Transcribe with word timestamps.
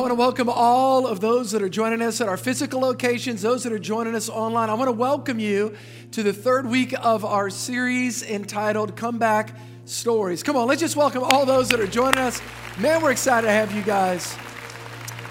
I 0.00 0.02
want 0.02 0.12
to 0.12 0.14
welcome 0.14 0.48
all 0.48 1.06
of 1.06 1.20
those 1.20 1.50
that 1.50 1.62
are 1.62 1.68
joining 1.68 2.00
us 2.00 2.22
at 2.22 2.28
our 2.30 2.38
physical 2.38 2.80
locations, 2.80 3.42
those 3.42 3.64
that 3.64 3.72
are 3.74 3.78
joining 3.78 4.14
us 4.14 4.30
online. 4.30 4.70
I 4.70 4.72
want 4.72 4.88
to 4.88 4.92
welcome 4.92 5.38
you 5.38 5.76
to 6.12 6.22
the 6.22 6.32
third 6.32 6.66
week 6.66 6.94
of 7.02 7.22
our 7.22 7.50
series 7.50 8.22
entitled 8.22 8.96
Comeback 8.96 9.54
Stories. 9.84 10.42
Come 10.42 10.56
on, 10.56 10.68
let's 10.68 10.80
just 10.80 10.96
welcome 10.96 11.22
all 11.22 11.44
those 11.44 11.68
that 11.68 11.80
are 11.80 11.86
joining 11.86 12.16
us. 12.16 12.40
Man, 12.78 13.02
we're 13.02 13.10
excited 13.10 13.46
to 13.46 13.52
have 13.52 13.76
you 13.76 13.82
guys. 13.82 14.34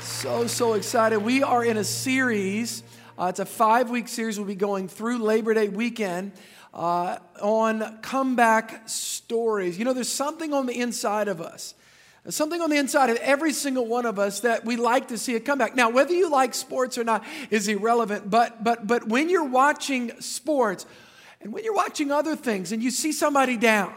So, 0.02 0.46
so 0.46 0.74
excited. 0.74 1.18
We 1.18 1.42
are 1.42 1.66
in 1.66 1.78
a 1.78 1.84
series, 1.84 2.84
uh, 3.18 3.26
it's 3.26 3.40
a 3.40 3.48
five 3.48 3.90
week 3.90 4.08
series. 4.08 4.38
We'll 4.38 4.48
be 4.48 4.54
going 4.54 4.88
through 4.88 5.18
Labor 5.18 5.56
Day 5.56 5.70
weekend 5.70 6.32
uh, 6.76 7.18
on 7.42 8.02
comeback 8.04 8.88
stories. 8.88 9.80
You 9.80 9.86
know, 9.86 9.94
there's 9.94 10.10
something 10.10 10.54
on 10.54 10.68
the 10.68 10.80
inside 10.80 11.28
of 11.28 11.42
us. 11.42 11.74
Something 12.30 12.62
on 12.62 12.70
the 12.70 12.78
inside 12.78 13.10
of 13.10 13.18
every 13.18 13.54
single 13.54 13.86
one 13.86 14.06
of 14.06 14.20
us 14.20 14.42
that 14.42 14.66
we 14.66 14.76
like 14.76 15.08
to 15.08 15.18
see 15.18 15.36
a 15.36 15.40
comeback. 15.40 15.76
Now, 15.76 15.90
whether 15.90 16.14
you 16.14 16.30
like 16.30 16.54
sports 16.54 16.98
or 16.98 17.04
not 17.04 17.24
is 17.50 17.68
irrelevant, 17.68 18.30
but 18.30 18.64
but 18.64 18.86
but 18.86 19.08
when 19.08 19.30
you're 19.30 19.48
watching 19.48 20.20
sports 20.22 20.86
and 21.42 21.52
when 21.52 21.64
you're 21.64 21.74
watching 21.74 22.12
other 22.12 22.36
things 22.36 22.72
and 22.72 22.84
you 22.84 22.92
see 22.92 23.12
somebody 23.12 23.58
down, 23.58 23.94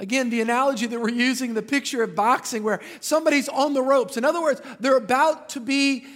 Again, 0.00 0.30
the 0.30 0.40
analogy 0.40 0.86
that 0.86 0.98
we're 0.98 1.10
using, 1.10 1.52
the 1.52 1.60
picture 1.60 2.02
of 2.02 2.14
boxing 2.14 2.62
where 2.62 2.80
somebody's 3.00 3.50
on 3.50 3.74
the 3.74 3.82
ropes. 3.82 4.16
In 4.16 4.24
other 4.24 4.40
words, 4.40 4.62
they're 4.80 4.96
about 4.96 5.50
to 5.50 5.60
be 5.60 6.06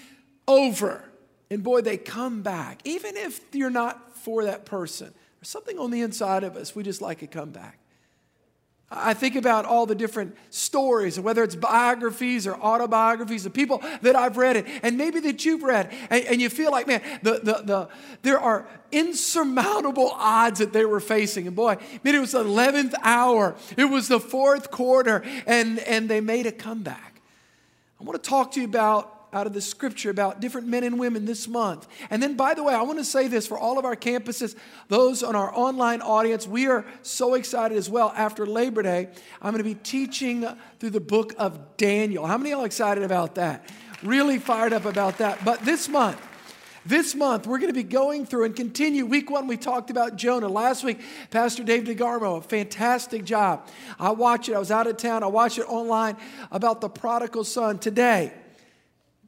over. 0.48 1.04
And 1.50 1.62
boy, 1.62 1.82
they 1.82 1.98
come 1.98 2.40
back. 2.40 2.80
Even 2.84 3.14
if 3.18 3.42
you're 3.52 3.68
not 3.68 4.16
for 4.16 4.44
that 4.44 4.64
person, 4.64 5.12
there's 5.38 5.50
something 5.50 5.78
on 5.78 5.90
the 5.90 6.00
inside 6.00 6.44
of 6.44 6.56
us. 6.56 6.74
We 6.74 6.82
just 6.82 7.02
like 7.02 7.20
a 7.20 7.26
comeback. 7.26 7.78
I 8.90 9.14
think 9.14 9.34
about 9.34 9.64
all 9.64 9.86
the 9.86 9.94
different 9.94 10.36
stories, 10.50 11.18
whether 11.18 11.42
it's 11.42 11.56
biographies 11.56 12.46
or 12.46 12.54
autobiographies 12.54 13.46
of 13.46 13.52
people 13.52 13.82
that 14.02 14.14
I've 14.14 14.36
read 14.36 14.56
it, 14.56 14.66
and 14.82 14.98
maybe 14.98 15.20
that 15.20 15.44
you've 15.44 15.62
read, 15.62 15.92
and, 16.10 16.24
and, 16.26 16.40
you 16.40 16.50
feel 16.50 16.70
like, 16.70 16.86
man, 16.86 17.02
the, 17.22 17.40
the, 17.42 17.62
the, 17.64 17.88
there 18.22 18.38
are 18.38 18.68
insurmountable 18.92 20.10
odds 20.14 20.58
that 20.60 20.72
they 20.72 20.84
were 20.84 21.00
facing. 21.00 21.46
And 21.46 21.56
boy, 21.56 21.76
man, 22.04 22.14
it 22.14 22.20
was 22.20 22.32
the 22.32 22.44
11th 22.44 22.94
hour, 23.02 23.56
it 23.76 23.86
was 23.86 24.08
the 24.08 24.20
fourth 24.20 24.70
quarter, 24.70 25.24
and, 25.46 25.78
and 25.80 26.08
they 26.08 26.20
made 26.20 26.46
a 26.46 26.52
comeback. 26.52 27.20
I 28.00 28.04
want 28.04 28.22
to 28.22 28.28
talk 28.28 28.52
to 28.52 28.60
you 28.60 28.66
about 28.66 29.23
out 29.34 29.46
of 29.46 29.52
the 29.52 29.60
scripture 29.60 30.10
about 30.10 30.40
different 30.40 30.68
men 30.68 30.84
and 30.84 30.98
women 30.98 31.24
this 31.24 31.48
month. 31.48 31.86
And 32.08 32.22
then, 32.22 32.36
by 32.36 32.54
the 32.54 32.62
way, 32.62 32.72
I 32.72 32.82
want 32.82 32.98
to 33.00 33.04
say 33.04 33.26
this 33.26 33.46
for 33.46 33.58
all 33.58 33.78
of 33.78 33.84
our 33.84 33.96
campuses, 33.96 34.54
those 34.88 35.22
on 35.22 35.34
our 35.34 35.52
online 35.54 36.00
audience, 36.00 36.46
we 36.46 36.68
are 36.68 36.86
so 37.02 37.34
excited 37.34 37.76
as 37.76 37.90
well. 37.90 38.12
After 38.16 38.46
Labor 38.46 38.82
Day, 38.82 39.08
I'm 39.42 39.52
going 39.52 39.62
to 39.62 39.68
be 39.68 39.74
teaching 39.74 40.46
through 40.78 40.90
the 40.90 41.00
book 41.00 41.34
of 41.36 41.76
Daniel. 41.76 42.26
How 42.26 42.38
many 42.38 42.52
of 42.52 42.58
y'all 42.58 42.64
excited 42.64 43.02
about 43.02 43.34
that? 43.34 43.68
Really 44.02 44.38
fired 44.38 44.72
up 44.72 44.84
about 44.84 45.18
that. 45.18 45.44
But 45.44 45.64
this 45.64 45.88
month, 45.88 46.20
this 46.86 47.14
month, 47.14 47.46
we're 47.46 47.58
going 47.58 47.72
to 47.72 47.74
be 47.74 47.82
going 47.82 48.26
through 48.26 48.44
and 48.44 48.54
continue. 48.54 49.06
Week 49.06 49.30
one, 49.30 49.46
we 49.46 49.56
talked 49.56 49.90
about 49.90 50.16
Jonah. 50.16 50.48
Last 50.48 50.84
week, 50.84 51.00
Pastor 51.30 51.64
Dave 51.64 51.84
DeGarmo, 51.84 52.38
a 52.38 52.42
fantastic 52.42 53.24
job. 53.24 53.66
I 53.98 54.10
watched 54.10 54.50
it. 54.50 54.54
I 54.54 54.58
was 54.58 54.70
out 54.70 54.86
of 54.86 54.98
town. 54.98 55.22
I 55.22 55.28
watched 55.28 55.58
it 55.58 55.66
online 55.66 56.16
about 56.52 56.82
the 56.82 56.90
prodigal 56.90 57.44
son. 57.44 57.78
Today, 57.78 58.34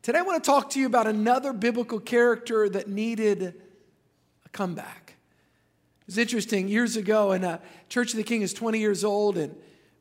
Today, 0.07 0.21
I 0.21 0.23
want 0.23 0.45
to 0.45 0.49
talk 0.49 0.71
to 0.71 0.79
you 0.79 0.87
about 0.87 1.09
another 1.09 1.53
biblical 1.53 1.99
character 1.99 2.69
that 2.69 2.87
needed 2.87 3.61
a 4.45 4.49
comeback. 4.51 5.17
It's 6.07 6.17
interesting 6.17 6.69
years 6.69 6.97
ago, 6.97 7.33
and 7.33 7.45
uh, 7.45 7.59
Church 7.89 8.13
of 8.13 8.19
the 8.19 8.23
King 8.23 8.43
is 8.43 8.55
20 8.55 8.79
years 8.79 9.03
old, 9.03 9.37
and 9.37 9.57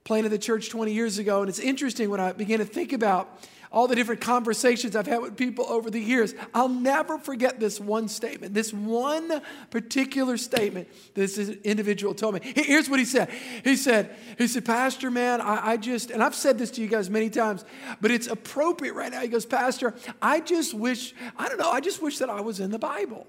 planted 0.06 0.30
the 0.30 0.38
church 0.38 0.70
20 0.70 0.94
years 0.94 1.18
ago. 1.18 1.42
And 1.42 1.50
it's 1.50 1.60
interesting 1.60 2.10
when 2.10 2.22
I 2.22 2.32
began 2.32 2.60
to 2.60 2.66
think 2.66 2.94
about 2.94 3.44
all 3.72 3.88
the 3.88 3.96
different 3.96 4.22
conversations 4.22 4.96
I've 4.96 5.08
had 5.08 5.22
with 5.22 5.36
people 5.36 5.66
over 5.68 5.90
the 5.90 6.00
years. 6.00 6.34
I'll 6.54 6.70
never 6.70 7.18
forget 7.18 7.60
this 7.60 7.78
one 7.78 8.08
statement, 8.08 8.54
this 8.54 8.72
one 8.72 9.42
particular 9.70 10.38
statement 10.38 10.88
this 11.14 11.38
individual 11.38 12.14
told 12.14 12.36
me. 12.36 12.42
Here's 12.56 12.90
what 12.90 13.00
he 13.00 13.06
said. 13.06 13.30
He 13.66 13.76
said, 13.76 14.16
he 14.38 14.48
said, 14.48 14.64
Pastor, 14.64 15.12
man, 15.12 15.42
I, 15.42 15.72
I 15.72 15.78
just, 15.78 16.12
and 16.12 16.24
I've 16.24 16.36
said 16.36 16.58
this 16.58 16.72
to 16.72 16.82
you 16.82 16.88
guys 16.88 17.10
many 17.10 17.30
times, 17.30 17.66
but 18.00 18.12
it's 18.12 18.28
appropriate 18.28 18.94
right 18.94 19.12
now. 19.12 19.20
He 19.20 19.28
goes, 19.28 19.46
Pastor, 19.46 19.94
I 20.22 20.40
just 20.40 20.74
wish, 20.74 21.14
I 21.36 21.50
don't 21.50 21.58
know, 21.58 21.72
I 21.72 21.82
just 21.82 22.02
wish 22.02 22.20
that 22.20 22.30
I 22.30 22.40
was 22.40 22.62
in 22.62 22.72
the 22.72 22.80
Bible. 22.80 23.28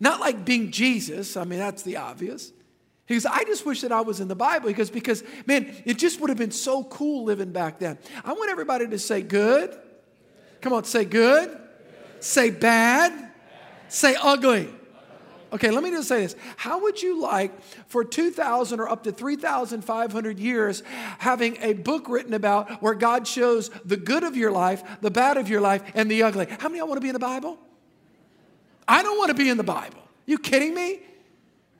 Not 0.00 0.18
like 0.18 0.44
being 0.44 0.72
Jesus, 0.72 1.36
I 1.36 1.44
mean, 1.44 1.58
that's 1.58 1.82
the 1.82 1.98
obvious. 1.98 2.52
He 3.10 3.16
goes, 3.16 3.26
I 3.26 3.42
just 3.42 3.66
wish 3.66 3.80
that 3.80 3.90
I 3.90 4.02
was 4.02 4.20
in 4.20 4.28
the 4.28 4.36
Bible. 4.36 4.68
He 4.68 4.74
goes, 4.74 4.88
because, 4.88 5.24
man, 5.44 5.74
it 5.84 5.98
just 5.98 6.20
would 6.20 6.30
have 6.30 6.38
been 6.38 6.52
so 6.52 6.84
cool 6.84 7.24
living 7.24 7.50
back 7.50 7.80
then. 7.80 7.98
I 8.24 8.34
want 8.34 8.52
everybody 8.52 8.86
to 8.86 9.00
say 9.00 9.20
good. 9.20 9.76
Come 10.60 10.72
on, 10.72 10.84
say 10.84 11.04
good. 11.04 11.58
Say 12.20 12.50
bad. 12.50 13.32
Say 13.88 14.14
ugly. 14.14 14.68
Okay, 15.52 15.72
let 15.72 15.82
me 15.82 15.90
just 15.90 16.06
say 16.06 16.20
this. 16.20 16.36
How 16.56 16.82
would 16.82 17.02
you 17.02 17.20
like 17.20 17.50
for 17.88 18.04
2,000 18.04 18.78
or 18.78 18.88
up 18.88 19.02
to 19.02 19.10
3,500 19.10 20.38
years 20.38 20.84
having 21.18 21.56
a 21.62 21.72
book 21.72 22.08
written 22.08 22.32
about 22.32 22.80
where 22.80 22.94
God 22.94 23.26
shows 23.26 23.70
the 23.84 23.96
good 23.96 24.22
of 24.22 24.36
your 24.36 24.52
life, 24.52 24.84
the 25.00 25.10
bad 25.10 25.36
of 25.36 25.48
your 25.48 25.60
life, 25.60 25.82
and 25.96 26.08
the 26.08 26.22
ugly? 26.22 26.46
How 26.46 26.68
many 26.68 26.74
of 26.78 26.84
y'all 26.84 26.86
want 26.86 26.98
to 26.98 27.02
be 27.02 27.08
in 27.08 27.14
the 27.14 27.18
Bible? 27.18 27.58
I 28.86 29.02
don't 29.02 29.18
want 29.18 29.30
to 29.30 29.34
be 29.34 29.48
in 29.48 29.56
the 29.56 29.64
Bible. 29.64 29.98
You 30.26 30.38
kidding 30.38 30.74
me? 30.74 31.00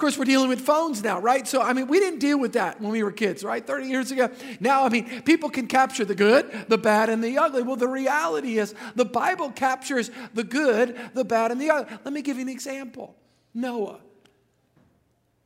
Course, 0.00 0.18
we're 0.18 0.24
dealing 0.24 0.48
with 0.48 0.60
phones 0.60 1.02
now, 1.02 1.20
right? 1.20 1.46
So, 1.46 1.62
I 1.62 1.72
mean, 1.72 1.86
we 1.86 2.00
didn't 2.00 2.18
deal 2.18 2.38
with 2.38 2.54
that 2.54 2.80
when 2.80 2.90
we 2.90 3.02
were 3.02 3.12
kids, 3.12 3.44
right? 3.44 3.64
30 3.64 3.86
years 3.86 4.10
ago. 4.10 4.30
Now, 4.58 4.84
I 4.84 4.88
mean, 4.88 5.22
people 5.22 5.50
can 5.50 5.66
capture 5.66 6.04
the 6.04 6.14
good, 6.14 6.50
the 6.68 6.78
bad, 6.78 7.08
and 7.08 7.22
the 7.22 7.38
ugly. 7.38 7.62
Well, 7.62 7.76
the 7.76 7.88
reality 7.88 8.58
is 8.58 8.74
the 8.96 9.04
Bible 9.04 9.50
captures 9.50 10.10
the 10.34 10.44
good, 10.44 10.98
the 11.14 11.24
bad, 11.24 11.52
and 11.52 11.60
the 11.60 11.70
ugly. 11.70 11.96
Let 12.04 12.12
me 12.12 12.22
give 12.22 12.36
you 12.36 12.42
an 12.42 12.48
example 12.48 13.14
Noah. 13.54 14.00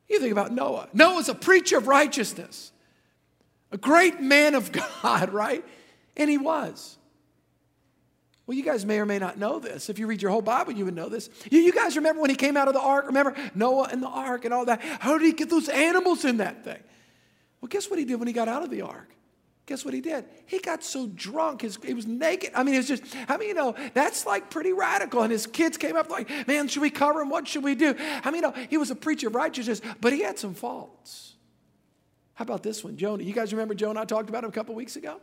You 0.09 0.21
think 0.21 0.33
about 0.33 0.53
Noah. 0.53 0.89
Noah's 0.93 1.29
a 1.29 1.35
preacher 1.35 1.79
of 1.79 1.87
righteousness, 1.87 2.73
a 3.73 3.79
great 3.79 4.21
man 4.21 4.55
of 4.55 4.71
God, 5.03 5.33
right? 5.33 5.65
And 6.17 6.31
he 6.31 6.39
was. 6.39 6.99
Well, 8.47 8.57
you 8.57 8.63
guys 8.63 8.85
may 8.85 8.99
or 8.99 9.07
may 9.07 9.19
not 9.19 9.39
know 9.39 9.59
this. 9.59 9.89
If 9.89 9.99
you 9.99 10.07
read 10.07 10.21
your 10.21 10.31
whole 10.31 10.43
Bible, 10.43 10.73
you 10.73 10.85
would 10.85 10.95
know 10.95 11.09
this. 11.09 11.31
You, 11.51 11.61
you, 11.61 11.73
guys 11.73 11.97
remember 11.97 12.21
when 12.21 12.29
he 12.29 12.37
came 12.37 12.57
out 12.57 12.69
of 12.69 12.75
the 12.75 12.81
ark? 12.81 13.07
Remember 13.07 13.35
Noah 13.55 13.89
and 13.91 14.03
the 14.03 14.09
ark 14.09 14.45
and 14.45 14.53
all 14.53 14.67
that? 14.67 14.83
How 14.83 15.17
did 15.17 15.25
he 15.25 15.33
get 15.33 15.49
those 15.49 15.69
animals 15.71 16.27
in 16.27 16.37
that 16.39 16.63
thing? 16.63 16.83
Well, 17.61 17.69
guess 17.69 17.89
what 17.89 17.99
he 17.99 18.05
did 18.05 18.17
when 18.17 18.29
he 18.29 18.35
got 18.35 18.49
out 18.49 18.63
of 18.63 18.69
the 18.69 18.83
ark? 18.83 19.15
Guess 19.67 19.83
what 19.83 19.95
he 19.95 20.03
did? 20.03 20.27
He 20.45 20.59
got 20.59 20.85
so 20.85 21.07
drunk, 21.07 21.63
his, 21.63 21.79
he 21.83 21.95
was 21.95 22.07
naked. 22.07 22.51
I 22.55 22.65
mean, 22.65 22.75
it's 22.75 22.89
just, 22.89 23.03
I 23.29 23.39
mean, 23.39 23.49
you 23.49 23.55
know, 23.55 23.75
that's 23.95 24.27
like 24.27 24.51
pretty 24.51 24.75
radical. 24.75 25.23
And 25.23 25.33
his 25.33 25.47
kids 25.47 25.79
came 25.79 25.97
up 25.97 26.11
like, 26.11 26.29
man, 26.47 26.69
should 26.69 26.83
we 26.83 26.91
cover 26.91 27.23
him? 27.23 27.31
What 27.31 27.49
should 27.49 27.65
we 27.65 27.75
do? 27.75 27.95
I 27.99 28.31
mean, 28.31 28.43
you 28.43 28.51
know, 28.51 28.55
he 28.69 28.77
was 28.77 28.91
a 28.91 28.95
preacher 28.95 29.29
of 29.29 29.35
righteousness, 29.35 29.81
but 30.03 30.13
he 30.13 30.21
had 30.21 30.39
some 30.39 30.53
faults. 30.53 31.33
How 32.35 32.43
about 32.43 32.63
this 32.63 32.85
one, 32.85 32.99
Jonah? 32.99 33.23
You 33.23 33.33
guys 33.33 33.53
remember 33.55 33.73
Jonah? 33.75 34.03
I 34.03 34.05
talked 34.05 34.29
about 34.29 34.45
him 34.45 34.51
a 34.51 34.53
couple 34.53 34.75
weeks 34.75 34.97
ago? 34.97 35.19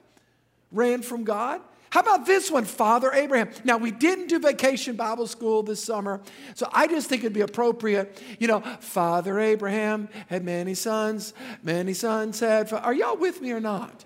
Ran 0.71 1.03
from 1.03 1.23
God. 1.23 1.61
How 1.91 1.99
about 1.99 2.25
this 2.25 2.49
one, 2.49 2.63
Father 2.63 3.11
Abraham? 3.11 3.49
Now, 3.65 3.77
we 3.77 3.91
didn't 3.91 4.27
do 4.27 4.39
vacation 4.39 4.95
Bible 4.95 5.27
school 5.27 5.61
this 5.61 5.83
summer, 5.83 6.21
so 6.55 6.69
I 6.71 6.87
just 6.87 7.09
think 7.09 7.21
it'd 7.21 7.33
be 7.33 7.41
appropriate. 7.41 8.21
You 8.39 8.47
know, 8.47 8.61
Father 8.79 9.37
Abraham 9.37 10.07
had 10.27 10.45
many 10.45 10.73
sons, 10.73 11.33
many 11.61 11.93
sons 11.93 12.39
had. 12.39 12.71
Are 12.71 12.93
y'all 12.93 13.17
with 13.17 13.41
me 13.41 13.51
or 13.51 13.59
not? 13.59 14.05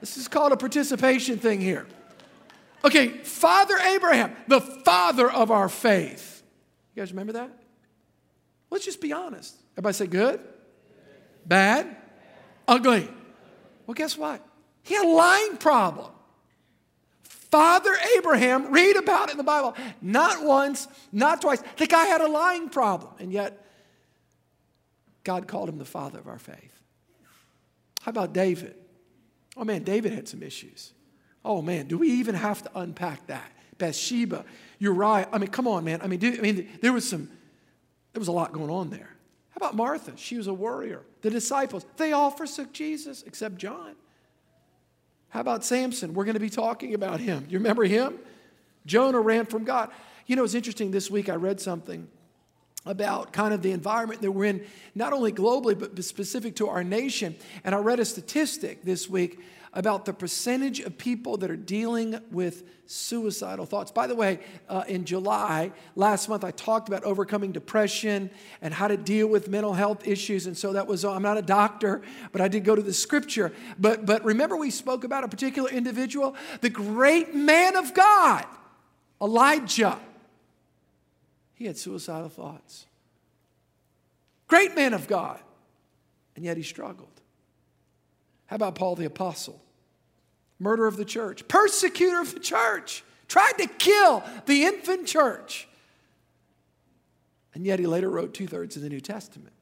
This 0.00 0.16
is 0.16 0.26
called 0.26 0.50
a 0.50 0.56
participation 0.56 1.38
thing 1.38 1.60
here. 1.60 1.86
Okay, 2.84 3.08
Father 3.08 3.76
Abraham, 3.78 4.34
the 4.48 4.60
father 4.60 5.30
of 5.30 5.52
our 5.52 5.68
faith. 5.68 6.42
You 6.94 7.02
guys 7.02 7.12
remember 7.12 7.34
that? 7.34 7.50
Let's 8.70 8.84
just 8.84 9.00
be 9.00 9.12
honest. 9.12 9.54
Everybody 9.74 9.94
say 9.94 10.06
good, 10.08 10.40
bad, 11.46 11.96
ugly. 12.66 13.08
Well, 13.86 13.94
guess 13.94 14.18
what? 14.18 14.44
He 14.82 14.94
had 14.94 15.06
a 15.06 15.08
lying 15.08 15.56
problem. 15.56 16.10
Father 17.54 17.96
Abraham, 18.16 18.72
read 18.72 18.96
about 18.96 19.28
it 19.28 19.34
in 19.34 19.38
the 19.38 19.44
Bible. 19.44 19.76
Not 20.02 20.44
once, 20.44 20.88
not 21.12 21.40
twice. 21.40 21.62
The 21.76 21.86
guy 21.86 22.06
had 22.06 22.20
a 22.20 22.26
lying 22.26 22.68
problem, 22.68 23.12
and 23.20 23.32
yet 23.32 23.64
God 25.22 25.46
called 25.46 25.68
him 25.68 25.78
the 25.78 25.84
father 25.84 26.18
of 26.18 26.26
our 26.26 26.40
faith. 26.40 26.82
How 28.02 28.10
about 28.10 28.32
David? 28.32 28.74
Oh 29.56 29.62
man, 29.62 29.84
David 29.84 30.12
had 30.12 30.26
some 30.26 30.42
issues. 30.42 30.94
Oh 31.44 31.62
man, 31.62 31.86
do 31.86 31.96
we 31.96 32.10
even 32.10 32.34
have 32.34 32.60
to 32.64 32.70
unpack 32.74 33.24
that? 33.28 33.52
Bathsheba, 33.78 34.44
Uriah. 34.80 35.28
I 35.32 35.38
mean, 35.38 35.50
come 35.50 35.68
on, 35.68 35.84
man. 35.84 36.00
I 36.02 36.08
mean, 36.08 36.18
I 36.24 36.40
mean, 36.40 36.68
there 36.80 36.92
was 36.92 37.08
some, 37.08 37.30
there 38.14 38.18
was 38.18 38.26
a 38.26 38.32
lot 38.32 38.52
going 38.52 38.70
on 38.70 38.90
there. 38.90 39.10
How 39.50 39.58
about 39.58 39.76
Martha? 39.76 40.14
She 40.16 40.36
was 40.36 40.48
a 40.48 40.54
warrior. 40.54 41.02
The 41.22 41.30
disciples, 41.30 41.86
they 41.98 42.10
all 42.10 42.32
forsook 42.32 42.72
Jesus 42.72 43.22
except 43.22 43.58
John. 43.58 43.94
How 45.34 45.40
about 45.40 45.64
Samson? 45.64 46.14
We're 46.14 46.26
going 46.26 46.34
to 46.34 46.40
be 46.40 46.48
talking 46.48 46.94
about 46.94 47.18
him. 47.18 47.44
You 47.50 47.58
remember 47.58 47.82
him? 47.82 48.20
Jonah 48.86 49.18
ran 49.18 49.46
from 49.46 49.64
God. 49.64 49.90
You 50.28 50.36
know, 50.36 50.44
it's 50.44 50.54
interesting. 50.54 50.92
This 50.92 51.10
week 51.10 51.28
I 51.28 51.34
read 51.34 51.60
something 51.60 52.06
about 52.86 53.32
kind 53.32 53.52
of 53.52 53.60
the 53.60 53.72
environment 53.72 54.22
that 54.22 54.30
we're 54.30 54.44
in, 54.44 54.64
not 54.94 55.12
only 55.12 55.32
globally, 55.32 55.76
but 55.76 56.04
specific 56.04 56.54
to 56.56 56.68
our 56.68 56.84
nation. 56.84 57.34
And 57.64 57.74
I 57.74 57.78
read 57.78 57.98
a 57.98 58.04
statistic 58.04 58.84
this 58.84 59.08
week 59.08 59.40
about 59.74 60.04
the 60.04 60.12
percentage 60.12 60.80
of 60.80 60.96
people 60.96 61.36
that 61.36 61.50
are 61.50 61.56
dealing 61.56 62.18
with 62.30 62.62
suicidal 62.86 63.66
thoughts. 63.66 63.90
By 63.90 64.06
the 64.06 64.14
way, 64.14 64.38
uh, 64.68 64.84
in 64.86 65.04
July, 65.04 65.72
last 65.96 66.28
month, 66.28 66.44
I 66.44 66.52
talked 66.52 66.88
about 66.88 67.02
overcoming 67.02 67.50
depression 67.50 68.30
and 68.62 68.72
how 68.72 68.86
to 68.88 68.96
deal 68.96 69.26
with 69.26 69.48
mental 69.48 69.72
health 69.72 70.06
issues. 70.06 70.46
And 70.46 70.56
so 70.56 70.74
that 70.74 70.86
was, 70.86 71.04
I'm 71.04 71.22
not 71.22 71.38
a 71.38 71.42
doctor, 71.42 72.02
but 72.30 72.40
I 72.40 72.46
did 72.46 72.64
go 72.64 72.76
to 72.76 72.82
the 72.82 72.92
scripture. 72.92 73.52
But, 73.78 74.06
but 74.06 74.24
remember, 74.24 74.56
we 74.56 74.70
spoke 74.70 75.02
about 75.02 75.24
a 75.24 75.28
particular 75.28 75.70
individual, 75.70 76.36
the 76.60 76.70
great 76.70 77.34
man 77.34 77.76
of 77.76 77.94
God, 77.94 78.46
Elijah. 79.20 79.98
He 81.54 81.66
had 81.66 81.76
suicidal 81.76 82.28
thoughts. 82.28 82.86
Great 84.46 84.76
man 84.76 84.94
of 84.94 85.08
God. 85.08 85.40
And 86.36 86.44
yet 86.44 86.56
he 86.56 86.62
struggled. 86.62 87.08
How 88.46 88.56
about 88.56 88.74
Paul 88.74 88.94
the 88.94 89.06
Apostle? 89.06 89.63
Murder 90.58 90.86
of 90.86 90.96
the 90.96 91.04
church, 91.04 91.46
persecutor 91.48 92.20
of 92.20 92.32
the 92.32 92.40
church, 92.40 93.04
tried 93.28 93.54
to 93.58 93.66
kill 93.66 94.22
the 94.46 94.64
infant 94.64 95.06
church. 95.06 95.68
And 97.54 97.64
yet 97.64 97.78
he 97.78 97.86
later 97.86 98.10
wrote 98.10 98.34
two 98.34 98.46
thirds 98.46 98.76
of 98.76 98.82
the 98.82 98.88
New 98.88 99.00
Testament. 99.00 99.52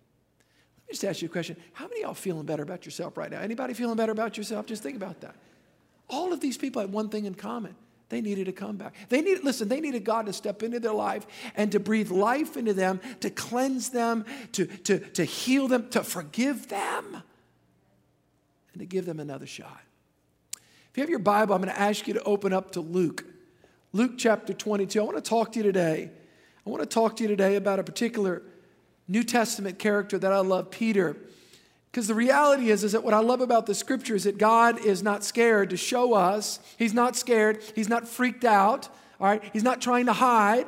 Let 0.78 0.88
me 0.88 0.92
just 0.92 1.04
ask 1.04 1.22
you 1.22 1.28
a 1.28 1.32
question. 1.32 1.56
How 1.72 1.86
many 1.86 2.02
of 2.02 2.06
y'all 2.06 2.14
feeling 2.14 2.44
better 2.44 2.62
about 2.62 2.84
yourself 2.84 3.16
right 3.16 3.30
now? 3.30 3.40
Anybody 3.40 3.74
feeling 3.74 3.96
better 3.96 4.12
about 4.12 4.36
yourself? 4.36 4.66
Just 4.66 4.82
think 4.82 4.96
about 4.96 5.20
that. 5.20 5.34
All 6.08 6.32
of 6.32 6.40
these 6.40 6.58
people 6.58 6.80
had 6.80 6.92
one 6.92 7.08
thing 7.08 7.24
in 7.24 7.34
common. 7.34 7.74
They 8.10 8.20
needed 8.20 8.46
a 8.46 8.52
comeback. 8.52 8.94
They 9.08 9.22
needed, 9.22 9.42
listen, 9.42 9.68
they 9.68 9.80
needed 9.80 10.04
God 10.04 10.26
to 10.26 10.34
step 10.34 10.62
into 10.62 10.78
their 10.78 10.92
life 10.92 11.26
and 11.56 11.72
to 11.72 11.80
breathe 11.80 12.10
life 12.10 12.58
into 12.58 12.74
them, 12.74 13.00
to 13.20 13.30
cleanse 13.30 13.88
them, 13.88 14.26
to, 14.52 14.66
to, 14.66 14.98
to 14.98 15.24
heal 15.24 15.66
them, 15.66 15.88
to 15.90 16.04
forgive 16.04 16.68
them 16.68 17.22
and 18.72 18.80
to 18.80 18.84
give 18.84 19.06
them 19.06 19.18
another 19.18 19.46
shot. 19.46 19.80
If 20.92 20.98
you 20.98 21.02
have 21.04 21.08
your 21.08 21.20
Bible, 21.20 21.54
I'm 21.54 21.62
going 21.62 21.74
to 21.74 21.80
ask 21.80 22.06
you 22.06 22.12
to 22.12 22.22
open 22.24 22.52
up 22.52 22.72
to 22.72 22.82
Luke. 22.82 23.24
Luke 23.94 24.18
chapter 24.18 24.52
22. 24.52 25.00
I 25.00 25.02
want 25.02 25.16
to 25.16 25.22
talk 25.22 25.52
to 25.52 25.58
you 25.58 25.62
today. 25.62 26.10
I 26.66 26.68
want 26.68 26.82
to 26.82 26.86
talk 26.86 27.16
to 27.16 27.22
you 27.22 27.28
today 27.28 27.56
about 27.56 27.78
a 27.78 27.82
particular 27.82 28.42
New 29.08 29.22
Testament 29.22 29.78
character 29.78 30.18
that 30.18 30.30
I 30.30 30.40
love, 30.40 30.70
Peter. 30.70 31.16
Because 31.90 32.08
the 32.08 32.14
reality 32.14 32.68
is, 32.68 32.84
is 32.84 32.92
that 32.92 33.02
what 33.02 33.14
I 33.14 33.20
love 33.20 33.40
about 33.40 33.64
the 33.64 33.74
scripture 33.74 34.14
is 34.14 34.24
that 34.24 34.36
God 34.36 34.84
is 34.84 35.02
not 35.02 35.24
scared 35.24 35.70
to 35.70 35.78
show 35.78 36.12
us. 36.12 36.60
He's 36.76 36.92
not 36.92 37.16
scared. 37.16 37.62
He's 37.74 37.88
not 37.88 38.06
freaked 38.06 38.44
out. 38.44 38.90
All 39.18 39.26
right. 39.26 39.42
He's 39.54 39.62
not 39.62 39.80
trying 39.80 40.04
to 40.06 40.12
hide. 40.12 40.66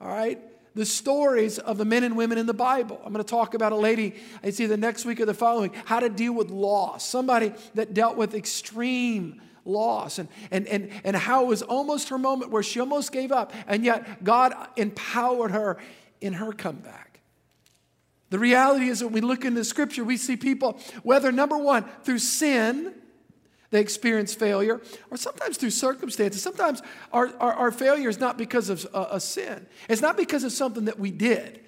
All 0.00 0.06
right 0.06 0.40
the 0.76 0.84
stories 0.84 1.60
of 1.60 1.78
the 1.78 1.84
men 1.84 2.02
and 2.02 2.16
women 2.16 2.36
in 2.36 2.46
the 2.46 2.52
Bible. 2.52 3.00
I'm 3.04 3.12
going 3.12 3.24
to 3.24 3.30
talk 3.30 3.54
about 3.54 3.70
a 3.70 3.76
lady, 3.76 4.16
it's 4.42 4.58
either 4.58 4.76
next 4.76 5.04
week 5.04 5.20
or 5.20 5.24
the 5.24 5.32
following, 5.32 5.72
how 5.84 6.00
to 6.00 6.08
deal 6.08 6.32
with 6.32 6.50
loss. 6.50 7.08
Somebody 7.08 7.52
that 7.74 7.94
dealt 7.94 8.16
with 8.16 8.34
extreme 8.34 9.40
loss 9.64 10.18
and, 10.18 10.28
and, 10.50 10.66
and, 10.68 10.90
and 11.04 11.16
how 11.16 11.44
it 11.44 11.48
was 11.48 11.62
almost 11.62 12.08
her 12.10 12.18
moment 12.18 12.50
where 12.50 12.62
she 12.62 12.80
almost 12.80 13.12
gave 13.12 13.32
up, 13.32 13.52
and 13.66 13.84
yet 13.84 14.22
God 14.24 14.54
empowered 14.76 15.50
her 15.50 15.78
in 16.20 16.34
her 16.34 16.52
comeback. 16.52 17.20
The 18.30 18.38
reality 18.38 18.88
is, 18.88 19.02
when 19.02 19.12
we 19.12 19.20
look 19.20 19.44
into 19.44 19.62
scripture, 19.64 20.02
we 20.02 20.16
see 20.16 20.36
people, 20.36 20.78
whether 21.02 21.30
number 21.30 21.56
one, 21.56 21.84
through 22.02 22.18
sin, 22.18 22.94
they 23.70 23.80
experience 23.80 24.34
failure, 24.34 24.80
or 25.10 25.16
sometimes 25.16 25.56
through 25.56 25.70
circumstances. 25.70 26.42
Sometimes 26.42 26.82
our, 27.12 27.32
our, 27.38 27.52
our 27.52 27.70
failure 27.70 28.08
is 28.08 28.18
not 28.20 28.38
because 28.38 28.68
of 28.68 28.86
a, 28.94 29.08
a 29.12 29.20
sin, 29.20 29.66
it's 29.88 30.02
not 30.02 30.16
because 30.16 30.44
of 30.44 30.52
something 30.52 30.86
that 30.86 30.98
we 30.98 31.10
did. 31.10 31.63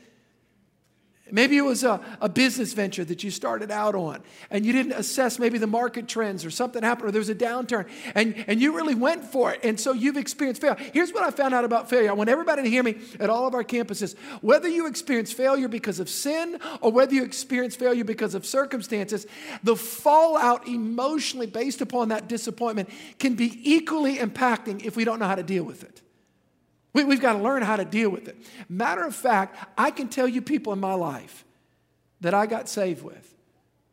Maybe 1.31 1.57
it 1.57 1.63
was 1.63 1.83
a, 1.83 2.01
a 2.21 2.29
business 2.29 2.73
venture 2.73 3.05
that 3.05 3.25
you 3.25 3.33
started 3.33 3.73
out 3.73 3.97
on 3.97 4.23
and 4.49 4.65
you 4.65 4.73
didn't 4.73 4.93
assess 4.93 5.41
maybe 5.41 5.59
the 5.59 5.67
market 5.67 6.07
trends 6.07 6.45
or 6.45 6.51
something 6.53 6.85
happened 6.85 7.09
or 7.09 7.11
there 7.11 7.19
was 7.19 7.29
a 7.29 7.35
downturn 7.35 7.89
and, 8.15 8.45
and 8.47 8.61
you 8.61 8.77
really 8.77 8.95
went 8.95 9.25
for 9.25 9.53
it. 9.53 9.61
And 9.65 9.79
so 9.79 9.93
you've 9.93 10.17
experienced 10.17 10.61
failure. 10.61 10.77
Here's 10.93 11.13
what 11.13 11.25
I 11.25 11.33
found 11.33 11.53
out 11.53 11.65
about 11.65 11.91
failure. 11.91 12.11
I 12.11 12.13
want 12.13 12.31
everybody 12.31 12.63
to 12.63 12.71
hear 12.71 12.85
me 12.85 12.99
at 13.19 13.29
all 13.29 13.49
of 13.49 13.55
our 13.55 13.65
campuses. 13.65 14.17
Whether 14.41 14.69
you 14.69 14.87
experience 14.87 15.33
failure 15.33 15.67
because 15.67 15.99
of 15.99 16.09
sin 16.09 16.61
or 16.81 16.93
whether 16.93 17.13
you 17.13 17.25
experience 17.25 17.75
failure 17.75 18.05
because 18.05 18.37
of 18.37 18.47
circumstances, 18.47 19.27
the 19.65 19.75
fallout 19.75 20.69
emotionally 20.69 21.49
based 21.49 21.81
upon 21.81 22.11
that 22.11 22.29
disappointment 22.29 22.89
can 23.19 23.35
be 23.35 23.61
equally 23.65 24.19
impacting 24.19 24.85
if 24.85 24.95
we 24.97 25.05
don't 25.05 25.19
know 25.19 25.27
how 25.27 25.35
to 25.35 25.43
deal 25.43 25.65
with 25.65 25.83
it. 25.83 26.03
We, 27.05 27.15
have 27.15 27.21
got 27.21 27.35
to 27.35 27.39
learn 27.41 27.63
how 27.63 27.77
to 27.77 27.85
deal 27.85 28.09
with 28.09 28.27
it. 28.27 28.37
Matter 28.71 29.05
of 29.05 29.15
fact, 29.15 29.69
I 29.77 29.91
can 29.91 30.09
tell 30.09 30.27
you 30.27 30.41
people 30.41 30.73
in 30.73 30.81
my 30.81 30.95
life 30.95 31.45
that 32.23 32.33
I 32.33 32.47
got 32.47 32.71
saved 32.71 33.03
with, 33.03 33.35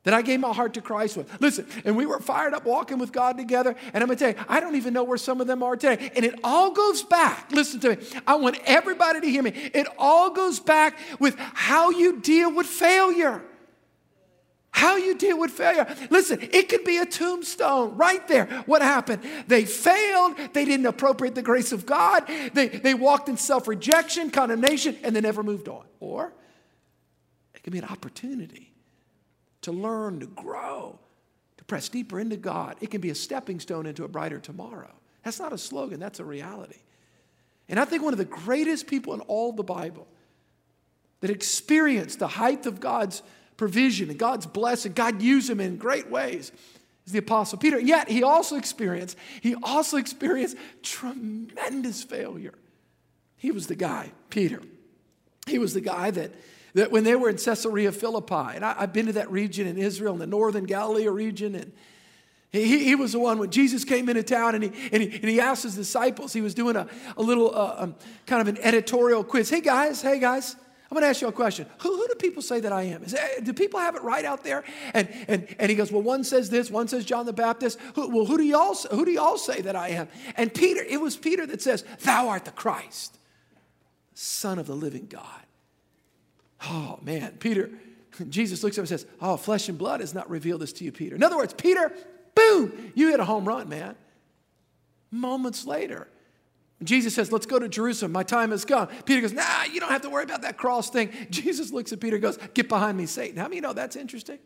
that 0.03 0.13
I 0.13 0.21
gave 0.21 0.39
my 0.39 0.53
heart 0.53 0.73
to 0.75 0.81
Christ 0.81 1.17
with. 1.17 1.41
Listen, 1.41 1.67
and 1.83 1.97
we 1.97 2.05
were 2.05 2.19
fired 2.21 2.53
up 2.53 2.65
walking 2.65 2.99
with 2.99 3.11
God 3.11 3.37
together. 3.37 3.75
And 3.93 4.01
I'm 4.01 4.07
going 4.07 4.17
to 4.17 4.33
tell 4.33 4.33
you, 4.33 4.45
I 4.47 4.61
don't 4.61 4.75
even 4.75 4.93
know 4.93 5.03
where 5.03 5.17
some 5.17 5.41
of 5.41 5.47
them 5.47 5.63
are 5.63 5.75
today. 5.75 6.11
And 6.15 6.23
it 6.23 6.39
all 6.45 6.71
goes 6.71 7.03
back. 7.03 7.51
Listen 7.51 7.81
to 7.81 7.95
me. 7.95 7.97
I 8.25 8.35
want 8.35 8.57
everybody 8.63 9.19
to 9.19 9.27
hear 9.27 9.43
me. 9.43 9.51
It 9.51 9.87
all 9.97 10.29
goes 10.29 10.61
back 10.61 10.97
with 11.19 11.35
how 11.37 11.89
you 11.89 12.21
deal 12.21 12.55
with 12.55 12.67
failure. 12.67 13.43
How 14.73 14.97
you 14.97 15.15
deal 15.15 15.39
with 15.39 15.51
failure. 15.51 15.87
Listen, 16.09 16.39
it 16.51 16.67
could 16.67 16.83
be 16.83 16.97
a 16.97 17.05
tombstone 17.05 17.95
right 17.95 18.27
there. 18.27 18.47
What 18.65 18.81
happened? 18.81 19.21
They 19.47 19.65
failed. 19.65 20.35
They 20.51 20.65
didn't 20.65 20.87
appropriate 20.87 21.35
the 21.35 21.43
grace 21.43 21.71
of 21.71 21.85
God. 21.85 22.27
They, 22.53 22.69
they 22.69 22.95
walked 22.95 23.29
in 23.29 23.37
self 23.37 23.67
rejection, 23.67 24.31
condemnation, 24.31 24.97
and 25.03 25.15
they 25.15 25.21
never 25.21 25.43
moved 25.43 25.69
on. 25.69 25.85
Or 25.99 26.33
it 27.53 27.61
could 27.61 27.71
be 27.71 27.77
an 27.77 27.85
opportunity 27.85 28.73
to 29.61 29.71
learn, 29.71 30.19
to 30.21 30.25
grow, 30.25 30.99
to 31.57 31.63
press 31.65 31.87
deeper 31.87 32.19
into 32.19 32.35
God. 32.35 32.75
It 32.81 32.89
can 32.89 32.99
be 32.99 33.11
a 33.11 33.15
stepping 33.15 33.59
stone 33.59 33.85
into 33.85 34.03
a 34.05 34.07
brighter 34.07 34.39
tomorrow. 34.39 34.91
That's 35.23 35.39
not 35.39 35.53
a 35.53 35.57
slogan, 35.59 35.99
that's 35.99 36.19
a 36.19 36.25
reality. 36.25 36.79
And 37.69 37.79
I 37.79 37.85
think 37.85 38.01
one 38.01 38.13
of 38.13 38.17
the 38.17 38.25
greatest 38.25 38.87
people 38.87 39.13
in 39.13 39.21
all 39.21 39.53
the 39.53 39.63
Bible 39.63 40.07
that 41.21 41.29
experienced 41.29 42.17
the 42.17 42.27
height 42.27 42.65
of 42.65 42.79
God's 42.79 43.21
provision 43.57 44.09
and 44.09 44.19
God's 44.19 44.45
blessing. 44.45 44.93
God 44.93 45.21
used 45.21 45.49
him 45.49 45.59
in 45.59 45.77
great 45.77 46.09
ways. 46.09 46.51
Is 47.05 47.11
the 47.11 47.19
apostle 47.19 47.57
Peter. 47.57 47.77
Yet 47.79 48.09
he 48.09 48.23
also 48.23 48.55
experienced, 48.55 49.17
he 49.41 49.55
also 49.61 49.97
experienced 49.97 50.55
tremendous 50.83 52.01
failure. 52.01 52.53
He 53.35 53.51
was 53.51 53.67
the 53.67 53.75
guy, 53.75 54.13
Peter. 54.29 54.61
He 55.45 55.59
was 55.59 55.73
the 55.73 55.81
guy 55.81 56.11
that, 56.11 56.31
that 56.75 56.91
when 56.91 57.03
they 57.03 57.15
were 57.15 57.29
in 57.29 57.35
Caesarea 57.35 57.91
Philippi, 57.91 58.55
and 58.55 58.63
I, 58.63 58.73
have 58.75 58.93
been 58.93 59.07
to 59.07 59.13
that 59.13 59.29
region 59.29 59.67
in 59.67 59.77
Israel, 59.77 60.13
in 60.13 60.19
the 60.19 60.27
northern 60.27 60.63
Galilee 60.63 61.07
region, 61.09 61.55
and 61.55 61.73
he, 62.53 62.85
he 62.85 62.95
was 62.95 63.13
the 63.13 63.19
one 63.19 63.39
when 63.39 63.49
Jesus 63.49 63.83
came 63.83 64.07
into 64.07 64.23
town 64.23 64.55
and 64.55 64.63
he, 64.63 64.71
and 64.91 65.01
he, 65.03 65.11
and 65.11 65.25
he 65.25 65.41
asked 65.41 65.63
his 65.63 65.75
disciples, 65.75 66.31
he 66.31 66.41
was 66.41 66.53
doing 66.53 66.75
a, 66.75 66.87
a 67.17 67.21
little 67.21 67.53
uh, 67.53 67.75
um, 67.79 67.95
kind 68.27 68.41
of 68.41 68.47
an 68.47 68.63
editorial 68.63 69.23
quiz. 69.23 69.49
Hey 69.49 69.59
guys, 69.59 70.01
hey 70.01 70.19
guys, 70.19 70.55
I'm 70.93 70.99
going 70.99 71.05
to 71.05 71.09
ask 71.09 71.21
you 71.21 71.27
a 71.27 71.31
question. 71.31 71.65
Who, 71.79 71.97
who 71.97 72.07
do 72.07 72.13
people 72.13 72.43
say 72.43 72.59
that 72.59 72.71
I 72.71 72.83
am? 72.83 73.01
Is, 73.01 73.15
eh, 73.15 73.39
do 73.41 73.51
people 73.51 73.79
have 73.79 73.95
it 73.95 74.03
right 74.03 74.23
out 74.23 74.43
there? 74.43 74.63
And, 74.93 75.09
and, 75.27 75.47
and 75.57 75.71
he 75.71 75.75
goes, 75.75 75.91
Well, 75.91 76.03
one 76.03 76.23
says 76.23 76.51
this, 76.51 76.69
one 76.69 76.87
says 76.87 77.03
John 77.03 77.25
the 77.25 77.33
Baptist. 77.33 77.79
Who, 77.95 78.15
well, 78.15 78.25
who 78.25 78.37
do, 78.37 78.43
y'all, 78.43 78.75
who 78.91 79.03
do 79.03 79.09
y'all 79.09 79.39
say 79.39 79.61
that 79.61 79.75
I 79.75 79.87
am? 79.87 80.07
And 80.37 80.53
Peter, 80.53 80.83
it 80.83 81.01
was 81.01 81.17
Peter 81.17 81.47
that 81.47 81.63
says, 81.63 81.83
Thou 82.01 82.27
art 82.27 82.45
the 82.45 82.51
Christ, 82.51 83.17
Son 84.13 84.59
of 84.59 84.67
the 84.67 84.75
living 84.75 85.07
God. 85.09 85.25
Oh, 86.65 86.99
man. 87.01 87.37
Peter, 87.39 87.71
Jesus 88.29 88.63
looks 88.63 88.77
at 88.77 88.81
him 88.81 88.83
and 88.83 88.89
says, 88.89 89.07
Oh, 89.19 89.35
flesh 89.35 89.69
and 89.69 89.79
blood 89.79 89.99
has 90.01 90.13
not 90.13 90.29
revealed 90.29 90.61
this 90.61 90.73
to 90.73 90.83
you, 90.83 90.91
Peter. 90.91 91.15
In 91.15 91.23
other 91.23 91.37
words, 91.37 91.55
Peter, 91.55 91.91
boom, 92.35 92.91
you 92.93 93.09
hit 93.09 93.19
a 93.19 93.25
home 93.25 93.45
run, 93.45 93.67
man. 93.67 93.95
Moments 95.09 95.65
later, 95.65 96.07
Jesus 96.81 97.13
says, 97.13 97.31
Let's 97.31 97.45
go 97.45 97.59
to 97.59 97.69
Jerusalem. 97.69 98.11
My 98.11 98.23
time 98.23 98.51
has 98.51 98.65
come. 98.65 98.87
Peter 99.05 99.21
goes, 99.21 99.33
Nah, 99.33 99.63
you 99.71 99.79
don't 99.79 99.91
have 99.91 100.01
to 100.01 100.09
worry 100.09 100.23
about 100.23 100.41
that 100.41 100.57
cross 100.57 100.89
thing. 100.89 101.11
Jesus 101.29 101.71
looks 101.71 101.91
at 101.93 101.99
Peter 101.99 102.15
and 102.15 102.23
goes, 102.23 102.37
Get 102.53 102.69
behind 102.69 102.97
me, 102.97 103.05
Satan. 103.05 103.37
How 103.37 103.43
many 103.43 103.57
you 103.57 103.61
know 103.61 103.73
that's 103.73 103.95
interesting? 103.95 104.39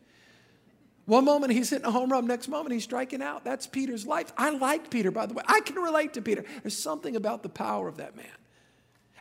One 1.06 1.24
moment 1.24 1.54
he's 1.54 1.70
hitting 1.70 1.86
a 1.86 1.92
home 1.92 2.12
run, 2.12 2.28
next 2.28 2.50
moment 2.50 2.74
he's 2.74 2.84
striking 2.84 3.22
out. 3.22 3.46
That's 3.46 3.66
Peter's 3.66 4.06
life. 4.06 4.34
I 4.38 4.50
like 4.50 4.90
Peter, 4.90 5.10
by 5.10 5.26
the 5.26 5.34
way. 5.34 5.44
I 5.48 5.62
can 5.62 5.78
relate 5.78 6.14
to 6.16 6.22
Peter. 6.22 6.44
There's 6.64 6.78
something 6.78 7.16
about 7.16 7.44
the 7.44 7.50
power 7.50 7.88
of 7.88 7.98
that 7.98 8.18
man. 8.18 8.26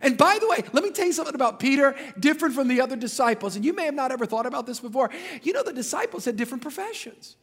And 0.01 0.19
by 0.19 0.39
the 0.41 0.49
way, 0.49 0.65
let 0.73 0.83
me 0.83 0.91
tell 0.91 1.07
you 1.07 1.13
something 1.13 1.35
about 1.35 1.61
Peter, 1.61 1.95
different 2.19 2.55
from 2.57 2.67
the 2.67 2.81
other 2.81 2.97
disciples. 2.97 3.55
And 3.55 3.65
you 3.65 3.73
may 3.73 3.85
have 3.85 3.95
not 3.95 4.11
ever 4.11 4.27
thought 4.27 4.47
about 4.47 4.67
this 4.67 4.81
before. 4.81 5.11
You 5.43 5.53
know, 5.53 5.63
the 5.63 5.73
disciples 5.73 6.25
had 6.25 6.37
different 6.37 6.61
professions. 6.61 7.37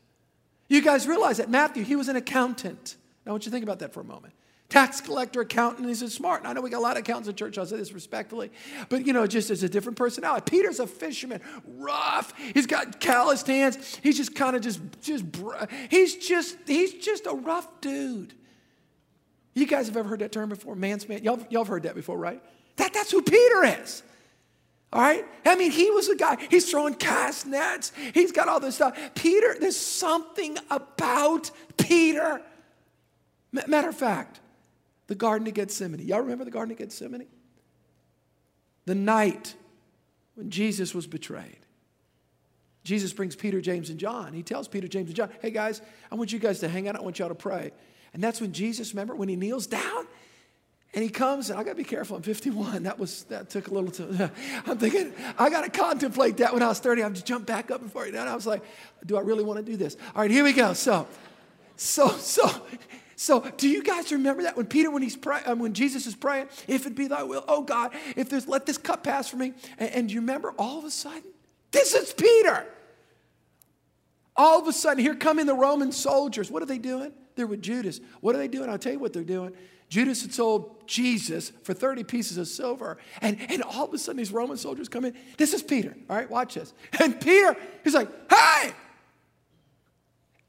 You 0.67 0.81
guys 0.81 1.07
realize 1.07 1.37
that 1.37 1.49
Matthew, 1.49 1.83
he 1.83 1.95
was 1.95 2.09
an 2.09 2.17
accountant. 2.17 2.97
Now, 3.25 3.31
I 3.31 3.33
want 3.33 3.45
you 3.45 3.49
to 3.49 3.55
think 3.55 3.63
about 3.63 3.79
that 3.79 3.93
for 3.93 4.01
a 4.01 4.05
moment 4.05 4.33
tax 4.69 5.01
collector, 5.01 5.41
accountant. 5.41 5.87
He's 5.87 6.13
smart. 6.13 6.41
And 6.41 6.47
I 6.47 6.53
know 6.53 6.61
we 6.61 6.69
got 6.69 6.79
a 6.79 6.81
lot 6.81 6.97
of 6.97 7.03
accountants 7.03 7.29
in 7.29 7.35
church. 7.35 7.57
I'll 7.57 7.65
say 7.65 7.77
this 7.77 7.93
respectfully. 7.93 8.51
But, 8.89 9.05
you 9.05 9.13
know, 9.13 9.27
just 9.27 9.49
as 9.49 9.63
a 9.63 9.69
different 9.69 9.97
personality. 9.97 10.43
Peter's 10.49 10.79
a 10.79 10.87
fisherman, 10.87 11.41
rough. 11.77 12.33
He's 12.37 12.65
got 12.65 12.99
calloused 12.99 13.47
hands. 13.47 13.99
He's 14.01 14.17
just 14.17 14.35
kind 14.35 14.55
of 14.55 14.61
just, 14.61 14.79
just, 15.01 15.25
he's 15.89 16.15
just, 16.15 16.57
he's 16.65 16.93
just 16.93 17.27
a 17.27 17.33
rough 17.33 17.67
dude. 17.81 18.33
You 19.53 19.67
guys 19.67 19.87
have 19.87 19.97
ever 19.97 20.09
heard 20.09 20.19
that 20.19 20.31
term 20.31 20.49
before? 20.49 20.75
Man's 20.75 21.07
man. 21.07 21.23
Y'all, 21.23 21.39
y'all 21.49 21.63
have 21.63 21.67
heard 21.67 21.83
that 21.83 21.95
before, 21.95 22.17
right? 22.17 22.41
That, 22.77 22.93
that's 22.93 23.11
who 23.11 23.21
Peter 23.21 23.63
is. 23.63 24.01
All 24.91 25.01
right? 25.01 25.25
I 25.45 25.55
mean, 25.55 25.71
he 25.71 25.89
was 25.89 26.07
a 26.07 26.15
guy, 26.15 26.37
he's 26.49 26.69
throwing 26.69 26.93
cast 26.93 27.47
nets, 27.47 27.91
he's 28.13 28.31
got 28.31 28.47
all 28.47 28.59
this 28.59 28.75
stuff. 28.75 28.97
Peter, 29.15 29.55
there's 29.59 29.79
something 29.79 30.57
about 30.69 31.49
Peter. 31.77 32.41
Matter 33.51 33.89
of 33.89 33.95
fact, 33.95 34.39
the 35.07 35.15
Garden 35.15 35.47
of 35.47 35.53
Gethsemane. 35.53 36.05
Y'all 36.05 36.21
remember 36.21 36.45
the 36.45 36.51
Garden 36.51 36.71
of 36.71 36.77
Gethsemane? 36.77 37.27
The 38.85 38.95
night 38.95 39.55
when 40.35 40.49
Jesus 40.49 40.93
was 40.93 41.07
betrayed. 41.07 41.59
Jesus 42.83 43.13
brings 43.13 43.35
Peter, 43.35 43.61
James, 43.61 43.89
and 43.89 43.99
John. 43.99 44.33
He 44.33 44.43
tells 44.43 44.67
Peter, 44.67 44.87
James, 44.87 45.07
and 45.07 45.15
John, 45.15 45.29
hey 45.41 45.51
guys, 45.51 45.81
I 46.11 46.15
want 46.15 46.33
you 46.33 46.39
guys 46.39 46.59
to 46.59 46.67
hang 46.67 46.87
out. 46.87 46.95
I 46.95 47.01
want 47.01 47.19
y'all 47.19 47.29
to 47.29 47.35
pray. 47.35 47.71
And 48.13 48.21
that's 48.21 48.41
when 48.41 48.51
Jesus, 48.51 48.93
remember, 48.93 49.15
when 49.15 49.29
he 49.29 49.35
kneels 49.35 49.67
down 49.67 50.05
and 50.93 51.03
he 51.03 51.09
comes, 51.09 51.49
and 51.49 51.57
I 51.57 51.63
gotta 51.63 51.75
be 51.75 51.85
careful, 51.85 52.17
I'm 52.17 52.23
51. 52.23 52.83
That 52.83 52.99
was 52.99 53.23
that 53.25 53.49
took 53.49 53.69
a 53.69 53.73
little 53.73 53.89
time. 53.89 54.31
I'm 54.65 54.77
thinking, 54.77 55.13
I 55.39 55.49
gotta 55.49 55.69
contemplate 55.69 56.37
that 56.37 56.53
when 56.53 56.61
I 56.61 56.67
was 56.67 56.79
30. 56.79 57.03
I'm 57.03 57.13
just 57.13 57.25
jumped 57.25 57.47
back 57.47 57.71
up 57.71 57.81
before 57.81 58.05
you. 58.05 58.15
And 58.17 58.29
I 58.29 58.35
was 58.35 58.45
like, 58.45 58.63
do 59.05 59.17
I 59.17 59.21
really 59.21 59.43
want 59.43 59.65
to 59.65 59.71
do 59.71 59.77
this? 59.77 59.95
All 60.13 60.21
right, 60.21 60.29
here 60.29 60.43
we 60.43 60.53
go. 60.53 60.73
So, 60.73 61.07
so, 61.77 62.09
so, 62.09 62.49
so, 63.15 63.41
do 63.57 63.69
you 63.69 63.83
guys 63.83 64.11
remember 64.11 64.43
that 64.43 64.57
when 64.57 64.65
Peter, 64.65 64.89
when 64.89 65.01
he's 65.01 65.15
praying, 65.15 65.43
um, 65.45 65.59
when 65.59 65.73
Jesus 65.73 66.07
is 66.07 66.15
praying, 66.15 66.47
if 66.67 66.85
it 66.85 66.95
be 66.95 67.07
thy 67.07 67.23
will, 67.23 67.43
oh 67.47 67.61
God, 67.61 67.91
if 68.15 68.29
there's 68.29 68.47
let 68.47 68.65
this 68.65 68.77
cup 68.77 69.03
pass 69.03 69.29
from 69.29 69.39
me, 69.39 69.53
and, 69.77 69.91
and 69.91 70.11
you 70.11 70.19
remember 70.19 70.53
all 70.57 70.79
of 70.79 70.85
a 70.85 70.91
sudden, 70.91 71.23
this 71.71 71.93
is 71.93 72.13
Peter. 72.13 72.65
All 74.35 74.59
of 74.59 74.67
a 74.67 74.73
sudden, 74.73 75.03
here 75.03 75.15
come 75.15 75.37
in 75.37 75.45
the 75.45 75.53
Roman 75.53 75.91
soldiers. 75.91 76.49
What 76.49 76.63
are 76.63 76.65
they 76.65 76.79
doing? 76.79 77.11
They're 77.35 77.47
with 77.47 77.61
Judas. 77.61 77.99
What 78.21 78.35
are 78.35 78.39
they 78.39 78.47
doing? 78.47 78.69
I'll 78.69 78.79
tell 78.79 78.93
you 78.93 78.99
what 78.99 79.13
they're 79.13 79.23
doing. 79.23 79.53
Judas 79.89 80.23
had 80.23 80.33
sold 80.33 80.87
Jesus 80.87 81.51
for 81.61 81.75
30 81.75 82.03
pieces 82.03 82.37
of 82.37 82.47
silver. 82.47 82.97
And, 83.21 83.37
and 83.49 83.61
all 83.61 83.85
of 83.85 83.93
a 83.93 83.97
sudden, 83.99 84.17
these 84.17 84.31
Roman 84.31 84.57
soldiers 84.57 84.89
come 84.89 85.05
in. 85.05 85.13
This 85.37 85.53
is 85.53 85.61
Peter. 85.61 85.95
All 86.09 86.15
right, 86.15 86.29
watch 86.29 86.55
this. 86.55 86.73
And 86.99 87.19
Peter, 87.21 87.55
he's 87.83 87.93
like, 87.93 88.09
hey! 88.31 88.71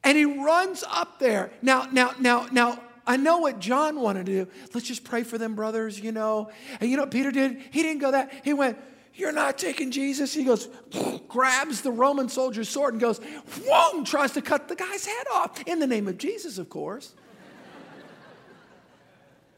And 0.04 0.18
he 0.18 0.26
runs 0.26 0.84
up 0.88 1.18
there. 1.18 1.50
Now, 1.62 1.88
now, 1.90 2.12
now, 2.20 2.46
now, 2.52 2.78
I 3.06 3.16
know 3.16 3.38
what 3.38 3.58
John 3.58 4.00
wanted 4.00 4.26
to 4.26 4.44
do. 4.44 4.50
Let's 4.72 4.86
just 4.86 5.04
pray 5.04 5.22
for 5.24 5.38
them, 5.38 5.54
brothers, 5.54 5.98
you 5.98 6.12
know. 6.12 6.50
And 6.80 6.90
you 6.90 6.96
know 6.96 7.02
what 7.02 7.10
Peter 7.10 7.30
did? 7.30 7.58
He 7.70 7.82
didn't 7.82 8.00
go 8.00 8.12
that. 8.12 8.32
He 8.44 8.52
went, 8.52 8.78
You're 9.14 9.32
not 9.32 9.58
taking 9.58 9.90
Jesus. 9.90 10.32
He 10.32 10.44
goes, 10.44 10.68
grabs 11.28 11.80
the 11.80 11.90
Roman 11.90 12.28
soldier's 12.28 12.68
sword 12.68 12.94
and 12.94 13.00
goes, 13.00 13.18
Whoa, 13.66 14.04
tries 14.04 14.32
to 14.32 14.42
cut 14.42 14.68
the 14.68 14.76
guy's 14.76 15.06
head 15.06 15.26
off. 15.32 15.62
In 15.66 15.80
the 15.80 15.86
name 15.86 16.06
of 16.06 16.18
Jesus, 16.18 16.58
of 16.58 16.68
course. 16.68 17.14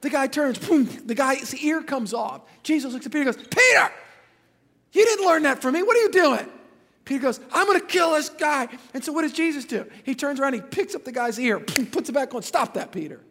The 0.03 0.11
guy 0.11 0.29
turns, 0.29 0.59
boom, 0.59 0.89
the 1.07 1.15
guy's 1.15 1.55
ear 1.55 1.83
comes 1.83 2.15
off. 2.15 2.43
Jesus 2.63 2.93
looks 2.93 3.07
at 3.07 3.13
Peter 3.13 3.29
and 3.29 3.37
goes, 3.37 3.47
Peter, 3.47 3.91
you 4.93 5.05
didn't 5.05 5.27
learn 5.27 5.43
that 5.43 5.61
from 5.61 5.75
me. 5.75 5.83
What 5.83 5.97
are 5.97 6.01
you 6.01 6.11
doing? 6.11 6.49
Peter 7.07 7.23
goes, 7.23 7.41
I'm 7.51 7.67
going 7.67 7.81
to 7.81 7.87
kill 7.87 8.13
this 8.13 8.29
guy. 8.29 8.69
And 8.93 9.03
so 9.03 9.13
what 9.13 9.23
does 9.23 9.33
Jesus 9.33 9.65
do? 9.65 9.87
He 10.05 10.15
turns 10.15 10.39
around, 10.39 10.53
he 10.53 10.61
picks 10.61 10.95
up 10.95 11.05
the 11.05 11.13
guy's 11.13 11.41
ear, 11.41 11.59
puts 11.93 12.11
it 12.11 12.13
back 12.13 12.35
on. 12.35 12.43
Stop 12.43 12.75
that, 12.75 12.93
Peter. 12.93 13.23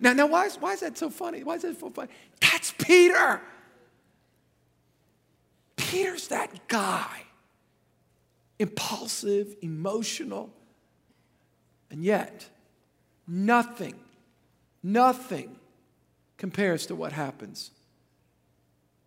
Now, 0.00 0.12
now 0.12 0.26
why, 0.26 0.46
is, 0.46 0.56
why 0.56 0.72
is 0.72 0.80
that 0.80 0.98
so 0.98 1.08
funny? 1.08 1.44
Why 1.44 1.54
is 1.54 1.62
that 1.62 1.78
so 1.78 1.90
funny? 1.90 2.10
That's 2.40 2.72
Peter. 2.72 3.40
Peter's 5.76 6.26
that 6.28 6.66
guy. 6.66 7.22
Impulsive, 8.58 9.54
emotional, 9.62 10.50
and 11.90 12.02
yet 12.02 12.48
nothing 13.28 13.94
Nothing 14.86 15.56
compares 16.36 16.86
to 16.86 16.94
what 16.94 17.10
happens 17.10 17.72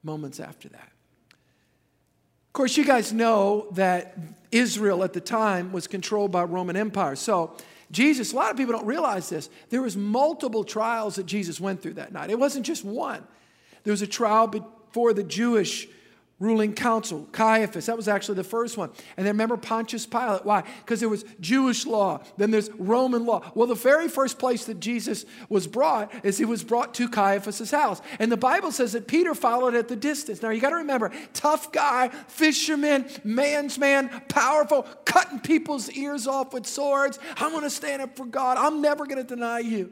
moments 0.04 0.42
after 0.42 0.68
that. 0.68 0.92
Of 2.50 2.54
course, 2.54 2.78
you 2.78 2.84
guys 2.84 3.14
know 3.14 3.68
that 3.74 4.18
Israel 4.52 5.04
at 5.04 5.14
the 5.14 5.22
time 5.22 5.72
was 5.72 5.86
controlled 5.86 6.32
by 6.32 6.44
Roman 6.44 6.76
Empire. 6.76 7.16
So, 7.16 7.56
Jesus, 7.92 8.34
a 8.34 8.36
lot 8.36 8.50
of 8.50 8.58
people 8.58 8.74
don't 8.74 8.88
realize 8.88 9.30
this. 9.30 9.50
There 9.70 9.84
was 9.84 9.96
multiple 9.96 10.64
trials 10.64 11.16
that 11.18 11.28
Jesus 11.28 11.60
went 11.60 11.82
through 11.82 11.94
that 11.94 12.12
night. 12.12 12.32
It 12.32 12.40
wasn't 12.40 12.66
just 12.66 12.84
one. 12.84 13.24
There 13.84 13.92
was 13.92 14.02
a 14.02 14.08
trial 14.08 14.48
before 14.48 15.14
the 15.14 15.24
Jewish 15.24 15.88
ruling 16.40 16.74
council, 16.74 17.28
Caiaphas. 17.34 17.88
That 17.88 17.98
was 17.98 18.08
actually 18.08 18.36
the 18.36 18.44
first 18.46 18.78
one. 18.78 18.90
And 19.18 19.28
then 19.28 19.34
remember 19.34 19.58
Pontius 19.58 20.06
Pilate. 20.06 20.46
Why? 20.46 20.64
Because 20.80 21.02
there 21.02 21.10
was 21.10 21.26
Jewish 21.40 21.86
law, 21.86 22.22
then 22.38 22.50
there's 22.52 22.70
Roman 22.72 23.26
law. 23.26 23.52
Well, 23.56 23.68
the 23.68 23.76
very 23.76 24.08
first 24.08 24.40
place 24.40 24.66
that 24.66 24.80
Jesus 24.80 25.26
was 25.50 25.68
brought 25.68 26.14
is 26.24 26.38
he 26.38 26.46
was 26.46 26.64
brought 26.64 26.94
to 26.96 27.10
Caiaphas's 27.10 27.72
house. 27.72 28.02
And 28.20 28.32
the 28.32 28.38
Bible 28.38 28.72
says 28.72 28.94
that 28.94 29.08
Peter 29.08 29.36
followed 29.36 29.76
at 29.76 29.90
the 29.90 29.98
distance. 29.98 30.42
Now 30.42 30.50
you 30.52 30.62
got 30.62 30.70
to 30.70 30.78
remember, 30.78 31.12
tough 31.34 31.72
guy, 31.74 32.08
fisherman, 32.28 33.06
man's 33.24 33.78
man, 33.78 34.10
powerful, 34.30 34.84
cutting 35.04 35.40
people's 35.40 35.90
ears 35.92 36.26
off 36.26 36.54
with 36.54 36.66
swords. 36.66 37.20
I'm 37.36 37.52
going 37.52 37.64
to 37.64 37.70
stand 37.70 38.02
up 38.02 38.16
for 38.16 38.26
God. 38.26 38.58
I'm 38.58 38.82
never 38.82 39.06
going 39.06 39.18
to 39.18 39.28
deny 39.28 39.60
you. 39.60 39.92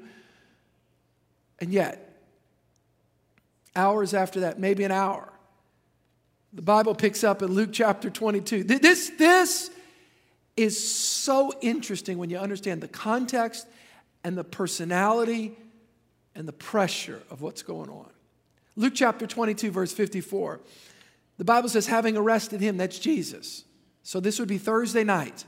And 1.59 1.73
yet, 1.73 2.21
hours 3.75 4.13
after 4.13 4.41
that, 4.41 4.59
maybe 4.59 4.83
an 4.83 4.91
hour, 4.91 5.31
the 6.57 6.63
Bible 6.63 6.95
picks 6.95 7.23
up 7.23 7.43
in 7.43 7.49
Luke 7.49 7.69
chapter 7.71 8.09
22. 8.09 8.63
This, 8.63 9.11
this 9.11 9.69
is 10.55 10.91
so 10.91 11.53
interesting 11.61 12.17
when 12.17 12.31
you 12.31 12.39
understand 12.39 12.81
the 12.81 12.87
context 12.87 13.67
and 14.23 14.35
the 14.35 14.43
personality 14.43 15.55
and 16.33 16.47
the 16.47 16.53
pressure 16.53 17.21
of 17.29 17.43
what's 17.43 17.61
going 17.61 17.91
on. 17.91 18.09
Luke 18.75 18.93
chapter 18.95 19.27
22, 19.27 19.69
verse 19.69 19.93
54. 19.93 20.59
The 21.37 21.45
Bible 21.45 21.69
says, 21.69 21.85
having 21.85 22.17
arrested 22.17 22.59
him, 22.59 22.77
that's 22.77 22.97
Jesus. 22.97 23.63
So 24.01 24.19
this 24.19 24.39
would 24.39 24.49
be 24.49 24.57
Thursday 24.57 25.03
night. 25.03 25.45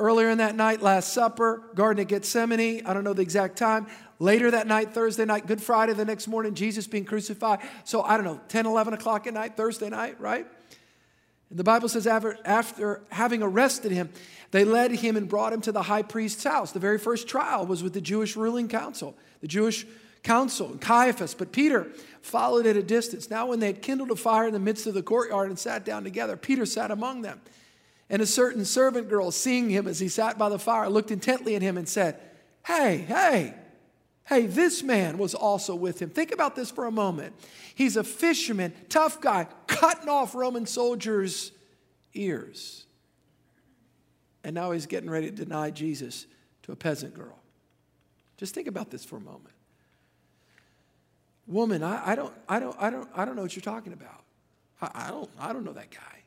Earlier 0.00 0.30
in 0.30 0.38
that 0.38 0.56
night, 0.56 0.80
Last 0.80 1.12
Supper, 1.12 1.62
Garden 1.74 2.00
of 2.00 2.08
Gethsemane, 2.08 2.86
I 2.86 2.94
don't 2.94 3.04
know 3.04 3.12
the 3.12 3.20
exact 3.20 3.58
time. 3.58 3.86
Later 4.18 4.50
that 4.50 4.66
night, 4.66 4.94
Thursday 4.94 5.26
night, 5.26 5.46
Good 5.46 5.60
Friday, 5.60 5.92
the 5.92 6.06
next 6.06 6.26
morning, 6.26 6.54
Jesus 6.54 6.86
being 6.86 7.04
crucified. 7.04 7.58
So 7.84 8.00
I 8.02 8.16
don't 8.16 8.24
know, 8.24 8.40
10, 8.48 8.64
11 8.64 8.94
o'clock 8.94 9.26
at 9.26 9.34
night, 9.34 9.58
Thursday 9.58 9.90
night, 9.90 10.18
right? 10.18 10.46
And 11.50 11.58
the 11.58 11.64
Bible 11.64 11.86
says, 11.90 12.06
after, 12.06 12.38
after 12.46 13.02
having 13.10 13.42
arrested 13.42 13.92
him, 13.92 14.08
they 14.52 14.64
led 14.64 14.90
him 14.92 15.18
and 15.18 15.28
brought 15.28 15.52
him 15.52 15.60
to 15.62 15.72
the 15.72 15.82
high 15.82 16.02
priest's 16.02 16.44
house. 16.44 16.72
The 16.72 16.78
very 16.78 16.98
first 16.98 17.28
trial 17.28 17.66
was 17.66 17.82
with 17.82 17.92
the 17.92 18.00
Jewish 18.00 18.36
ruling 18.36 18.68
council, 18.68 19.14
the 19.42 19.48
Jewish 19.48 19.86
council, 20.22 20.70
and 20.70 20.80
Caiaphas. 20.80 21.34
But 21.34 21.52
Peter 21.52 21.88
followed 22.22 22.64
at 22.64 22.74
a 22.74 22.82
distance. 22.82 23.28
Now, 23.28 23.48
when 23.48 23.60
they 23.60 23.66
had 23.66 23.82
kindled 23.82 24.10
a 24.12 24.16
fire 24.16 24.46
in 24.46 24.54
the 24.54 24.60
midst 24.60 24.86
of 24.86 24.94
the 24.94 25.02
courtyard 25.02 25.50
and 25.50 25.58
sat 25.58 25.84
down 25.84 26.04
together, 26.04 26.38
Peter 26.38 26.64
sat 26.64 26.90
among 26.90 27.20
them. 27.20 27.42
And 28.10 28.20
a 28.20 28.26
certain 28.26 28.66
servant 28.66 29.08
girl, 29.08 29.30
seeing 29.30 29.70
him 29.70 29.86
as 29.86 30.00
he 30.00 30.08
sat 30.08 30.36
by 30.36 30.50
the 30.50 30.58
fire, 30.58 30.90
looked 30.90 31.10
intently 31.10 31.56
at 31.56 31.62
him 31.62 31.78
and 31.78 31.88
said, 31.88 32.20
Hey, 32.66 32.98
hey, 32.98 33.54
Hey, 34.30 34.46
this 34.46 34.84
man 34.84 35.18
was 35.18 35.34
also 35.34 35.74
with 35.74 36.00
him. 36.00 36.08
Think 36.08 36.30
about 36.30 36.54
this 36.54 36.70
for 36.70 36.84
a 36.84 36.92
moment. 36.92 37.34
He's 37.74 37.96
a 37.96 38.04
fisherman, 38.04 38.72
tough 38.88 39.20
guy, 39.20 39.48
cutting 39.66 40.08
off 40.08 40.36
Roman 40.36 40.66
soldiers' 40.66 41.50
ears. 42.14 42.86
And 44.44 44.54
now 44.54 44.70
he's 44.70 44.86
getting 44.86 45.10
ready 45.10 45.30
to 45.30 45.36
deny 45.36 45.72
Jesus 45.72 46.26
to 46.62 46.70
a 46.70 46.76
peasant 46.76 47.12
girl. 47.12 47.40
Just 48.36 48.54
think 48.54 48.68
about 48.68 48.88
this 48.88 49.04
for 49.04 49.16
a 49.16 49.20
moment. 49.20 49.56
Woman, 51.48 51.82
I, 51.82 52.12
I 52.12 52.14
don't, 52.14 52.32
I, 52.48 52.60
don't, 52.60 52.76
I, 52.78 52.88
don't, 52.88 53.08
I 53.12 53.24
don't 53.24 53.34
know 53.34 53.42
what 53.42 53.56
you're 53.56 53.62
talking 53.62 53.92
about. 53.92 54.22
I, 54.80 55.06
I, 55.06 55.10
don't, 55.10 55.30
I 55.40 55.52
don't 55.52 55.64
know 55.64 55.72
that 55.72 55.90
guy. 55.90 56.19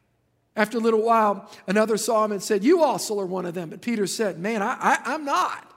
After 0.56 0.78
a 0.78 0.82
little 0.82 1.02
while, 1.02 1.50
another 1.68 1.98
saw 1.98 2.24
him 2.26 2.32
and 2.32 2.44
said, 2.44 2.64
You 2.64 2.84
also 2.84 3.20
are 3.20 3.26
one 3.26 3.46
of 3.46 3.54
them. 3.54 3.70
But 3.70 3.82
Peter 3.82 4.06
said, 4.06 4.40
Man, 4.40 4.62
I, 4.62 4.78
I, 4.80 5.00
I'm 5.06 5.26
not. 5.26 5.70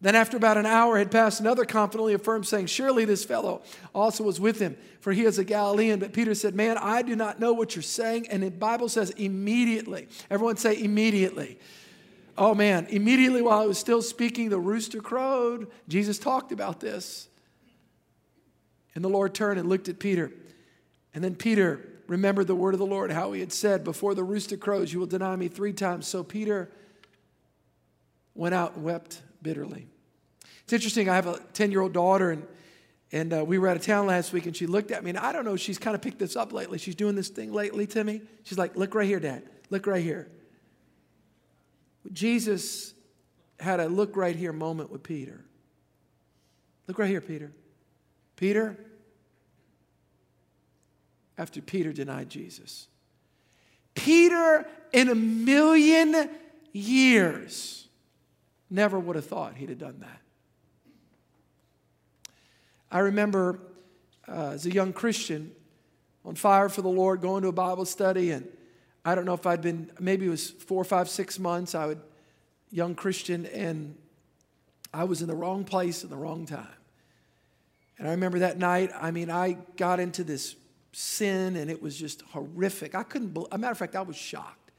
Then, 0.00 0.16
after 0.16 0.36
about 0.36 0.58
an 0.58 0.66
hour 0.66 0.98
had 0.98 1.10
passed, 1.10 1.40
another 1.40 1.64
confidently 1.64 2.12
affirmed, 2.12 2.46
saying, 2.46 2.66
Surely 2.66 3.04
this 3.04 3.24
fellow 3.24 3.62
also 3.94 4.24
was 4.24 4.38
with 4.38 4.58
him, 4.58 4.76
for 5.00 5.12
he 5.12 5.24
is 5.24 5.38
a 5.38 5.44
Galilean. 5.44 5.98
But 5.98 6.12
Peter 6.12 6.34
said, 6.34 6.54
Man, 6.54 6.76
I 6.76 7.02
do 7.02 7.16
not 7.16 7.40
know 7.40 7.52
what 7.52 7.76
you're 7.76 7.82
saying. 7.82 8.26
And 8.28 8.42
the 8.42 8.50
Bible 8.50 8.88
says, 8.88 9.10
immediately. 9.10 10.08
Everyone 10.28 10.56
say, 10.56 10.82
immediately. 10.82 11.58
Oh 12.36 12.54
man, 12.54 12.86
immediately 12.90 13.42
while 13.42 13.60
I 13.60 13.66
was 13.66 13.78
still 13.78 14.02
speaking, 14.02 14.48
the 14.48 14.58
rooster 14.58 15.00
crowed. 15.00 15.70
Jesus 15.88 16.18
talked 16.18 16.50
about 16.50 16.80
this. 16.80 17.28
And 18.94 19.04
the 19.04 19.08
Lord 19.08 19.34
turned 19.34 19.60
and 19.60 19.68
looked 19.68 19.88
at 19.88 19.98
Peter. 20.00 20.32
And 21.14 21.22
then 21.22 21.36
Peter 21.36 21.88
remembered 22.06 22.46
the 22.46 22.54
word 22.54 22.74
of 22.74 22.78
the 22.78 22.86
Lord, 22.86 23.10
how 23.10 23.32
he 23.32 23.40
had 23.40 23.52
said, 23.52 23.84
Before 23.84 24.14
the 24.14 24.24
rooster 24.24 24.56
crows, 24.56 24.92
you 24.92 24.98
will 24.98 25.06
deny 25.06 25.36
me 25.36 25.48
three 25.48 25.72
times. 25.72 26.06
So 26.06 26.22
Peter 26.22 26.70
went 28.34 28.54
out 28.54 28.74
and 28.74 28.84
wept 28.84 29.22
bitterly. 29.42 29.86
It's 30.64 30.72
interesting. 30.72 31.08
I 31.08 31.14
have 31.14 31.26
a 31.26 31.40
10 31.52 31.70
year 31.70 31.80
old 31.80 31.92
daughter, 31.92 32.30
and, 32.30 32.46
and 33.12 33.32
uh, 33.32 33.44
we 33.44 33.58
were 33.58 33.68
out 33.68 33.76
of 33.76 33.82
town 33.82 34.06
last 34.06 34.32
week, 34.32 34.46
and 34.46 34.56
she 34.56 34.66
looked 34.66 34.90
at 34.90 35.04
me, 35.04 35.10
and 35.10 35.18
I 35.18 35.32
don't 35.32 35.44
know, 35.44 35.56
she's 35.56 35.78
kind 35.78 35.94
of 35.94 36.02
picked 36.02 36.18
this 36.18 36.36
up 36.36 36.52
lately. 36.52 36.78
She's 36.78 36.94
doing 36.94 37.14
this 37.14 37.28
thing 37.28 37.52
lately 37.52 37.86
to 37.88 38.02
me. 38.02 38.22
She's 38.44 38.58
like, 38.58 38.76
Look 38.76 38.94
right 38.94 39.06
here, 39.06 39.20
Dad. 39.20 39.42
Look 39.70 39.86
right 39.86 40.02
here. 40.02 40.30
Jesus 42.12 42.94
had 43.58 43.80
a 43.80 43.86
look 43.86 44.16
right 44.16 44.36
here 44.36 44.52
moment 44.52 44.90
with 44.90 45.02
Peter. 45.02 45.44
Look 46.86 46.98
right 46.98 47.08
here, 47.08 47.20
Peter. 47.20 47.52
Peter, 48.36 48.76
after 51.36 51.60
Peter 51.60 51.92
denied 51.92 52.28
Jesus. 52.28 52.88
Peter, 53.94 54.66
in 54.92 55.08
a 55.08 55.14
million 55.14 56.28
years, 56.72 57.86
never 58.70 58.98
would 58.98 59.16
have 59.16 59.26
thought 59.26 59.56
he'd 59.56 59.68
have 59.68 59.78
done 59.78 60.00
that. 60.00 60.20
I 62.90 63.00
remember 63.00 63.58
uh, 64.28 64.50
as 64.50 64.66
a 64.66 64.70
young 64.70 64.92
Christian 64.92 65.52
on 66.24 66.34
fire 66.34 66.68
for 66.68 66.82
the 66.82 66.88
Lord, 66.88 67.20
going 67.20 67.42
to 67.42 67.48
a 67.48 67.52
Bible 67.52 67.84
study, 67.84 68.30
and 68.30 68.48
I 69.04 69.14
don't 69.14 69.24
know 69.24 69.34
if 69.34 69.46
I'd 69.46 69.60
been, 69.60 69.90
maybe 70.00 70.26
it 70.26 70.30
was 70.30 70.50
four, 70.50 70.84
five, 70.84 71.08
six 71.08 71.38
months, 71.38 71.74
I 71.74 71.86
would, 71.86 72.00
young 72.70 72.94
Christian, 72.94 73.46
and 73.46 73.96
I 74.92 75.04
was 75.04 75.20
in 75.20 75.28
the 75.28 75.34
wrong 75.34 75.64
place 75.64 76.04
at 76.04 76.10
the 76.10 76.16
wrong 76.16 76.46
time. 76.46 76.66
And 77.98 78.08
I 78.08 78.12
remember 78.12 78.40
that 78.40 78.58
night, 78.58 78.90
I 78.98 79.10
mean, 79.10 79.30
I 79.30 79.58
got 79.76 80.00
into 80.00 80.24
this 80.24 80.56
sin 80.94 81.56
and 81.56 81.70
it 81.70 81.82
was 81.82 81.96
just 81.96 82.22
horrific. 82.22 82.94
I 82.94 83.02
couldn't, 83.02 83.34
believe, 83.34 83.48
a 83.52 83.58
matter 83.58 83.72
of 83.72 83.78
fact, 83.78 83.96
I 83.96 84.02
was 84.02 84.16
shocked. 84.16 84.70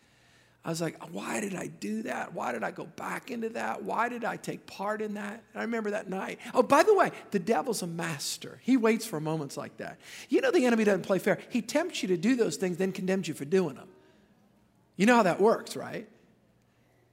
I 0.63 0.69
was 0.69 0.81
like, 0.81 0.97
why 1.13 1.41
did 1.41 1.53
I 1.53 1.67
do 1.67 2.01
that? 2.03 2.33
Why 2.33 2.51
did 2.51 2.63
I 2.63 2.71
go 2.71 2.85
back 2.85 3.29
into 3.29 3.49
that? 3.49 3.83
Why 3.83 4.09
did 4.09 4.25
I 4.25 4.35
take 4.35 4.65
part 4.65 4.99
in 4.99 5.13
that? 5.13 5.43
And 5.53 5.61
I 5.61 5.61
remember 5.61 5.91
that 5.91 6.09
night. 6.09 6.39
Oh, 6.55 6.63
by 6.63 6.81
the 6.81 6.95
way, 6.95 7.11
the 7.29 7.37
devil's 7.37 7.83
a 7.83 7.87
master. 7.87 8.59
He 8.63 8.75
waits 8.75 9.05
for 9.05 9.19
moments 9.19 9.57
like 9.57 9.77
that. 9.77 9.99
You 10.27 10.41
know, 10.41 10.49
the 10.49 10.65
enemy 10.65 10.83
doesn't 10.83 11.03
play 11.03 11.19
fair. 11.19 11.37
He 11.49 11.61
tempts 11.61 12.01
you 12.01 12.07
to 12.07 12.17
do 12.17 12.35
those 12.35 12.55
things, 12.55 12.77
then 12.77 12.93
condemns 12.93 13.27
you 13.27 13.35
for 13.35 13.45
doing 13.45 13.75
them. 13.75 13.89
You 14.95 15.05
know 15.05 15.17
how 15.17 15.23
that 15.23 15.39
works, 15.39 15.75
right? 15.75 16.09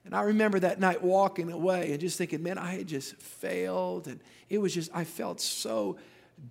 And 0.06 0.16
I 0.16 0.22
remember 0.22 0.58
that 0.60 0.80
night 0.80 1.02
walking 1.02 1.52
away 1.52 1.92
and 1.92 2.00
just 2.00 2.16
thinking, 2.16 2.42
man, 2.42 2.56
I 2.56 2.72
had 2.76 2.86
just 2.86 3.16
failed. 3.16 4.08
And 4.08 4.20
it 4.48 4.58
was 4.58 4.72
just, 4.72 4.90
I 4.94 5.04
felt 5.04 5.42
so 5.42 5.98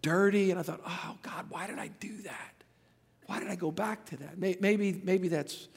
dirty. 0.01 0.51
And 0.51 0.59
I 0.59 0.63
thought, 0.63 0.81
oh, 0.85 1.17
God, 1.21 1.45
why 1.49 1.67
did 1.67 1.79
I 1.79 1.87
do 1.87 2.21
that? 2.23 2.53
Why 3.25 3.39
did 3.39 3.49
I 3.49 3.55
go 3.55 3.71
back 3.71 4.05
to 4.07 4.17
that? 4.17 4.37
Maybe, 4.37 5.01
maybe 5.03 5.27
that's 5.27 5.67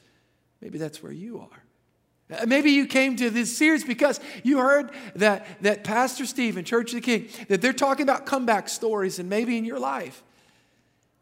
Maybe 0.65 0.79
that's 0.79 1.03
where 1.03 1.11
you 1.11 1.39
are. 1.39 2.37
Uh, 2.39 2.45
maybe 2.47 2.71
you 2.71 2.87
came 2.87 3.15
to 3.17 3.29
this 3.29 3.55
series 3.55 3.83
because 3.83 4.19
you 4.43 4.57
heard 4.57 4.89
that, 5.15 5.45
that 5.61 5.83
Pastor 5.83 6.25
Steve 6.25 6.57
and 6.57 6.65
Church 6.65 6.91
of 6.91 6.95
the 6.95 7.01
King, 7.01 7.29
that 7.49 7.61
they're 7.61 7.71
talking 7.71 8.01
about 8.01 8.25
comeback 8.25 8.67
stories, 8.67 9.19
and 9.19 9.29
maybe 9.29 9.57
in 9.57 9.63
your 9.63 9.77
life, 9.77 10.23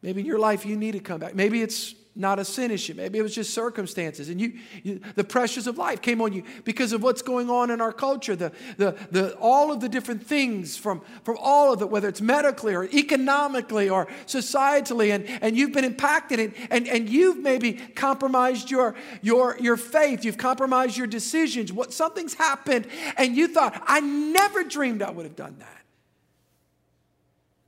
maybe 0.00 0.20
in 0.22 0.26
your 0.26 0.38
life 0.38 0.64
you 0.64 0.76
need 0.76 0.94
a 0.94 1.00
comeback. 1.00 1.34
Maybe 1.34 1.60
it's 1.60 1.94
not 2.16 2.38
a 2.38 2.44
sin 2.44 2.70
issue. 2.70 2.94
Maybe 2.94 3.18
it 3.18 3.22
was 3.22 3.34
just 3.34 3.52
circumstances. 3.52 4.28
And 4.28 4.40
you, 4.40 4.52
you, 4.84 5.00
the 5.16 5.24
pressures 5.24 5.66
of 5.66 5.78
life 5.78 6.00
came 6.00 6.20
on 6.20 6.32
you 6.32 6.44
because 6.64 6.92
of 6.92 7.02
what's 7.02 7.22
going 7.22 7.50
on 7.50 7.70
in 7.70 7.80
our 7.80 7.92
culture, 7.92 8.36
the, 8.36 8.52
the, 8.76 8.94
the, 9.10 9.36
all 9.38 9.72
of 9.72 9.80
the 9.80 9.88
different 9.88 10.24
things 10.24 10.76
from, 10.76 11.02
from 11.24 11.36
all 11.40 11.72
of 11.72 11.82
it, 11.82 11.90
whether 11.90 12.08
it's 12.08 12.20
medically 12.20 12.74
or 12.74 12.84
economically 12.84 13.88
or 13.88 14.06
societally, 14.26 15.12
and, 15.12 15.26
and 15.42 15.56
you've 15.56 15.72
been 15.72 15.84
impacted 15.84 16.38
and, 16.38 16.54
and, 16.70 16.86
and 16.86 17.10
you've 17.10 17.38
maybe 17.38 17.72
compromised 17.72 18.70
your, 18.70 18.94
your, 19.20 19.56
your 19.60 19.76
faith, 19.76 20.24
you've 20.24 20.38
compromised 20.38 20.96
your 20.96 21.08
decisions. 21.08 21.72
What 21.72 21.92
something's 21.92 22.34
happened, 22.34 22.86
and 23.16 23.36
you 23.36 23.48
thought, 23.48 23.82
I 23.86 24.00
never 24.00 24.62
dreamed 24.62 25.02
I 25.02 25.10
would 25.10 25.26
have 25.26 25.36
done 25.36 25.56
that. 25.58 25.82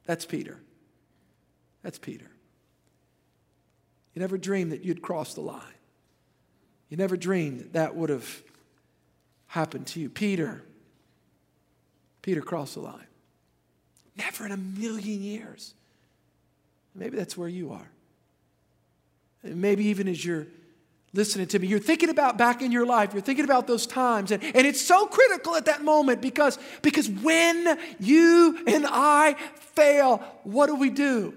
That's 0.05 0.25
Peter. 0.25 0.61
That's 1.83 1.99
Peter. 1.99 2.31
You 4.17 4.21
never 4.21 4.39
dreamed 4.39 4.73
that 4.73 4.83
you'd 4.83 5.03
cross 5.03 5.35
the 5.35 5.43
line. 5.43 5.61
You 6.89 6.97
never 6.97 7.19
dreamed 7.19 7.61
that 7.61 7.73
that 7.75 7.97
would 7.97 8.09
have 8.09 8.43
happened 9.47 9.87
to 9.89 10.01
you. 10.01 10.09
Peter, 10.09 10.63
Peter 12.23 12.41
crossed 12.41 12.75
the 12.75 12.81
line. 12.81 13.07
Never 14.17 14.47
in 14.47 14.53
a 14.53 14.57
million 14.57 15.23
years. 15.23 15.75
Maybe 16.95 17.15
that's 17.15 17.37
where 17.37 17.49
you 17.49 17.73
are. 17.73 17.91
Maybe 19.43 19.85
even 19.89 20.09
as 20.09 20.25
you're 20.25 20.47
listening 21.13 21.49
to 21.49 21.59
me, 21.59 21.67
you're 21.67 21.79
thinking 21.79 22.09
about 22.09 22.39
back 22.39 22.63
in 22.63 22.73
your 22.73 22.87
life, 22.87 23.13
you're 23.13 23.21
thinking 23.21 23.45
about 23.45 23.67
those 23.67 23.87
times. 23.87 24.31
And, 24.31 24.43
and 24.43 24.67
it's 24.67 24.81
so 24.81 25.05
critical 25.07 25.57
at 25.57 25.67
that 25.67 25.85
moment 25.85 26.23
because, 26.23 26.59
because 26.81 27.11
when 27.11 27.79
you 28.01 28.65
and 28.67 28.87
I 28.89 29.35
fail, 29.75 30.25
what 30.45 30.69
do 30.69 30.75
we 30.75 30.89
do? 30.89 31.35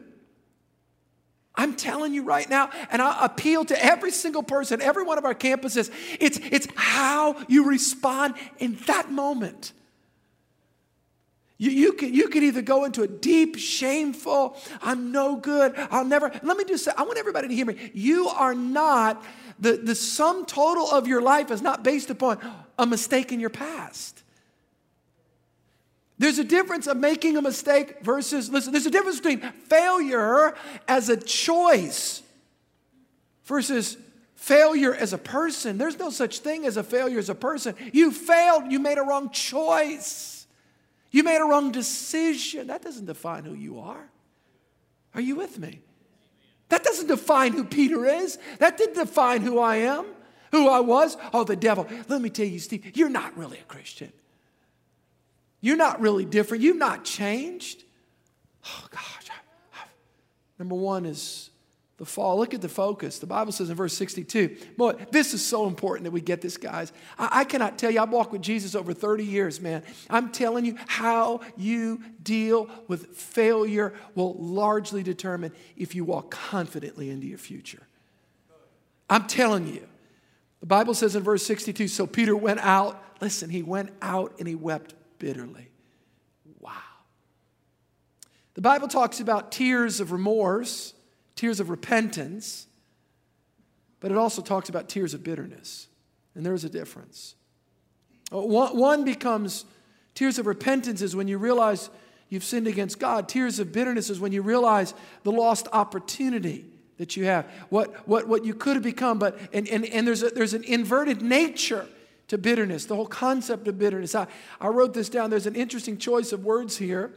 I'm 1.60 1.76
telling 1.76 2.14
you 2.14 2.24
right 2.24 2.50
now, 2.50 2.70
and 2.90 3.02
I 3.02 3.26
appeal 3.26 3.66
to 3.66 3.86
every 3.86 4.12
single 4.12 4.44
person, 4.44 4.82
every 4.82 5.04
one 5.04 5.18
of 5.18 5.26
our 5.26 5.36
campuses, 5.36 5.92
it's, 6.18 6.40
it's 6.42 6.70
how 6.78 7.36
you 7.50 7.66
respond 7.66 8.36
in 8.60 8.78
that 8.88 9.12
moment. 9.12 9.74
You, 11.58 11.72
you, 11.72 11.92
can, 11.92 12.14
you 12.14 12.30
can 12.30 12.44
either 12.44 12.62
go 12.62 12.86
into 12.86 13.02
a 13.02 13.10
deep, 13.10 13.58
shameful, 13.58 14.56
I'm 14.82 15.12
no 15.12 15.36
good, 15.36 15.74
I'll 15.92 16.06
never. 16.06 16.32
Let 16.44 16.56
me 16.56 16.64
just 16.64 16.86
say, 16.86 16.92
I 16.98 17.04
want 17.04 17.18
everybody 17.18 17.50
to 17.50 17.54
hear 17.54 17.66
me. 17.66 17.92
You 17.94 18.30
are 18.30 18.56
not, 18.56 19.22
the, 19.60 19.74
the 19.74 19.96
sum 19.96 20.46
total 20.46 20.90
of 20.90 21.08
your 21.08 21.22
life 21.22 21.52
is 21.52 21.62
not 21.62 21.84
based 21.84 22.10
upon 22.10 22.40
a 22.78 22.86
mistake 22.86 23.34
in 23.34 23.42
your 23.42 23.50
past. 23.50 24.24
There's 26.20 26.38
a 26.38 26.44
difference 26.44 26.86
of 26.86 26.98
making 26.98 27.38
a 27.38 27.42
mistake 27.42 28.02
versus, 28.02 28.50
listen, 28.50 28.74
there's 28.74 28.86
a 28.86 28.92
difference 28.92 29.22
between 29.22 29.40
failure 29.68 30.54
as 30.86 31.08
a 31.08 31.16
choice 31.16 32.22
versus 33.46 33.98
failure 34.36 34.94
as 34.94 35.14
a 35.14 35.18
person. 35.18 35.78
There's 35.78 35.98
no 35.98 36.10
such 36.10 36.40
thing 36.40 36.66
as 36.66 36.76
a 36.76 36.84
failure 36.84 37.20
as 37.20 37.30
a 37.30 37.36
person. 37.36 37.74
You 37.94 38.12
failed, 38.12 38.70
you 38.70 38.80
made 38.80 38.98
a 38.98 39.02
wrong 39.02 39.30
choice, 39.30 40.46
you 41.10 41.24
made 41.24 41.40
a 41.40 41.46
wrong 41.46 41.72
decision. 41.72 42.68
That 42.68 42.82
doesn't 42.82 43.06
define 43.06 43.46
who 43.46 43.54
you 43.54 43.80
are. 43.80 44.10
Are 45.16 45.22
you 45.22 45.36
with 45.36 45.58
me? 45.58 45.82
That 46.68 46.84
doesn't 46.84 47.08
define 47.08 47.54
who 47.54 47.64
Peter 47.64 48.06
is. 48.06 48.38
That 48.60 48.78
didn't 48.78 48.96
define 48.96 49.42
who 49.42 49.58
I 49.58 49.78
am, 49.78 50.06
who 50.52 50.68
I 50.68 50.82
was. 50.82 51.18
Oh, 51.34 51.46
the 51.46 51.56
devil. 51.56 51.88
Let 52.10 52.22
me 52.22 52.30
tell 52.30 52.46
you, 52.46 52.60
Steve, 52.60 52.96
you're 52.96 53.10
not 53.10 53.36
really 53.38 53.58
a 53.58 53.64
Christian. 53.64 54.12
You're 55.62 55.78
not 55.78 56.00
really 56.00 56.26
different. 56.26 56.64
You've 56.64 56.78
not 56.78 57.04
changed. 57.04 57.84
Oh, 58.66 58.86
gosh. 58.92 59.20
Number 60.60 60.76
one 60.76 61.06
is 61.06 61.50
the 61.98 62.06
fall. 62.06 62.38
Look 62.38 62.54
at 62.54 62.62
the 62.62 62.70
focus. 62.70 63.20
The 63.20 63.26
Bible 63.26 63.54
says 63.54 63.70
in 63.70 63.76
verse 63.76 63.94
62. 63.94 64.58
Boy, 64.78 64.94
this 65.12 65.34
is 65.34 65.46
so 65.46 65.68
important 65.68 66.04
that 66.04 66.12
we 66.12 66.22
get 66.22 66.42
this, 66.42 66.58
guys. 66.58 66.92
I, 67.18 67.30
I 67.40 67.44
cannot 67.46 67.78
tell 67.78 67.90
you, 67.90 68.02
I've 68.02 68.12
walked 68.12 68.34
with 68.34 68.42
Jesus 68.42 68.76
over 68.76 68.94
30 68.94 69.24
years, 69.24 69.62
man. 69.62 69.84
I'm 70.10 70.32
telling 70.32 70.66
you, 70.66 70.76
how 70.86 71.40
you 71.56 72.04
deal 72.22 72.70
with 72.88 73.16
failure 73.16 73.94
will 74.16 74.34
largely 74.34 75.02
determine 75.02 75.54
if 75.78 75.96
you 75.96 76.04
walk 76.04 76.30
confidently 76.30 77.10
into 77.10 77.26
your 77.26 77.38
future. 77.38 77.84
I'm 79.10 79.28
telling 79.28 79.68
you. 79.68 79.88
The 80.60 80.66
Bible 80.66 80.94
says 80.94 81.16
in 81.16 81.24
verse 81.24 81.46
62 81.46 81.88
so 81.88 82.06
Peter 82.06 82.36
went 82.36 82.60
out. 82.60 83.02
Listen, 83.22 83.50
he 83.50 83.64
went 83.64 83.92
out 84.02 84.36
and 84.40 84.48
he 84.48 84.56
wept 84.56 84.94
bitterly. 85.20 85.70
Wow. 86.60 86.72
The 88.56 88.62
Bible 88.62 88.88
talks 88.88 89.20
about 89.20 89.52
tears 89.52 90.00
of 90.00 90.12
remorse, 90.12 90.94
tears 91.36 91.60
of 91.60 91.70
repentance, 91.70 92.68
but 94.00 94.12
it 94.12 94.18
also 94.18 94.42
talks 94.42 94.70
about 94.70 94.90
tears 94.90 95.14
of 95.14 95.24
bitterness. 95.24 95.88
And 96.36 96.46
there's 96.46 96.64
a 96.64 96.70
difference. 96.70 97.36
Uh, 98.32 98.40
one 98.40 99.04
becomes 99.04 99.66
tears 100.16 100.40
of 100.40 100.48
repentance 100.48 101.02
is 101.02 101.16
when 101.16 101.28
you 101.28 101.38
realize 101.38 101.90
you've 102.30 102.44
sinned 102.44 102.68
against 102.68 103.00
God. 103.00 103.28
Tears 103.28 103.60
of 103.60 103.72
bitterness 103.72 104.10
is 104.10 104.20
when 104.20 104.32
you 104.32 104.42
realize 104.42 104.94
the 105.24 105.32
lost 105.32 105.68
opportunity 105.74 106.66
that 106.98 107.16
you 107.16 107.26
have, 107.26 107.46
what, 107.70 108.08
what, 108.08 108.28
what 108.28 108.46
you 108.46 108.54
could 108.54 108.76
have 108.76 108.84
become. 108.84 109.20
But, 109.20 109.40
and, 109.54 109.68
and, 109.70 109.86
and 109.86 110.06
there's, 110.06 110.22
a, 110.22 110.30
there's 110.30 110.54
an 110.54 110.64
inverted 110.66 111.22
nature 111.22 111.88
to 112.30 112.38
bitterness, 112.38 112.86
the 112.86 112.96
whole 112.96 113.08
concept 113.08 113.68
of 113.68 113.78
bitterness. 113.78 114.16
I, 114.16 114.28
I 114.62 114.68
wrote 114.68 114.94
this 114.94 115.10
down. 115.10 115.30
There's 115.30 115.48
an 115.48 115.56
interesting 115.56 115.98
choice 115.98 116.32
of 116.32 116.46
words 116.46 116.78
here. 116.78 117.14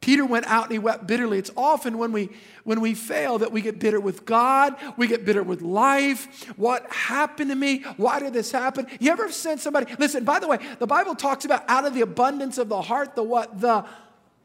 Peter 0.00 0.24
went 0.24 0.46
out 0.46 0.64
and 0.64 0.72
he 0.72 0.78
wept 0.78 1.06
bitterly. 1.06 1.38
It's 1.38 1.50
often 1.56 1.98
when 1.98 2.10
we 2.10 2.30
when 2.64 2.80
we 2.80 2.94
fail 2.94 3.38
that 3.38 3.52
we 3.52 3.60
get 3.60 3.78
bitter 3.78 4.00
with 4.00 4.24
God, 4.24 4.74
we 4.96 5.06
get 5.06 5.26
bitter 5.26 5.42
with 5.42 5.60
life. 5.60 6.48
What 6.56 6.90
happened 6.90 7.50
to 7.50 7.56
me? 7.56 7.82
Why 7.98 8.18
did 8.18 8.32
this 8.32 8.50
happen? 8.50 8.86
You 8.98 9.12
ever 9.12 9.30
sent 9.30 9.60
somebody? 9.60 9.94
Listen, 9.98 10.24
by 10.24 10.38
the 10.38 10.48
way, 10.48 10.58
the 10.78 10.86
Bible 10.86 11.14
talks 11.14 11.44
about 11.44 11.68
out 11.68 11.84
of 11.84 11.92
the 11.92 12.00
abundance 12.00 12.56
of 12.56 12.70
the 12.70 12.80
heart, 12.80 13.14
the 13.14 13.22
what 13.22 13.60
the 13.60 13.84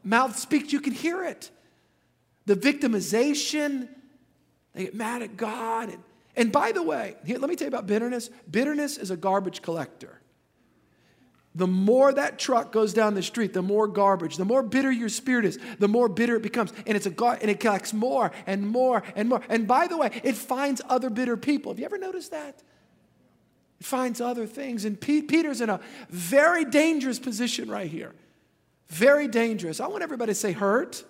mouth 0.04 0.38
speaks, 0.38 0.72
you 0.72 0.80
can 0.80 0.92
hear 0.92 1.24
it. 1.24 1.50
The 2.44 2.54
victimization, 2.54 3.88
they 4.74 4.84
get 4.84 4.94
mad 4.94 5.22
at 5.22 5.38
God 5.38 5.88
and 5.88 6.02
and 6.36 6.52
by 6.52 6.72
the 6.72 6.82
way, 6.82 7.16
here, 7.24 7.38
let 7.38 7.48
me 7.48 7.56
tell 7.56 7.66
you 7.66 7.70
about 7.70 7.86
bitterness. 7.86 8.28
Bitterness 8.50 8.98
is 8.98 9.10
a 9.10 9.16
garbage 9.16 9.62
collector. 9.62 10.20
The 11.54 11.66
more 11.66 12.12
that 12.12 12.38
truck 12.38 12.70
goes 12.70 12.92
down 12.92 13.14
the 13.14 13.22
street, 13.22 13.54
the 13.54 13.62
more 13.62 13.88
garbage, 13.88 14.36
the 14.36 14.44
more 14.44 14.62
bitter 14.62 14.92
your 14.92 15.08
spirit 15.08 15.46
is, 15.46 15.58
the 15.78 15.88
more 15.88 16.06
bitter 16.06 16.36
it 16.36 16.42
becomes. 16.42 16.70
And 16.86 16.94
it's 16.94 17.06
a 17.06 17.10
gar- 17.10 17.38
and 17.40 17.50
it 17.50 17.60
collects 17.60 17.94
more 17.94 18.30
and 18.46 18.68
more 18.68 19.02
and 19.14 19.30
more. 19.30 19.40
And 19.48 19.66
by 19.66 19.86
the 19.86 19.96
way, 19.96 20.10
it 20.22 20.34
finds 20.34 20.82
other 20.86 21.08
bitter 21.08 21.38
people. 21.38 21.72
Have 21.72 21.78
you 21.78 21.86
ever 21.86 21.96
noticed 21.96 22.32
that? 22.32 22.62
It 23.80 23.86
finds 23.86 24.20
other 24.20 24.46
things. 24.46 24.84
And 24.84 25.00
P- 25.00 25.22
Peter's 25.22 25.62
in 25.62 25.70
a 25.70 25.80
very 26.10 26.66
dangerous 26.66 27.18
position 27.18 27.70
right 27.70 27.90
here. 27.90 28.14
Very 28.88 29.26
dangerous. 29.26 29.80
I 29.80 29.86
want 29.86 30.02
everybody 30.02 30.32
to 30.32 30.34
say 30.34 30.52
hurt. 30.52 31.02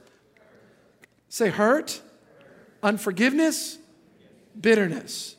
Say 1.28 1.48
hurt. 1.48 2.00
Unforgiveness, 2.84 3.78
bitterness. 4.60 5.36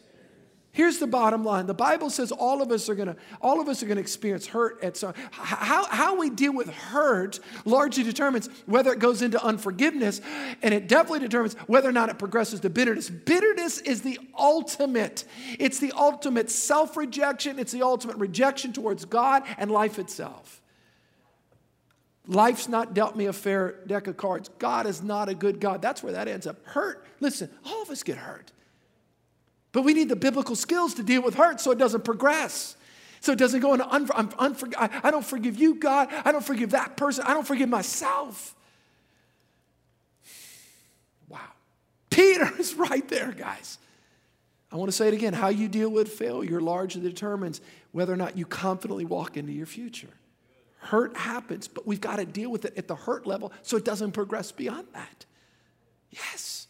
Here's 0.72 1.00
the 1.00 1.08
bottom 1.08 1.44
line. 1.44 1.66
The 1.66 1.74
Bible 1.74 2.12
says 2.12 2.32
all 2.32 2.62
of 2.62 2.72
us 2.72 2.88
are 2.88 2.94
gonna, 2.94 3.16
all 3.42 3.60
of 3.60 3.68
us 3.68 3.82
are 3.82 3.88
gonna 3.88 4.00
experience 4.00 4.46
hurt 4.46 4.84
at 4.84 4.96
some. 4.96 5.16
How, 5.32 5.88
how 5.88 6.20
we 6.20 6.30
deal 6.30 6.54
with 6.54 6.70
hurt 6.70 7.40
largely 7.66 8.04
determines 8.04 8.48
whether 8.68 8.94
it 8.94 9.00
goes 9.00 9.24
into 9.24 9.44
unforgiveness, 9.44 10.22
and 10.62 10.76
it 10.76 10.88
definitely 10.88 11.22
determines 11.22 11.56
whether 11.66 11.90
or 11.90 11.94
not 11.94 12.10
it 12.10 12.20
progresses 12.20 12.60
to 12.60 12.70
bitterness. 12.70 13.10
Bitterness 13.10 13.80
is 13.80 14.04
the 14.04 14.20
ultimate. 14.38 15.26
It's 15.58 15.80
the 15.80 15.94
ultimate 15.94 16.52
self-rejection. 16.52 17.58
It's 17.58 17.72
the 17.72 17.82
ultimate 17.82 18.18
rejection 18.18 18.72
towards 18.72 19.04
God 19.06 19.42
and 19.58 19.72
life 19.72 19.98
itself. 19.98 20.62
Life's 22.28 22.70
not 22.70 22.94
dealt 22.94 23.16
me 23.16 23.26
a 23.26 23.34
fair 23.34 23.84
deck 23.88 24.06
of 24.06 24.16
cards. 24.16 24.52
God 24.60 24.86
is 24.86 25.02
not 25.02 25.28
a 25.28 25.34
good 25.34 25.60
God. 25.60 25.82
That's 25.82 26.04
where 26.04 26.14
that 26.14 26.28
ends 26.28 26.46
up. 26.46 26.64
Hurt. 26.66 27.04
Listen, 27.20 27.50
all 27.66 27.82
of 27.82 27.90
us 27.90 28.04
get 28.04 28.18
hurt. 28.18 28.52
But 29.78 29.84
we 29.84 29.94
need 29.94 30.10
the 30.10 30.16
biblical 30.16 30.56
skills 30.56 30.96
to 30.96 31.04
deal 31.04 31.22
with 31.22 31.36
hurt 31.36 31.62
so 31.62 31.70
it 31.70 31.78
doesn't 31.78 32.04
progress. 32.04 32.76
So 33.20 33.32
it 33.32 33.38
doesn't 33.38 33.60
go 33.60 33.74
into 33.74 33.88
un- 33.88 34.08
unfor- 34.08 34.74
I, 34.76 34.90
I 35.04 35.12
don't 35.12 35.24
forgive 35.24 35.56
you, 35.60 35.76
God. 35.76 36.10
I 36.26 36.32
don't 36.32 36.44
forgive 36.44 36.72
that 36.72 36.98
person. 36.98 37.26
I 37.28 37.36
don't 37.36 37.46
forgive 37.46 37.70
myself. 37.70 38.56
Wow. 41.30 41.42
Peter 42.10 42.52
is 42.58 42.74
right 42.74 43.08
there, 43.08 43.32
guys. 43.32 43.78
I 44.72 44.78
want 44.78 44.90
to 44.90 44.98
say 44.98 45.10
it 45.10 45.14
again. 45.14 45.34
How 45.34 45.50
you 45.50 45.68
deal 45.68 45.90
with 45.90 46.10
failure 46.10 46.60
largely 46.60 47.04
determines 47.04 47.62
whether 47.92 48.12
or 48.12 48.18
not 48.18 48.36
you 48.36 48.48
confidently 48.48 49.06
walk 49.06 49.38
into 49.38 49.52
your 49.52 49.68
future. 49.68 50.10
Hurt 50.80 51.16
happens, 51.16 51.68
but 51.68 51.86
we've 51.86 52.02
got 52.02 52.16
to 52.16 52.26
deal 52.26 52.50
with 52.50 52.66
it 52.66 52.76
at 52.78 52.88
the 52.88 52.96
hurt 52.96 53.28
level 53.28 53.54
so 53.62 53.78
it 53.78 53.86
doesn't 53.86 54.14
progress 54.14 54.52
beyond 54.52 54.88
that. 54.94 55.28
Yes. 56.10 56.67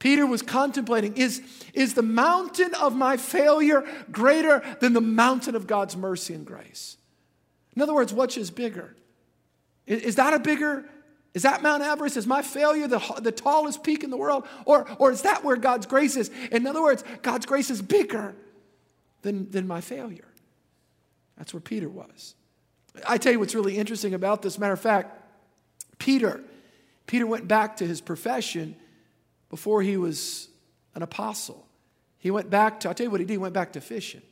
Peter 0.00 0.26
was 0.26 0.40
contemplating 0.42 1.16
is, 1.16 1.42
is 1.74 1.94
the 1.94 2.02
mountain 2.02 2.74
of 2.74 2.96
my 2.96 3.16
failure 3.16 3.84
greater 4.10 4.62
than 4.80 4.94
the 4.94 5.00
mountain 5.00 5.54
of 5.54 5.68
God's 5.68 5.96
mercy 5.96 6.34
and 6.34 6.44
grace? 6.44 6.96
In 7.76 7.82
other 7.82 7.94
words, 7.94 8.12
which 8.12 8.36
is 8.36 8.50
bigger? 8.50 8.96
Is, 9.86 10.02
is 10.02 10.16
that 10.16 10.32
a 10.32 10.38
bigger, 10.38 10.86
is 11.34 11.42
that 11.42 11.62
Mount 11.62 11.82
Everest? 11.82 12.16
Is 12.16 12.26
my 12.26 12.40
failure 12.40 12.88
the, 12.88 12.98
the 13.20 13.30
tallest 13.30 13.84
peak 13.84 14.02
in 14.02 14.08
the 14.08 14.16
world? 14.16 14.48
Or, 14.64 14.88
or 14.98 15.12
is 15.12 15.22
that 15.22 15.44
where 15.44 15.56
God's 15.56 15.84
grace 15.84 16.16
is? 16.16 16.30
In 16.50 16.66
other 16.66 16.82
words, 16.82 17.04
God's 17.20 17.44
grace 17.44 17.68
is 17.68 17.82
bigger 17.82 18.34
than, 19.20 19.50
than 19.50 19.66
my 19.66 19.82
failure. 19.82 20.28
That's 21.36 21.52
where 21.52 21.60
Peter 21.60 21.90
was. 21.90 22.34
I 23.06 23.18
tell 23.18 23.32
you 23.32 23.38
what's 23.38 23.54
really 23.54 23.76
interesting 23.76 24.14
about 24.14 24.40
this. 24.40 24.58
Matter 24.58 24.72
of 24.72 24.80
fact, 24.80 25.22
Peter, 25.98 26.40
Peter 27.06 27.26
went 27.26 27.46
back 27.46 27.76
to 27.76 27.86
his 27.86 28.00
profession 28.00 28.76
before 29.50 29.82
he 29.82 29.98
was 29.98 30.48
an 30.94 31.02
apostle. 31.02 31.66
He 32.18 32.30
went 32.30 32.48
back 32.48 32.80
to, 32.80 32.88
I'll 32.88 32.94
tell 32.94 33.04
you 33.04 33.10
what 33.10 33.20
he 33.20 33.26
did, 33.26 33.34
he 33.34 33.38
went 33.38 33.54
back 33.54 33.74
to 33.74 33.80
fishing. 33.80 34.22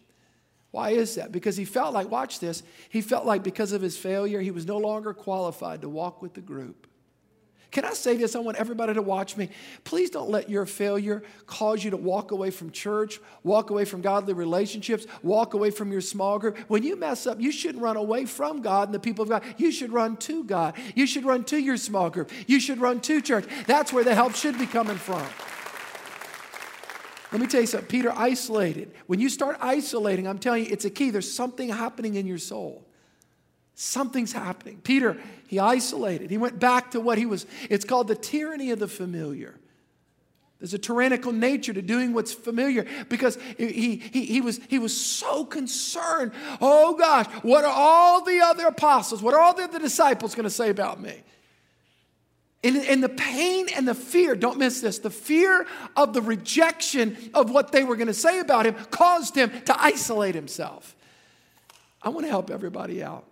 Why 0.70 0.90
is 0.90 1.14
that? 1.14 1.33
Because 1.33 1.57
he 1.57 1.64
felt 1.64 1.94
like, 1.94 2.11
watch 2.11 2.40
this, 2.40 2.62
he 2.88 3.00
felt 3.00 3.24
like 3.24 3.42
because 3.42 3.72
of 3.72 3.81
his 3.81 3.96
failure, 3.96 4.40
he 4.40 4.50
was 4.50 4.66
no 4.66 4.78
longer 4.78 5.14
qualified 5.14 5.83
to 5.83 5.88
walk 5.88 6.20
with 6.20 6.35
the 6.35 6.40
group. 6.40 6.88
Can 7.70 7.85
I 7.85 7.92
say 7.92 8.16
this? 8.16 8.35
I 8.35 8.38
want 8.38 8.57
everybody 8.57 8.94
to 8.94 9.02
watch 9.02 9.37
me. 9.37 9.50
Please 9.85 10.09
don't 10.09 10.31
let 10.31 10.48
your 10.48 10.64
failure 10.64 11.22
cause 11.46 11.85
you 11.85 11.90
to 11.90 11.98
walk 11.98 12.31
away 12.31 12.50
from 12.50 12.70
church, 12.70 13.20
walk 13.44 13.68
away 13.68 13.85
from 13.85 14.00
godly 14.00 14.33
relationships, 14.33 15.07
walk 15.22 15.52
away 15.52 15.70
from 15.70 15.92
your 15.92 16.00
small 16.00 16.38
group. 16.38 16.57
When 16.68 16.83
you 16.83 16.96
mess 16.96 17.26
up, 17.26 17.38
you 17.40 17.52
shouldn't 17.52 17.83
run 17.83 17.98
away 17.98 18.24
from 18.24 18.62
God 18.62 18.88
and 18.88 18.94
the 18.94 18.98
people 18.98 19.22
of 19.22 19.28
God. 19.28 19.42
You 19.59 19.70
should 19.70 19.92
run 19.92 20.16
to 20.18 20.44
God. 20.44 20.76
You 20.94 21.07
should 21.07 21.26
run 21.26 21.44
to 21.44 21.59
your 21.59 21.76
small 21.76 22.09
group. 22.09 22.31
You 22.46 22.59
should 22.59 22.78
run 22.78 23.00
to 23.02 23.20
church. 23.20 23.44
That's 23.66 23.92
where 23.92 24.04
the 24.04 24.14
help 24.14 24.35
should 24.35 24.59
be 24.59 24.66
coming 24.66 24.96
from. 24.96 25.26
Let 27.31 27.42
me 27.42 27.46
tell 27.46 27.61
you 27.61 27.66
something. 27.66 27.88
Peter 27.88 28.11
isolated. 28.16 28.94
When 29.07 29.20
you 29.20 29.28
start 29.28 29.59
isolating, 29.61 30.26
I'm 30.26 30.38
telling 30.38 30.64
you, 30.64 30.72
it's 30.72 30.87
a 30.87 30.90
key. 30.90 31.11
There's 31.11 31.31
something 31.31 31.68
happening 31.68 32.14
in 32.14 32.26
your 32.26 32.38
soul. 32.38 32.88
Something's 33.80 34.32
happening. 34.32 34.80
Peter, 34.82 35.16
he 35.46 35.60
isolated. 35.60 36.32
He 36.32 36.36
went 36.36 36.58
back 36.58 36.90
to 36.90 37.00
what 37.00 37.16
he 37.16 37.26
was, 37.26 37.46
it's 37.70 37.84
called 37.84 38.08
the 38.08 38.16
tyranny 38.16 38.72
of 38.72 38.80
the 38.80 38.88
familiar. 38.88 39.54
There's 40.58 40.74
a 40.74 40.78
tyrannical 40.78 41.30
nature 41.30 41.72
to 41.72 41.80
doing 41.80 42.12
what's 42.12 42.34
familiar 42.34 42.86
because 43.08 43.38
he, 43.56 43.98
he, 43.98 44.24
he, 44.24 44.40
was, 44.40 44.58
he 44.66 44.80
was 44.80 45.00
so 45.00 45.44
concerned. 45.44 46.32
Oh 46.60 46.96
gosh, 46.96 47.26
what 47.42 47.64
are 47.64 47.72
all 47.72 48.24
the 48.24 48.40
other 48.40 48.66
apostles, 48.66 49.22
what 49.22 49.32
are 49.32 49.40
all 49.40 49.54
the 49.54 49.62
other 49.62 49.78
disciples 49.78 50.34
going 50.34 50.42
to 50.42 50.50
say 50.50 50.70
about 50.70 51.00
me? 51.00 51.22
And, 52.64 52.78
and 52.78 53.00
the 53.00 53.08
pain 53.08 53.68
and 53.76 53.86
the 53.86 53.94
fear, 53.94 54.34
don't 54.34 54.58
miss 54.58 54.80
this, 54.80 54.98
the 54.98 55.08
fear 55.08 55.68
of 55.94 56.14
the 56.14 56.20
rejection 56.20 57.16
of 57.32 57.52
what 57.52 57.70
they 57.70 57.84
were 57.84 57.94
going 57.94 58.08
to 58.08 58.12
say 58.12 58.40
about 58.40 58.66
him 58.66 58.74
caused 58.90 59.36
him 59.36 59.52
to 59.66 59.80
isolate 59.80 60.34
himself. 60.34 60.96
I 62.02 62.08
want 62.08 62.26
to 62.26 62.30
help 62.30 62.50
everybody 62.50 63.04
out. 63.04 63.27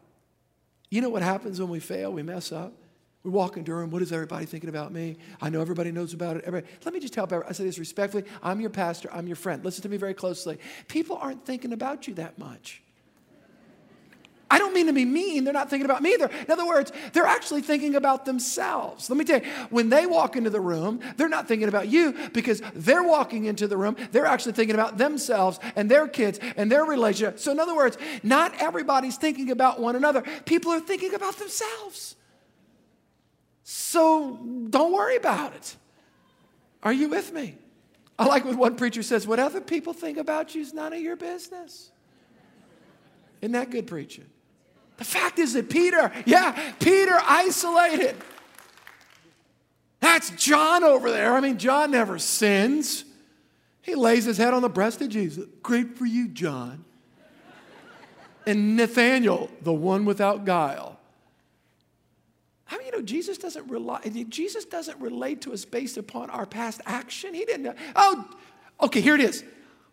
You 0.90 1.01
know 1.01 1.09
what 1.09 1.22
happens 1.22 1.61
when 1.61 1.68
we 1.68 1.81
fail, 1.81 2.12
we 2.12 2.22
mess 2.22 2.53
up? 2.53 2.72
We 3.22 3.31
walk 3.33 3.57
a 3.57 3.61
room, 3.61 3.90
what 3.90 4.03
is 4.03 4.12
everybody 4.12 4.46
thinking 4.46 4.68
about 4.68 4.92
me? 4.92 5.16
I 5.40 5.51
know 5.51 5.61
everybody 5.61 5.90
knows 5.90 6.14
about 6.14 6.37
it. 6.37 6.44
Everybody. 6.46 6.72
Let 6.85 6.94
me 6.94 7.01
just 7.01 7.14
help. 7.16 7.33
I 7.33 7.51
say 7.51 7.64
this 7.64 7.77
respectfully. 7.77 8.22
I'm 8.40 8.61
your 8.61 8.70
pastor, 8.70 9.09
I'm 9.12 9.27
your 9.27 9.35
friend. 9.35 9.64
Listen 9.64 9.83
to 9.83 9.88
me 9.88 9.96
very 9.96 10.14
closely. 10.14 10.59
People 10.87 11.16
aren't 11.16 11.44
thinking 11.44 11.72
about 11.72 12.07
you 12.07 12.14
that 12.14 12.38
much. 12.38 12.83
I 14.48 14.59
don't 14.59 14.72
mean 14.72 14.87
to 14.87 14.92
be 14.92 15.04
mean. 15.04 15.42
They're 15.42 15.52
not 15.52 15.70
thinking 15.70 15.87
about 15.87 16.02
me 16.02 16.14
either. 16.14 16.30
In 16.46 16.50
other 16.52 16.66
words, 16.66 16.92
they're 17.12 17.26
actually 17.26 17.62
thinking 17.62 17.96
about 17.96 18.24
themselves. 18.24 19.11
Let 19.11 19.16
me 19.16 19.24
tell 19.24 19.40
you, 19.40 19.46
when 19.70 19.88
they 19.88 20.06
walk 20.06 20.37
into 20.37 20.50
the 20.50 20.61
room, 20.61 21.00
they're 21.16 21.28
not 21.28 21.48
thinking 21.48 21.66
about 21.66 21.88
you 21.88 22.14
because 22.32 22.62
they're 22.72 23.02
walking 23.02 23.46
into 23.46 23.66
the 23.66 23.76
room. 23.76 23.96
They're 24.12 24.26
actually 24.26 24.52
thinking 24.52 24.76
about 24.76 24.98
themselves 24.98 25.59
and 25.74 25.90
their 25.90 26.06
kids 26.06 26.38
and 26.56 26.70
their 26.70 26.85
relationship. 26.85 27.40
So, 27.40 27.50
in 27.50 27.59
other 27.59 27.74
words, 27.74 27.98
not 28.22 28.54
everybody's 28.61 29.16
thinking 29.16 29.50
about 29.50 29.80
one 29.80 29.96
another. 29.96 30.22
People 30.44 30.70
are 30.70 30.80
thinking 30.80 31.14
about 31.14 31.37
themselves. 31.38 32.14
So, 33.64 34.37
don't 34.70 34.92
worry 34.92 35.16
about 35.16 35.56
it. 35.56 35.76
Are 36.85 36.92
you 36.92 37.09
with 37.09 37.32
me? 37.32 37.56
I 38.16 38.26
like 38.26 38.44
what 38.44 38.56
one 38.56 38.76
preacher 38.76 39.02
says 39.02 39.26
what 39.26 39.40
other 39.40 39.61
people 39.61 39.92
think 39.92 40.18
about 40.18 40.54
you 40.54 40.62
is 40.62 40.72
none 40.72 40.92
of 40.92 41.00
your 41.00 41.16
business. 41.16 41.90
Isn't 43.42 43.52
that 43.52 43.70
good 43.70 43.88
preaching? 43.88 44.26
The 44.96 45.04
fact 45.04 45.38
is 45.38 45.52
that 45.52 45.68
Peter, 45.68 46.11
yeah, 46.24 46.72
Peter 46.78 47.18
isolated. 47.22 48.16
That's 50.00 50.30
John 50.30 50.85
over 50.85 51.11
there. 51.11 51.35
I 51.35 51.40
mean, 51.40 51.59
John 51.59 51.90
never 51.90 52.18
sins. 52.18 53.04
He 53.82 53.94
lays 53.94 54.24
his 54.24 54.38
head 54.38 54.54
on 54.54 54.62
the 54.62 54.68
breast 54.68 55.00
of 55.02 55.09
Jesus. 55.09 55.44
Great 55.62 55.96
for 55.96 56.06
you, 56.06 56.28
John. 56.28 56.85
And 58.46 58.76
Nathaniel, 58.76 59.50
the 59.62 59.72
one 59.72 60.04
without 60.04 60.44
guile. 60.44 60.98
I 62.70 62.78
mean, 62.78 62.87
you 62.87 62.92
know, 62.92 63.02
Jesus 63.02 63.38
doesn't 63.38 63.68
rely, 63.68 64.00
Jesus 64.28 64.64
doesn't 64.64 65.00
relate 65.00 65.42
to 65.42 65.52
us 65.52 65.64
based 65.64 65.96
upon 65.96 66.30
our 66.30 66.46
past 66.46 66.80
action. 66.85 67.35
He 67.35 67.44
didn't, 67.44 67.76
oh, 67.94 68.28
okay, 68.82 69.00
here 69.00 69.14
it 69.14 69.20
is. 69.20 69.44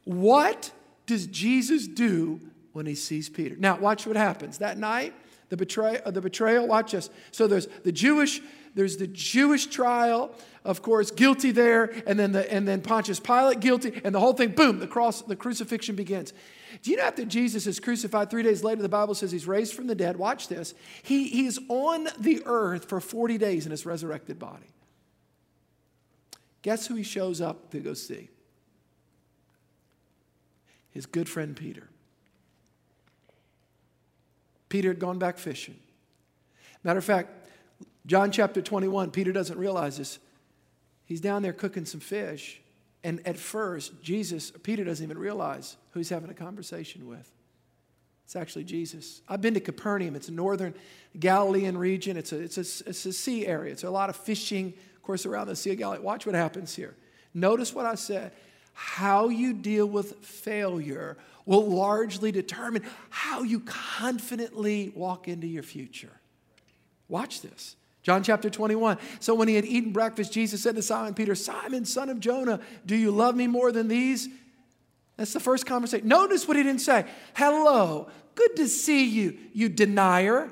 What 0.05 0.71
does 1.05 1.27
Jesus 1.27 1.87
do 1.87 2.39
when 2.73 2.85
he 2.85 2.95
sees 2.95 3.29
Peter. 3.29 3.55
Now, 3.57 3.77
watch 3.77 4.05
what 4.05 4.17
happens. 4.17 4.57
That 4.57 4.77
night, 4.77 5.13
the, 5.49 5.57
betray, 5.57 6.01
uh, 6.03 6.11
the 6.11 6.21
betrayal, 6.21 6.67
watch 6.67 6.91
this. 6.91 7.09
So 7.31 7.47
there's 7.47 7.67
the 7.83 7.91
Jewish, 7.91 8.41
there's 8.75 8.97
the 8.97 9.07
Jewish 9.07 9.67
trial, 9.67 10.35
of 10.65 10.81
course, 10.81 11.11
guilty 11.11 11.51
there, 11.51 11.93
and 12.07 12.19
then 12.19 12.31
the 12.31 12.51
and 12.51 12.67
then 12.67 12.81
Pontius 12.81 13.19
Pilate 13.19 13.59
guilty, 13.59 14.01
and 14.03 14.13
the 14.13 14.19
whole 14.19 14.33
thing, 14.33 14.49
boom, 14.49 14.79
the 14.79 14.87
cross, 14.87 15.21
the 15.21 15.35
crucifixion 15.35 15.95
begins. 15.95 16.33
Do 16.81 16.89
you 16.89 16.97
know 16.97 17.03
after 17.03 17.23
Jesus 17.23 17.67
is 17.67 17.79
crucified, 17.79 18.31
three 18.31 18.41
days 18.41 18.63
later, 18.63 18.81
the 18.81 18.89
Bible 18.89 19.13
says 19.13 19.31
he's 19.31 19.47
raised 19.47 19.75
from 19.75 19.85
the 19.85 19.93
dead? 19.93 20.17
Watch 20.17 20.47
this. 20.47 20.73
He, 21.03 21.27
he's 21.27 21.59
on 21.69 22.07
the 22.17 22.41
earth 22.45 22.89
for 22.89 22.99
40 22.99 23.37
days 23.37 23.65
in 23.65 23.71
his 23.71 23.85
resurrected 23.85 24.39
body. 24.39 24.73
Guess 26.63 26.87
who 26.87 26.95
he 26.95 27.03
shows 27.03 27.41
up 27.41 27.69
to 27.71 27.79
go 27.79 27.93
see? 27.93 28.29
His 30.89 31.05
good 31.05 31.29
friend 31.29 31.55
Peter. 31.55 31.89
Peter 34.73 34.87
had 34.87 34.97
gone 34.97 35.19
back 35.19 35.37
fishing. 35.37 35.75
Matter 36.83 36.97
of 36.97 37.05
fact, 37.05 37.29
John 38.07 38.31
chapter 38.31 38.59
21, 38.59 39.11
Peter 39.11 39.31
doesn't 39.31 39.59
realize 39.59 39.99
this. 39.99 40.17
He's 41.05 41.21
down 41.21 41.43
there 41.43 41.53
cooking 41.53 41.85
some 41.85 41.99
fish. 41.99 42.59
And 43.03 43.21
at 43.27 43.37
first, 43.37 44.01
Jesus, 44.01 44.49
Peter 44.49 44.83
doesn't 44.83 45.03
even 45.03 45.19
realize 45.19 45.77
who 45.91 45.99
he's 45.99 46.09
having 46.09 46.31
a 46.31 46.33
conversation 46.33 47.07
with. 47.07 47.31
It's 48.25 48.35
actually 48.35 48.63
Jesus. 48.63 49.21
I've 49.29 49.41
been 49.41 49.53
to 49.53 49.59
Capernaum. 49.59 50.15
It's 50.15 50.29
a 50.29 50.33
northern 50.33 50.73
Galilean 51.19 51.77
region. 51.77 52.17
It's 52.17 52.31
a, 52.31 52.39
it's, 52.39 52.57
a, 52.57 52.89
it's 52.89 53.05
a 53.05 53.13
sea 53.13 53.45
area. 53.45 53.73
It's 53.73 53.83
a 53.83 53.91
lot 53.91 54.09
of 54.09 54.15
fishing, 54.15 54.73
of 54.95 55.03
course, 55.03 55.27
around 55.27 55.49
the 55.49 55.55
Sea 55.55 55.73
of 55.73 55.77
Galilee. 55.77 55.99
Watch 55.99 56.25
what 56.25 56.33
happens 56.33 56.75
here. 56.75 56.95
Notice 57.35 57.75
what 57.75 57.85
I 57.85 57.93
said. 57.93 58.31
How 58.73 59.29
you 59.29 59.53
deal 59.53 59.85
with 59.85 60.25
failure 60.25 61.17
will 61.45 61.69
largely 61.69 62.31
determine 62.31 62.83
how 63.09 63.43
you 63.43 63.59
confidently 63.61 64.91
walk 64.95 65.27
into 65.27 65.47
your 65.47 65.63
future. 65.63 66.11
Watch 67.07 67.41
this. 67.41 67.75
John 68.01 68.23
chapter 68.23 68.49
21. 68.49 68.97
So 69.19 69.33
when 69.33 69.47
he 69.47 69.55
had 69.55 69.65
eaten 69.65 69.91
breakfast, 69.91 70.33
Jesus 70.33 70.61
said 70.61 70.75
to 70.75 70.81
Simon 70.81 71.13
Peter, 71.13 71.35
Simon, 71.35 71.85
son 71.85 72.09
of 72.09 72.19
Jonah, 72.19 72.59
do 72.85 72.95
you 72.95 73.11
love 73.11 73.35
me 73.35 73.47
more 73.47 73.71
than 73.71 73.87
these? 73.87 74.27
That's 75.15 75.33
the 75.33 75.39
first 75.39 75.65
conversation. 75.65 76.07
Notice 76.07 76.47
what 76.47 76.57
he 76.57 76.63
didn't 76.63 76.81
say. 76.81 77.05
Hello, 77.35 78.09
good 78.35 78.55
to 78.57 78.67
see 78.67 79.05
you, 79.05 79.37
you 79.53 79.69
denier. 79.69 80.51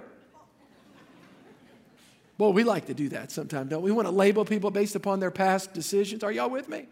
Well, 2.38 2.54
we 2.54 2.64
like 2.64 2.88
to 2.88 2.94
do 2.94 3.10
that 3.10 3.32
sometimes, 3.32 3.70
don't 3.70 3.82
we? 3.82 3.92
We 3.92 3.96
want 3.96 4.08
to 4.08 4.14
label 4.14 4.46
people 4.46 4.72
based 4.72 4.96
upon 4.96 5.20
their 5.20 5.30
past 5.30 5.74
decisions. 5.74 6.24
Are 6.24 6.32
y'all 6.32 6.50
with 6.50 6.70
me? 6.70 6.88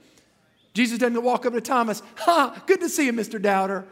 Jesus 0.73 0.99
doesn't 0.99 1.21
walk 1.23 1.45
up 1.45 1.53
to 1.53 1.61
Thomas, 1.61 2.01
ha, 2.15 2.61
good 2.65 2.79
to 2.81 2.89
see 2.89 3.05
you, 3.05 3.13
Mr. 3.13 3.41
Doubter. 3.41 3.85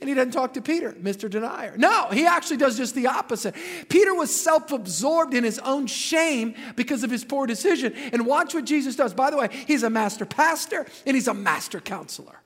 And 0.00 0.08
he 0.08 0.16
doesn't 0.16 0.32
talk 0.32 0.54
to 0.54 0.60
Peter, 0.60 0.92
Mr. 0.94 1.30
Denier. 1.30 1.76
No, 1.76 2.08
he 2.08 2.26
actually 2.26 2.56
does 2.56 2.76
just 2.76 2.96
the 2.96 3.06
opposite. 3.06 3.54
Peter 3.88 4.12
was 4.12 4.34
self 4.34 4.72
absorbed 4.72 5.32
in 5.32 5.44
his 5.44 5.60
own 5.60 5.86
shame 5.86 6.56
because 6.74 7.04
of 7.04 7.10
his 7.10 7.24
poor 7.24 7.46
decision. 7.46 7.94
And 8.12 8.26
watch 8.26 8.52
what 8.52 8.64
Jesus 8.64 8.96
does. 8.96 9.14
By 9.14 9.30
the 9.30 9.36
way, 9.36 9.48
he's 9.68 9.84
a 9.84 9.90
master 9.90 10.26
pastor 10.26 10.86
and 11.06 11.14
he's 11.14 11.28
a 11.28 11.34
master 11.34 11.78
counselor. 11.78 12.40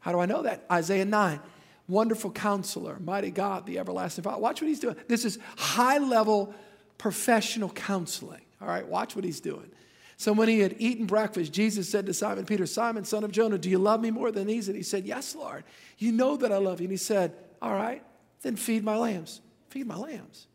How 0.00 0.12
do 0.12 0.20
I 0.20 0.26
know 0.26 0.42
that? 0.42 0.64
Isaiah 0.72 1.04
9. 1.04 1.38
Wonderful 1.86 2.30
counselor, 2.30 2.98
mighty 2.98 3.30
God, 3.30 3.66
the 3.66 3.78
everlasting 3.78 4.24
Father. 4.24 4.40
Watch 4.40 4.62
what 4.62 4.68
he's 4.68 4.80
doing. 4.80 4.96
This 5.06 5.26
is 5.26 5.38
high 5.58 5.98
level 5.98 6.54
professional 6.96 7.68
counseling. 7.68 8.40
All 8.62 8.68
right, 8.68 8.86
watch 8.88 9.14
what 9.14 9.26
he's 9.26 9.40
doing. 9.40 9.70
So 10.16 10.32
when 10.32 10.48
he 10.48 10.60
had 10.60 10.76
eaten 10.78 11.06
breakfast, 11.06 11.52
Jesus 11.52 11.88
said 11.88 12.06
to 12.06 12.14
Simon 12.14 12.46
Peter, 12.46 12.66
Simon, 12.66 13.04
son 13.04 13.24
of 13.24 13.32
Jonah, 13.32 13.58
do 13.58 13.68
you 13.68 13.78
love 13.78 14.00
me 14.00 14.10
more 14.10 14.30
than 14.30 14.46
these? 14.46 14.68
And 14.68 14.76
he 14.76 14.82
said, 14.82 15.04
Yes, 15.04 15.34
Lord. 15.34 15.64
You 15.98 16.12
know 16.12 16.36
that 16.36 16.52
I 16.52 16.58
love 16.58 16.80
you. 16.80 16.84
And 16.84 16.92
he 16.92 16.96
said, 16.96 17.34
All 17.60 17.74
right, 17.74 18.02
then 18.42 18.56
feed 18.56 18.84
my 18.84 18.96
lambs. 18.96 19.40
Feed 19.68 19.86
my 19.86 19.96
lambs. 19.96 20.46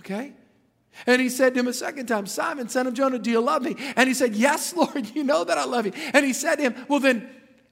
Okay? 0.00 0.34
And 1.06 1.20
he 1.20 1.28
said 1.28 1.54
to 1.54 1.60
him 1.60 1.66
a 1.66 1.72
second 1.72 2.06
time, 2.06 2.26
Simon, 2.26 2.68
son 2.68 2.86
of 2.86 2.94
Jonah, 2.94 3.18
do 3.18 3.30
you 3.30 3.40
love 3.40 3.62
me? 3.62 3.76
And 3.96 4.06
he 4.08 4.14
said, 4.14 4.34
Yes, 4.34 4.74
Lord, 4.74 5.10
you 5.14 5.24
know 5.24 5.44
that 5.44 5.58
I 5.58 5.64
love 5.64 5.86
you. 5.86 5.92
And 6.12 6.24
he 6.24 6.32
said 6.32 6.56
to 6.56 6.62
him, 6.62 6.86
Well, 6.88 7.00
then 7.00 7.28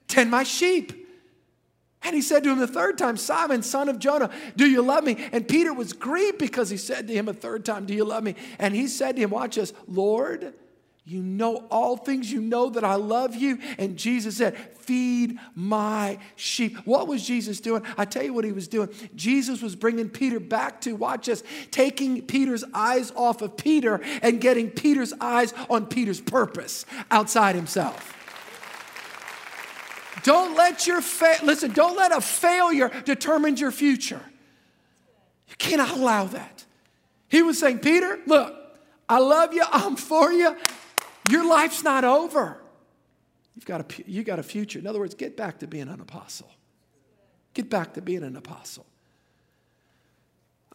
tend 0.07 0.31
my 0.31 0.43
sheep. 0.43 0.99
And 2.05 2.13
he 2.13 2.21
said 2.21 2.43
to 2.43 2.51
him 2.51 2.59
the 2.59 2.67
third 2.67 2.97
time, 2.97 3.15
Simon, 3.15 3.63
son 3.63 3.87
of 3.87 3.97
Jonah, 3.97 4.29
do 4.57 4.69
you 4.69 4.81
love 4.81 5.05
me? 5.05 5.25
And 5.31 5.47
Peter 5.47 5.73
was 5.73 5.93
grieved 5.93 6.37
because 6.37 6.69
he 6.69 6.75
said 6.75 7.07
to 7.07 7.13
him 7.13 7.29
a 7.29 7.33
third 7.33 7.63
time, 7.63 7.85
Do 7.85 7.93
you 7.93 8.03
love 8.03 8.23
me? 8.23 8.35
And 8.59 8.75
he 8.75 8.87
said 8.87 9.15
to 9.15 9.21
him, 9.21 9.29
Watch 9.29 9.57
us, 9.57 9.71
Lord, 9.87 10.53
you 11.05 11.21
know 11.21 11.65
all 11.69 11.97
things. 11.97 12.31
You 12.31 12.39
know 12.39 12.69
that 12.69 12.83
I 12.83 12.95
love 12.95 13.35
you. 13.35 13.59
And 13.77 13.97
Jesus 13.97 14.37
said, 14.37 14.57
Feed 14.57 15.37
my 15.53 16.17
sheep. 16.35 16.77
What 16.85 17.07
was 17.07 17.25
Jesus 17.25 17.59
doing? 17.59 17.83
I 17.97 18.05
tell 18.05 18.23
you 18.23 18.33
what 18.33 18.45
he 18.45 18.51
was 18.51 18.67
doing. 18.67 18.89
Jesus 19.15 19.61
was 19.61 19.75
bringing 19.75 20.09
Peter 20.09 20.39
back 20.39 20.81
to, 20.81 20.93
watch 20.93 21.27
us, 21.29 21.43
taking 21.71 22.21
Peter's 22.21 22.63
eyes 22.73 23.11
off 23.15 23.41
of 23.41 23.57
Peter 23.57 24.01
and 24.21 24.41
getting 24.41 24.69
Peter's 24.69 25.13
eyes 25.19 25.53
on 25.69 25.85
Peter's 25.85 26.21
purpose 26.21 26.85
outside 27.11 27.55
himself. 27.55 28.13
Don't 30.23 30.55
let 30.55 30.87
your, 30.87 31.01
fa- 31.01 31.43
listen, 31.43 31.71
don't 31.71 31.97
let 31.97 32.13
a 32.13 32.21
failure 32.21 32.89
determine 33.03 33.57
your 33.57 33.71
future. 33.71 34.21
You 35.49 35.55
cannot 35.57 35.91
allow 35.91 36.25
that. 36.25 36.65
He 37.27 37.41
was 37.41 37.59
saying, 37.59 37.79
Peter, 37.79 38.19
look, 38.25 38.55
I 39.09 39.19
love 39.19 39.53
you, 39.53 39.63
I'm 39.69 39.95
for 39.97 40.31
you, 40.31 40.55
your 41.29 41.47
life's 41.47 41.83
not 41.83 42.03
over. 42.03 42.57
You've 43.55 43.65
got 43.65 43.81
a, 43.81 44.11
you 44.11 44.23
got 44.23 44.39
a 44.39 44.43
future. 44.43 44.79
In 44.79 44.87
other 44.87 44.99
words, 44.99 45.15
get 45.15 45.37
back 45.37 45.59
to 45.59 45.67
being 45.67 45.87
an 45.87 45.99
apostle. 45.99 46.49
Get 47.53 47.69
back 47.69 47.93
to 47.93 48.01
being 48.01 48.23
an 48.23 48.35
apostle. 48.35 48.85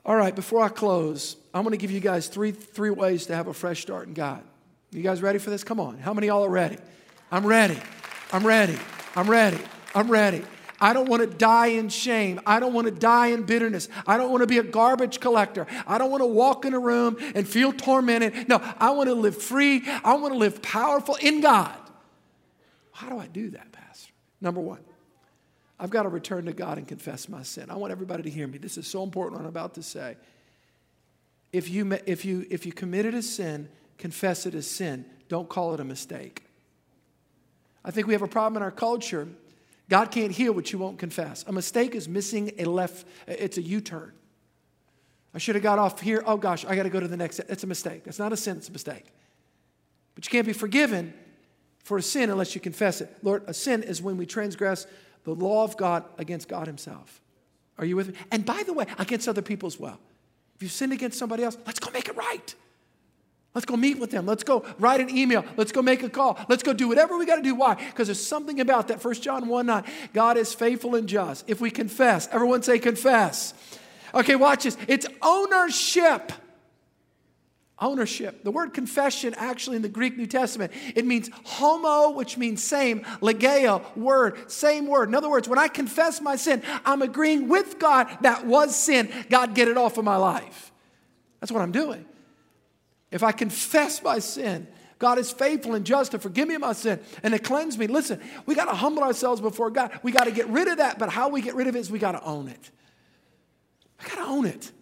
All 0.05 0.17
right, 0.17 0.35
before 0.35 0.63
I 0.63 0.69
close, 0.69 1.37
I'm 1.53 1.63
going 1.63 1.73
to 1.73 1.79
give 1.79 1.91
you 1.91 2.01
guys 2.01 2.29
three, 2.29 2.53
three 2.53 2.91
ways 2.91 3.27
to 3.27 3.35
have 3.35 3.49
a 3.49 3.55
fresh 3.55 3.83
start 3.83 4.07
in 4.07 4.15
God. 4.15 4.43
You 4.91 5.03
guys 5.03 5.21
ready 5.21 5.39
for 5.39 5.51
this? 5.51 5.65
Come 5.65 5.81
on. 5.81 5.99
How 5.99 6.15
many 6.15 6.29
y'all 6.29 6.45
are 6.45 6.51
ready? 6.51 6.79
I'm 7.31 7.45
ready. 7.45 7.79
I'm 8.33 8.47
ready. 8.47 8.79
I'm 9.15 9.29
ready. 9.29 9.59
I'm 9.95 10.11
ready. 10.11 10.45
I 10.81 10.93
don't 10.93 11.09
want 11.09 11.29
to 11.29 11.38
die 11.38 11.69
in 11.69 11.88
shame. 11.88 12.41
I 12.47 12.61
don't 12.61 12.73
want 12.73 12.87
to 12.87 12.93
die 12.93 13.29
in 13.29 13.45
bitterness. 13.45 13.88
I 14.07 14.17
don't 14.17 14.31
want 14.31 14.43
to 14.43 14.47
be 14.47 14.59
a 14.59 14.62
garbage 14.62 15.21
collector. 15.21 15.67
I 15.87 15.99
don't 15.99 16.11
want 16.11 16.23
to 16.23 16.27
walk 16.27 16.64
in 16.64 16.75
a 16.75 16.79
room 16.79 17.17
and 17.35 17.49
feel 17.49 17.73
tormented. 17.73 18.49
No, 18.49 18.61
I 18.79 18.91
want 18.91 19.09
to 19.09 19.14
live 19.14 19.41
free. 19.41 19.83
I 20.05 20.14
want 20.14 20.35
to 20.35 20.38
live 20.38 20.62
powerful 20.62 21.17
in 21.17 21.41
God. 21.41 21.75
How 22.93 23.09
do 23.09 23.19
I 23.19 23.27
do 23.27 23.51
that, 23.51 23.73
Pastor? 23.73 24.12
Number 24.41 24.61
one, 24.61 24.81
I've 25.81 25.91
got 25.91 26.05
to 26.05 26.09
return 26.09 26.47
to 26.47 26.53
God 26.53 26.79
and 26.79 26.87
confess 26.87 27.29
my 27.29 27.43
sin. 27.43 27.71
I 27.71 27.77
want 27.77 27.93
everybody 27.93 28.23
to 28.25 28.31
hear 28.31 28.47
me. 28.47 28.59
This 28.59 28.79
is 28.79 28.87
so 28.87 29.03
important 29.03 29.41
what 29.41 29.43
I'm 29.43 29.49
about 29.49 29.75
to 29.75 29.83
say. 29.83 30.17
If 31.53 31.71
you, 31.71 31.99
if 32.07 32.25
you, 32.25 32.47
if 32.51 32.67
you 32.67 32.73
committed 32.73 33.14
a 33.14 33.23
sin, 33.23 33.69
confess 33.97 34.47
it 34.47 34.55
as 34.55 34.69
sin. 34.69 35.05
Don't 35.29 35.49
call 35.49 35.75
it 35.75 35.81
a 35.81 35.85
mistake. 35.85 36.45
I 37.85 37.91
think 37.91 38.07
we 38.07 38.12
have 38.12 38.23
a 38.23 38.29
problem 38.29 38.57
in 38.57 38.62
our 38.62 38.71
culture 38.71 39.29
God 39.88 40.11
can't 40.11 40.33
heal 40.33 40.53
what 40.53 40.72
you 40.72 40.79
won't 40.79 40.98
confess. 40.98 41.44
A 41.46 41.53
mistake 41.53 41.94
is 41.94 42.09
missing 42.09 42.53
a 42.59 42.64
left, 42.64 43.07
it's 43.27 43.57
a 43.57 43.62
U 43.62 43.81
turn. 43.81 44.12
I 45.35 45.38
should 45.38 45.55
have 45.55 45.62
got 45.62 45.79
off 45.79 46.01
here. 46.01 46.22
Oh 46.27 46.37
gosh, 46.37 46.64
I 46.64 46.74
got 46.74 46.85
to 46.85 46.90
go 46.90 47.01
to 47.01 47.09
the 47.09 47.16
next. 47.16 47.38
It's 47.38 47.64
a 47.64 47.66
mistake. 47.66 48.03
It's 48.07 48.18
not 48.18 48.33
a 48.33 48.37
sin, 48.37 48.57
it's 48.57 48.68
a 48.68 48.72
mistake. 48.72 49.05
But 50.14 50.27
you 50.27 50.31
can't 50.31 50.46
be 50.46 50.53
forgiven 50.53 51.14
for 51.85 51.96
a 51.96 52.03
sin 52.03 52.29
unless 52.31 52.55
you 52.55 52.61
confess 52.61 53.01
it. 53.01 53.16
Lord, 53.22 53.44
a 53.46 53.55
sin 53.55 53.83
is 53.83 54.03
when 54.03 54.16
we 54.16 54.27
transgress 54.27 54.87
the 55.24 55.35
law 55.35 55.64
of 55.64 55.77
God 55.77 56.05
against 56.18 56.48
God 56.48 56.66
Himself. 56.66 57.20
Are 57.79 57.85
you 57.85 57.96
with 57.96 58.09
me? 58.09 58.14
And 58.31 58.44
by 58.44 58.62
the 58.64 58.72
way, 58.72 58.87
against 58.98 59.29
other 59.29 59.42
people 59.42 59.66
as 59.66 59.79
well. 59.79 59.98
If 60.57 60.62
you've 60.62 60.72
sinned 60.72 60.92
against 60.92 61.18
somebody 61.18 61.44
else, 61.44 61.57
let's 61.66 61.79
go 61.79 61.90
make 61.92 62.09
it 62.09 62.16
right. 62.16 62.55
Let's 63.59 63.66
go 63.66 63.77
meet 63.77 63.99
with 63.99 64.12
them. 64.12 64.25
Let's 64.25 64.44
go 64.44 64.64
write 64.79 65.01
an 65.01 65.11
email. 65.11 65.44
Let's 65.57 65.73
go 65.73 65.83
make 65.83 66.05
a 66.05 66.09
call. 66.09 66.38
Let's 66.49 66.62
go 66.62 66.73
do 66.73 66.87
whatever 66.87 67.18
we 67.18 67.27
got 67.27 67.37
to 67.37 67.42
do. 67.42 67.57
Why? 67.57 67.75
Because 67.75 68.07
there's 68.07 68.25
something 68.25 68.61
about 68.61 68.87
that. 68.87 69.05
1 69.05 69.14
John 69.14 69.49
1 69.49 69.66
9. 69.66 69.85
God 70.12 70.37
is 70.37 70.55
faithful 70.55 70.94
and 70.94 71.09
just. 71.09 71.44
If 71.51 71.61
we 71.61 71.73
confess, 71.73 72.29
everyone 72.31 72.62
say 72.62 72.79
confess. 72.79 73.55
Okay, 74.14 74.37
watch 74.37 74.62
this. 74.62 74.77
It's 74.87 75.09
ownership. 75.21 76.31
Ownership. 77.81 78.44
The 78.44 78.53
word 78.53 78.75
confession, 78.75 79.35
actually, 79.37 79.75
in 79.75 79.83
the 79.83 79.88
Greek 79.88 80.16
New 80.16 80.29
Testament, 80.29 80.73
it 80.94 81.05
means 81.05 81.29
homo, 81.42 82.11
which 82.11 82.37
means 82.38 82.62
same, 82.62 83.01
legeo, 83.21 83.83
word, 83.97 84.53
same 84.53 84.87
word. 84.87 85.09
In 85.09 85.16
other 85.16 85.29
words, 85.29 85.49
when 85.49 85.59
I 85.59 85.66
confess 85.66 86.21
my 86.21 86.37
sin, 86.37 86.62
I'm 86.85 87.03
agreeing 87.03 87.49
with 87.49 87.81
God 87.81 88.07
that 88.21 88.47
was 88.47 88.77
sin. 88.77 89.11
God, 89.29 89.57
get 89.57 89.66
it 89.66 89.77
off 89.77 89.99
of 89.99 90.05
my 90.05 90.16
life. 90.16 90.71
That's 91.40 91.51
what 91.51 91.62
I'm 91.62 91.73
doing. 91.73 92.05
If 93.11 93.23
I 93.23 93.33
confess 93.33 94.03
my 94.03 94.18
sin, 94.18 94.66
God 94.99 95.18
is 95.18 95.31
faithful 95.31 95.75
and 95.75 95.87
just 95.87 96.11
to 96.12 96.18
forgive 96.18 96.49
me 96.49 96.57
my 96.57 96.73
sin 96.73 97.01
and 97.23 97.33
to 97.33 97.38
cleanse 97.38 97.79
me. 97.79 97.87
Listen, 97.87 98.21
we 98.47 98.55
got 98.55 98.66
to 98.66 98.75
humble 98.75 99.03
ourselves 99.03 99.40
before 99.40 99.71
God. 99.71 99.99
We 100.03 100.12
got 100.12 100.25
to 100.25 100.33
get 100.33 100.49
rid 100.49 100.68
of 100.68 100.79
that, 100.79 100.99
but 100.99 101.09
how 101.09 101.29
we 101.29 101.40
get 101.40 101.55
rid 101.55 101.68
of 101.68 101.77
it 101.77 101.79
is 101.79 101.90
we 101.90 101.99
got 101.99 102.12
to 102.12 102.23
own 102.23 102.49
it. 102.49 102.71
We 104.03 104.11
got 104.11 104.16
to 104.16 104.31
own 104.31 104.47
it. 104.47 104.73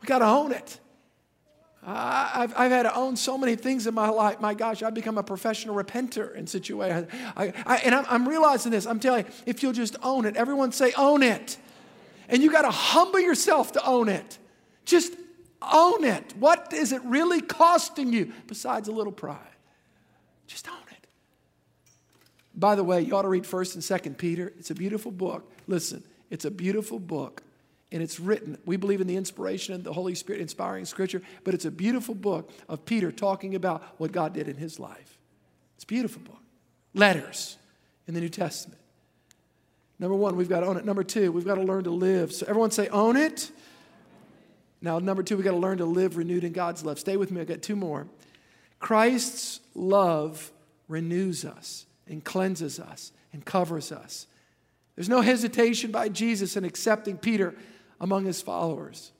We 0.00 0.06
got 0.06 0.20
to 0.20 0.26
own 0.26 0.52
it. 0.52 0.80
I've, 1.88 2.52
I've 2.56 2.72
had 2.72 2.82
to 2.82 2.94
own 2.96 3.16
so 3.16 3.38
many 3.38 3.54
things 3.54 3.86
in 3.86 3.94
my 3.94 4.08
life. 4.08 4.40
My 4.40 4.54
gosh, 4.54 4.82
I've 4.82 4.94
become 4.94 5.18
a 5.18 5.22
professional 5.22 5.76
repenter 5.76 6.34
in 6.34 6.48
situations. 6.48 7.08
I, 7.36 7.52
I, 7.64 7.76
and 7.78 7.94
I'm, 7.94 8.04
I'm 8.08 8.28
realizing 8.28 8.72
this. 8.72 8.86
I'm 8.86 8.98
telling 8.98 9.24
you, 9.24 9.32
if 9.46 9.62
you'll 9.62 9.72
just 9.72 9.94
own 10.02 10.24
it, 10.24 10.36
everyone 10.36 10.72
say, 10.72 10.92
own 10.96 11.22
it. 11.22 11.56
And 12.28 12.42
you 12.42 12.50
got 12.50 12.62
to 12.62 12.72
humble 12.72 13.20
yourself 13.20 13.70
to 13.72 13.86
own 13.86 14.08
it. 14.08 14.38
Just 14.84 15.12
own 15.72 16.04
it. 16.04 16.34
What 16.38 16.72
is 16.72 16.92
it 16.92 17.02
really 17.04 17.40
costing 17.40 18.12
you 18.12 18.32
besides 18.46 18.88
a 18.88 18.92
little 18.92 19.12
pride? 19.12 19.38
Just 20.46 20.68
own 20.68 20.74
it. 20.92 21.06
By 22.54 22.74
the 22.74 22.84
way, 22.84 23.00
you 23.02 23.14
ought 23.16 23.22
to 23.22 23.28
read 23.28 23.44
1st 23.44 23.74
and 23.74 23.82
2nd 23.82 24.18
Peter. 24.18 24.52
It's 24.58 24.70
a 24.70 24.74
beautiful 24.74 25.10
book. 25.10 25.50
Listen, 25.66 26.02
it's 26.30 26.44
a 26.44 26.50
beautiful 26.50 26.98
book. 26.98 27.42
And 27.92 28.02
it's 28.02 28.18
written, 28.18 28.58
we 28.66 28.76
believe 28.76 29.00
in 29.00 29.06
the 29.06 29.16
inspiration 29.16 29.74
of 29.74 29.84
the 29.84 29.92
Holy 29.92 30.16
Spirit 30.16 30.40
inspiring 30.40 30.84
scripture, 30.86 31.22
but 31.44 31.54
it's 31.54 31.64
a 31.64 31.70
beautiful 31.70 32.16
book 32.16 32.50
of 32.68 32.84
Peter 32.84 33.12
talking 33.12 33.54
about 33.54 33.82
what 33.98 34.10
God 34.10 34.32
did 34.32 34.48
in 34.48 34.56
his 34.56 34.80
life. 34.80 35.18
It's 35.76 35.84
a 35.84 35.86
beautiful 35.86 36.20
book. 36.22 36.42
Letters 36.94 37.56
in 38.08 38.14
the 38.14 38.20
New 38.20 38.28
Testament. 38.28 38.80
Number 39.98 40.16
one, 40.16 40.36
we've 40.36 40.48
got 40.48 40.60
to 40.60 40.66
own 40.66 40.76
it. 40.76 40.84
Number 40.84 41.04
two, 41.04 41.30
we've 41.30 41.44
got 41.44 41.54
to 41.54 41.62
learn 41.62 41.84
to 41.84 41.90
live. 41.90 42.32
So 42.32 42.44
everyone 42.48 42.70
say, 42.70 42.88
own 42.88 43.16
it. 43.16 43.50
Now, 44.80 44.98
number 44.98 45.22
two, 45.22 45.36
we 45.36 45.42
got 45.42 45.52
to 45.52 45.56
learn 45.56 45.78
to 45.78 45.84
live 45.84 46.16
renewed 46.16 46.44
in 46.44 46.52
God's 46.52 46.84
love. 46.84 46.98
Stay 46.98 47.16
with 47.16 47.30
me, 47.30 47.40
I've 47.40 47.46
got 47.46 47.62
two 47.62 47.76
more. 47.76 48.06
Christ's 48.78 49.60
love 49.74 50.52
renews 50.88 51.44
us 51.44 51.86
and 52.06 52.22
cleanses 52.24 52.78
us 52.78 53.12
and 53.32 53.44
covers 53.44 53.90
us. 53.90 54.26
There's 54.94 55.08
no 55.08 55.20
hesitation 55.20 55.90
by 55.90 56.08
Jesus 56.08 56.56
in 56.56 56.64
accepting 56.64 57.18
Peter 57.18 57.54
among 58.00 58.24
his 58.24 58.42
followers. 58.42 59.12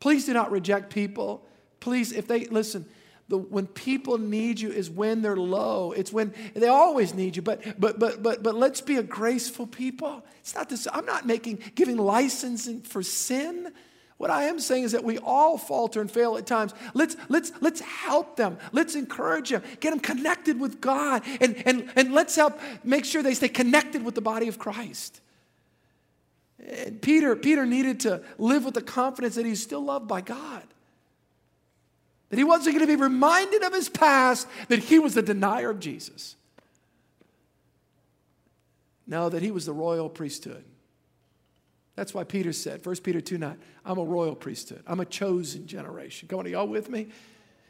Please 0.00 0.26
do 0.26 0.32
not 0.32 0.50
reject 0.50 0.92
people. 0.92 1.44
Please, 1.80 2.12
if 2.12 2.26
they 2.26 2.44
listen, 2.46 2.86
the, 3.28 3.38
when 3.38 3.66
people 3.66 4.18
need 4.18 4.60
you 4.60 4.70
is 4.70 4.88
when 4.88 5.22
they're 5.22 5.36
low. 5.36 5.92
It's 5.92 6.12
when 6.12 6.32
they 6.54 6.68
always 6.68 7.14
need 7.14 7.36
you. 7.36 7.42
But 7.42 7.80
but 7.80 7.98
but 7.98 8.22
but 8.22 8.42
but 8.42 8.54
let's 8.54 8.80
be 8.80 8.96
a 8.96 9.02
graceful 9.02 9.66
people. 9.66 10.24
It's 10.40 10.54
not 10.54 10.68
this. 10.68 10.86
I'm 10.92 11.06
not 11.06 11.26
making 11.26 11.60
giving 11.74 11.96
license 11.96 12.68
for 12.84 13.02
sin. 13.02 13.72
What 14.18 14.30
I 14.30 14.44
am 14.44 14.58
saying 14.58 14.84
is 14.84 14.92
that 14.92 15.04
we 15.04 15.18
all 15.18 15.58
falter 15.58 16.00
and 16.00 16.10
fail 16.10 16.38
at 16.38 16.46
times. 16.46 16.72
Let's, 16.94 17.16
let's, 17.28 17.52
let's 17.60 17.80
help 17.80 18.36
them. 18.36 18.56
Let's 18.72 18.94
encourage 18.94 19.50
them. 19.50 19.62
Get 19.80 19.90
them 19.90 20.00
connected 20.00 20.58
with 20.58 20.80
God. 20.80 21.22
And, 21.40 21.62
and, 21.66 21.90
and 21.96 22.12
let's 22.14 22.34
help 22.34 22.58
make 22.82 23.04
sure 23.04 23.22
they 23.22 23.34
stay 23.34 23.48
connected 23.48 24.02
with 24.04 24.14
the 24.14 24.22
body 24.22 24.48
of 24.48 24.58
Christ. 24.58 25.20
And 26.66 27.00
Peter, 27.02 27.36
Peter 27.36 27.66
needed 27.66 28.00
to 28.00 28.22
live 28.38 28.64
with 28.64 28.74
the 28.74 28.82
confidence 28.82 29.34
that 29.34 29.44
he's 29.44 29.62
still 29.62 29.84
loved 29.84 30.08
by 30.08 30.22
God. 30.22 30.62
That 32.30 32.38
he 32.38 32.44
wasn't 32.44 32.74
going 32.76 32.88
to 32.88 32.96
be 32.96 33.00
reminded 33.00 33.62
of 33.62 33.74
his 33.74 33.90
past, 33.90 34.48
that 34.68 34.78
he 34.78 34.98
was 34.98 35.14
the 35.14 35.22
denier 35.22 35.70
of 35.70 35.78
Jesus. 35.78 36.36
No, 39.06 39.28
that 39.28 39.42
he 39.42 39.50
was 39.50 39.66
the 39.66 39.72
royal 39.72 40.08
priesthood. 40.08 40.64
That's 41.96 42.12
why 42.12 42.24
Peter 42.24 42.52
said, 42.52 42.84
1 42.84 42.96
Peter 42.96 43.20
2 43.20 43.38
9, 43.38 43.58
I'm 43.84 43.98
a 43.98 44.04
royal 44.04 44.34
priesthood. 44.34 44.82
I'm 44.86 45.00
a 45.00 45.06
chosen 45.06 45.66
generation. 45.66 46.28
Come 46.28 46.40
on, 46.40 46.46
y'all 46.46 46.68
with 46.68 46.90
me? 46.90 47.08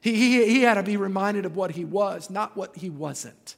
He, 0.00 0.14
he, 0.14 0.46
he 0.46 0.62
had 0.62 0.74
to 0.74 0.82
be 0.82 0.96
reminded 0.96 1.46
of 1.46 1.56
what 1.56 1.70
he 1.70 1.84
was, 1.84 2.28
not 2.28 2.56
what 2.56 2.76
he 2.76 2.90
wasn't. 2.90 3.54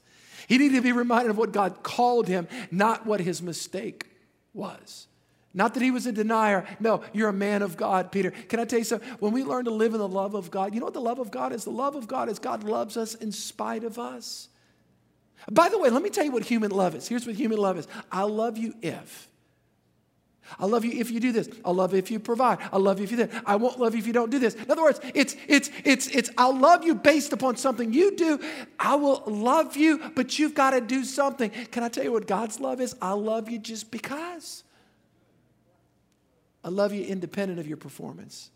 He 0.46 0.58
needed 0.58 0.76
to 0.76 0.82
be 0.82 0.92
reminded 0.92 1.30
of 1.30 1.38
what 1.38 1.52
God 1.52 1.82
called 1.82 2.28
him, 2.28 2.46
not 2.70 3.06
what 3.06 3.20
his 3.20 3.42
mistake 3.42 4.06
was. 4.54 5.08
Not 5.54 5.74
that 5.74 5.82
he 5.82 5.90
was 5.90 6.06
a 6.06 6.12
denier. 6.12 6.66
No, 6.78 7.02
you're 7.12 7.30
a 7.30 7.32
man 7.32 7.62
of 7.62 7.76
God, 7.76 8.12
Peter. 8.12 8.30
Can 8.30 8.60
I 8.60 8.64
tell 8.64 8.78
you 8.78 8.84
something? 8.84 9.08
When 9.18 9.32
we 9.32 9.42
learn 9.42 9.64
to 9.64 9.70
live 9.70 9.94
in 9.94 9.98
the 9.98 10.08
love 10.08 10.34
of 10.34 10.50
God, 10.50 10.74
you 10.74 10.80
know 10.80 10.86
what 10.86 10.94
the 10.94 11.00
love 11.00 11.18
of 11.18 11.30
God 11.30 11.52
is? 11.52 11.64
The 11.64 11.70
love 11.70 11.96
of 11.96 12.06
God 12.06 12.28
is 12.28 12.38
God 12.38 12.62
loves 12.64 12.96
us 12.96 13.14
in 13.14 13.32
spite 13.32 13.84
of 13.84 13.98
us. 13.98 14.48
By 15.50 15.68
the 15.68 15.78
way, 15.78 15.88
let 15.88 16.02
me 16.02 16.10
tell 16.10 16.24
you 16.24 16.32
what 16.32 16.44
human 16.44 16.70
love 16.70 16.94
is. 16.94 17.08
Here's 17.08 17.26
what 17.26 17.36
human 17.36 17.58
love 17.58 17.78
is 17.78 17.88
I 18.12 18.22
love 18.22 18.58
you 18.58 18.74
if. 18.82 19.27
I 20.58 20.66
love 20.66 20.84
you 20.84 20.92
if 20.92 21.10
you 21.10 21.20
do 21.20 21.32
this. 21.32 21.48
I 21.64 21.70
love 21.70 21.92
you 21.92 21.98
if 21.98 22.10
you 22.10 22.18
provide. 22.18 22.58
I 22.72 22.78
love 22.78 22.98
you 22.98 23.04
if 23.04 23.10
you 23.10 23.26
do 23.26 23.28
I 23.46 23.56
won't 23.56 23.78
love 23.78 23.94
you 23.94 24.00
if 24.00 24.06
you 24.06 24.12
don't 24.12 24.30
do 24.30 24.38
this. 24.38 24.54
In 24.54 24.70
other 24.70 24.82
words, 24.82 25.00
it's 25.14 25.36
it's 25.46 25.70
it's 25.84 26.06
it's 26.08 26.30
I'll 26.38 26.56
love 26.56 26.84
you 26.84 26.94
based 26.94 27.32
upon 27.32 27.56
something 27.56 27.92
you 27.92 28.16
do. 28.16 28.40
I 28.78 28.94
will 28.94 29.22
love 29.26 29.76
you, 29.76 30.10
but 30.14 30.38
you've 30.38 30.54
got 30.54 30.70
to 30.70 30.80
do 30.80 31.04
something. 31.04 31.50
Can 31.50 31.82
I 31.82 31.88
tell 31.88 32.04
you 32.04 32.12
what 32.12 32.26
God's 32.26 32.60
love 32.60 32.80
is? 32.80 32.94
I 33.00 33.12
love 33.12 33.48
you 33.48 33.58
just 33.58 33.90
because. 33.90 34.64
I 36.64 36.68
love 36.68 36.92
you 36.92 37.04
independent 37.04 37.58
of 37.60 37.66
your 37.66 37.76
performance. 37.76 38.50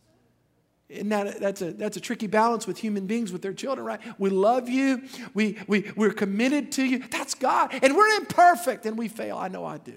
And 0.91 1.11
that, 1.11 1.41
that's, 1.41 1.63
a, 1.63 1.73
that's 1.73 1.97
a 1.97 2.01
tricky 2.01 2.27
balance 2.27 2.67
with 2.67 2.79
human 2.79 3.07
beings, 3.07 3.33
with 3.33 3.41
their 3.41 3.55
children, 3.55 3.87
right? 3.87 4.01
We 4.19 4.29
love 4.29 4.69
you. 4.69 5.03
We, 5.33 5.57
we, 5.67 5.91
we're 5.97 6.13
committed 6.13 6.73
to 6.73 6.85
you. 6.85 6.99
That's 7.11 7.35
God. 7.35 7.71
And 7.83 7.97
we're 7.97 8.09
imperfect 8.19 8.85
and 8.85 8.99
we 8.99 9.09
fail. 9.09 9.39
I 9.39 9.49
know 9.49 9.65
I 9.65 9.79
do. 9.79 9.95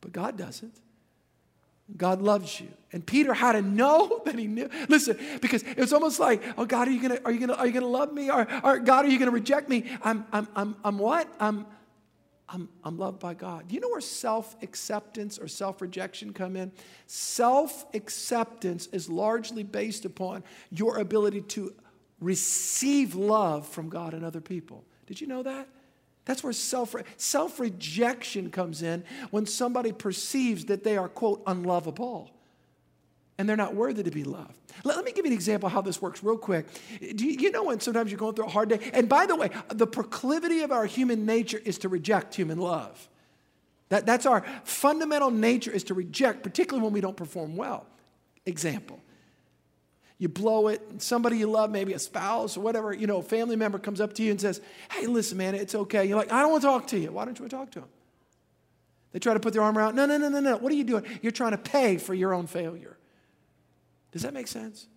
But 0.00 0.12
God 0.12 0.38
doesn't. 0.38 0.74
God 1.96 2.22
loves 2.22 2.60
you. 2.60 2.68
And 2.92 3.04
Peter 3.04 3.32
had 3.34 3.52
to 3.52 3.62
know 3.62 4.22
that 4.24 4.38
he 4.38 4.46
knew. 4.46 4.68
Listen, 4.88 5.18
because 5.40 5.62
it 5.62 5.78
was 5.78 5.92
almost 5.92 6.18
like, 6.18 6.42
oh 6.58 6.64
God, 6.64 6.88
are 6.88 6.90
you 6.90 7.00
gonna, 7.00 7.20
are 7.24 7.32
you 7.32 7.40
gonna, 7.40 7.54
are 7.54 7.66
you 7.66 7.72
gonna 7.72 7.86
love 7.86 8.12
me? 8.12 8.30
Or, 8.30 8.46
or 8.64 8.78
God, 8.78 9.04
are 9.04 9.08
you 9.08 9.18
gonna 9.18 9.30
reject 9.30 9.68
me? 9.68 9.84
I'm, 10.02 10.26
I'm, 10.32 10.48
I'm, 10.54 10.76
I'm 10.84 10.98
what? 10.98 11.28
I'm, 11.38 11.66
I'm, 12.48 12.68
I'm 12.82 12.98
loved 12.98 13.20
by 13.20 13.34
God. 13.34 13.68
Do 13.68 13.74
you 13.74 13.80
know 13.80 13.90
where 13.90 14.00
self 14.00 14.56
acceptance 14.62 15.38
or 15.38 15.46
self 15.46 15.80
rejection 15.80 16.32
come 16.32 16.56
in? 16.56 16.72
Self 17.06 17.86
acceptance 17.94 18.86
is 18.88 19.08
largely 19.08 19.62
based 19.62 20.04
upon 20.04 20.42
your 20.70 20.98
ability 20.98 21.42
to 21.42 21.74
receive 22.20 23.14
love 23.14 23.66
from 23.66 23.88
God 23.88 24.14
and 24.14 24.24
other 24.24 24.40
people. 24.40 24.84
Did 25.06 25.20
you 25.20 25.26
know 25.26 25.42
that? 25.42 25.68
That's 26.30 26.44
where 26.44 26.52
self 26.52 26.94
self 27.16 27.58
rejection 27.58 28.52
comes 28.52 28.82
in 28.82 29.02
when 29.32 29.46
somebody 29.46 29.90
perceives 29.90 30.66
that 30.66 30.84
they 30.84 30.96
are 30.96 31.08
quote 31.08 31.42
unlovable 31.44 32.30
and 33.36 33.48
they're 33.48 33.56
not 33.56 33.74
worthy 33.74 34.04
to 34.04 34.12
be 34.12 34.22
loved. 34.22 34.56
Let, 34.84 34.94
let 34.94 35.04
me 35.04 35.10
give 35.10 35.24
you 35.24 35.32
an 35.32 35.36
example 35.36 35.66
of 35.66 35.72
how 35.72 35.80
this 35.80 36.00
works 36.00 36.22
real 36.22 36.38
quick. 36.38 36.66
Do 37.16 37.26
you, 37.26 37.32
you 37.32 37.50
know 37.50 37.64
when 37.64 37.80
sometimes 37.80 38.12
you're 38.12 38.18
going 38.20 38.36
through 38.36 38.44
a 38.44 38.48
hard 38.48 38.68
day? 38.68 38.78
And 38.92 39.08
by 39.08 39.26
the 39.26 39.34
way, 39.34 39.50
the 39.70 39.88
proclivity 39.88 40.60
of 40.60 40.70
our 40.70 40.86
human 40.86 41.26
nature 41.26 41.60
is 41.64 41.78
to 41.78 41.88
reject 41.88 42.32
human 42.32 42.58
love. 42.58 43.08
That, 43.88 44.06
that's 44.06 44.24
our 44.24 44.44
fundamental 44.62 45.32
nature 45.32 45.72
is 45.72 45.82
to 45.84 45.94
reject, 45.94 46.44
particularly 46.44 46.84
when 46.84 46.92
we 46.92 47.00
don't 47.00 47.16
perform 47.16 47.56
well. 47.56 47.86
Example. 48.46 49.00
You 50.20 50.28
blow 50.28 50.68
it, 50.68 50.82
somebody 51.00 51.38
you 51.38 51.46
love, 51.46 51.70
maybe 51.70 51.94
a 51.94 51.98
spouse 51.98 52.58
or 52.58 52.60
whatever, 52.60 52.92
you 52.92 53.06
know, 53.06 53.16
a 53.16 53.22
family 53.22 53.56
member 53.56 53.78
comes 53.78 54.02
up 54.02 54.12
to 54.14 54.22
you 54.22 54.30
and 54.30 54.38
says, 54.38 54.60
Hey, 54.92 55.06
listen, 55.06 55.38
man, 55.38 55.54
it's 55.54 55.74
okay. 55.74 56.04
You're 56.04 56.18
like, 56.18 56.30
I 56.30 56.42
don't 56.42 56.50
want 56.50 56.60
to 56.62 56.68
talk 56.68 56.86
to 56.88 56.98
you. 56.98 57.10
Why 57.10 57.24
don't 57.24 57.38
you 57.38 57.44
want 57.44 57.50
to 57.52 57.56
talk 57.56 57.70
to 57.70 57.80
them? 57.80 57.88
They 59.12 59.18
try 59.18 59.32
to 59.32 59.40
put 59.40 59.54
their 59.54 59.62
arm 59.62 59.78
around. 59.78 59.96
No, 59.96 60.04
no, 60.04 60.18
no, 60.18 60.28
no, 60.28 60.40
no. 60.40 60.58
What 60.58 60.70
are 60.72 60.74
you 60.74 60.84
doing? 60.84 61.04
You're 61.22 61.32
trying 61.32 61.52
to 61.52 61.58
pay 61.58 61.96
for 61.96 62.12
your 62.12 62.34
own 62.34 62.46
failure. 62.46 62.98
Does 64.12 64.20
that 64.22 64.34
make 64.34 64.46
sense? 64.46 64.88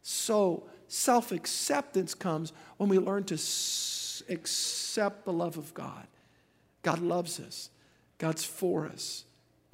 So, 0.00 0.68
self 0.86 1.32
acceptance 1.32 2.14
comes 2.14 2.52
when 2.76 2.88
we 2.88 3.00
learn 3.00 3.24
to 3.24 3.34
s- 3.34 4.22
accept 4.28 5.24
the 5.24 5.32
love 5.32 5.58
of 5.58 5.74
God. 5.74 6.06
God 6.82 7.00
loves 7.00 7.40
us, 7.40 7.70
God's 8.18 8.44
for 8.44 8.86
us, 8.86 9.24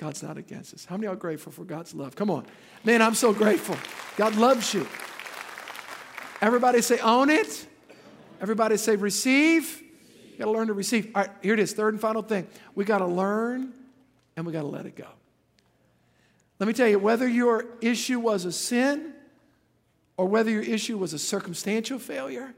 God's 0.05 0.23
not 0.23 0.37
against 0.37 0.75
us. 0.75 0.85
How 0.85 0.99
many 0.99 1.07
are 1.07 1.17
grateful 1.17 1.51
for 1.51 1.65
God's 1.65 1.95
love? 1.95 2.15
Come 2.15 2.31
on. 2.31 2.45
Man, 2.85 3.01
I'm 3.01 3.15
so 3.15 3.33
grateful. 3.33 3.75
God 4.19 4.37
loves 4.37 4.75
you. 4.75 4.87
Everybody 6.43 6.83
say, 6.83 6.99
own 6.99 7.31
it. 7.31 7.67
Everybody 8.39 8.77
say, 8.77 8.97
receive. 8.97 9.83
You 10.31 10.37
got 10.37 10.45
to 10.45 10.51
learn 10.51 10.67
to 10.67 10.75
receive. 10.75 11.11
All 11.15 11.23
right, 11.23 11.31
here 11.41 11.55
it 11.55 11.59
is. 11.59 11.73
Third 11.73 11.95
and 11.95 12.01
final 12.03 12.21
thing. 12.21 12.47
We 12.75 12.85
got 12.85 12.99
to 12.99 13.07
learn 13.07 13.73
and 14.37 14.45
we 14.45 14.53
got 14.53 14.61
to 14.61 14.69
let 14.69 14.85
it 14.85 14.95
go. 14.95 15.09
Let 16.59 16.67
me 16.67 16.75
tell 16.75 16.89
you, 16.89 16.99
whether 16.99 17.27
your 17.27 17.65
issue 17.81 18.21
was 18.21 18.45
a 18.45 18.53
sin 18.53 19.15
or 20.19 20.27
whether 20.27 20.51
your 20.51 20.65
issue 20.65 20.99
was 20.99 21.15
a 21.15 21.19
circumstantial 21.19 21.99
failure, 21.99 22.53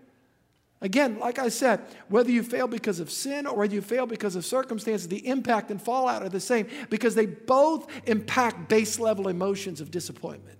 again, 0.80 1.18
like 1.18 1.38
I 1.38 1.48
said, 1.48 1.80
whether 2.08 2.30
you 2.30 2.42
fail 2.42 2.66
because 2.66 3.00
of 3.00 3.10
sin 3.10 3.46
or 3.46 3.56
whether 3.56 3.74
you 3.74 3.82
fail 3.82 4.06
because 4.06 4.36
of 4.36 4.44
circumstances, 4.44 5.08
the 5.08 5.26
impact 5.26 5.70
and 5.70 5.80
fallout 5.80 6.22
are 6.22 6.28
the 6.28 6.40
same 6.40 6.66
because 6.90 7.14
they 7.14 7.26
both 7.26 7.90
impact 8.06 8.68
base 8.68 8.98
level 8.98 9.28
emotions 9.28 9.80
of 9.80 9.90
disappointment. 9.90 10.58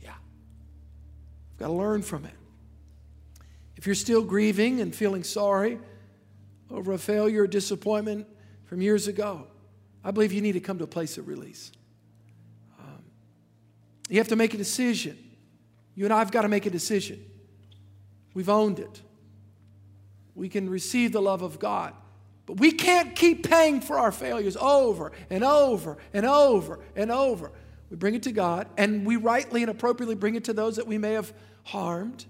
Yeah. 0.00 0.14
You've 1.50 1.58
got 1.58 1.66
to 1.68 1.72
learn 1.72 2.02
from 2.02 2.24
it. 2.24 2.34
If 3.76 3.86
you're 3.86 3.94
still 3.94 4.22
grieving 4.22 4.80
and 4.80 4.94
feeling 4.94 5.24
sorry 5.24 5.78
over 6.70 6.92
a 6.92 6.98
failure 6.98 7.44
or 7.44 7.46
disappointment 7.46 8.26
from 8.64 8.82
years 8.82 9.08
ago, 9.08 9.46
I 10.04 10.10
believe 10.10 10.32
you 10.32 10.42
need 10.42 10.52
to 10.52 10.60
come 10.60 10.78
to 10.78 10.84
a 10.84 10.88
place 10.88 11.16
of 11.18 11.28
release. 11.28 11.72
Um, 12.78 13.02
you 14.08 14.18
have 14.18 14.28
to 14.28 14.36
make 14.36 14.52
a 14.54 14.58
decision. 14.58 15.18
You 15.94 16.04
and 16.04 16.12
I 16.12 16.18
have 16.18 16.30
got 16.30 16.42
to 16.42 16.48
make 16.48 16.66
a 16.66 16.70
decision. 16.70 17.24
We've 18.34 18.48
owned 18.48 18.78
it. 18.78 19.02
We 20.34 20.48
can 20.48 20.70
receive 20.70 21.12
the 21.12 21.22
love 21.22 21.42
of 21.42 21.58
God. 21.58 21.94
But 22.46 22.58
we 22.58 22.72
can't 22.72 23.14
keep 23.14 23.48
paying 23.48 23.80
for 23.80 23.98
our 23.98 24.12
failures 24.12 24.56
over 24.56 25.12
and 25.28 25.44
over 25.44 25.98
and 26.12 26.26
over 26.26 26.80
and 26.96 27.10
over. 27.10 27.52
We 27.90 27.96
bring 27.96 28.14
it 28.14 28.22
to 28.24 28.32
God, 28.32 28.68
and 28.76 29.04
we 29.04 29.16
rightly 29.16 29.62
and 29.62 29.70
appropriately 29.70 30.14
bring 30.14 30.36
it 30.36 30.44
to 30.44 30.52
those 30.52 30.76
that 30.76 30.86
we 30.86 30.98
may 30.98 31.12
have 31.12 31.32
harmed, 31.64 32.24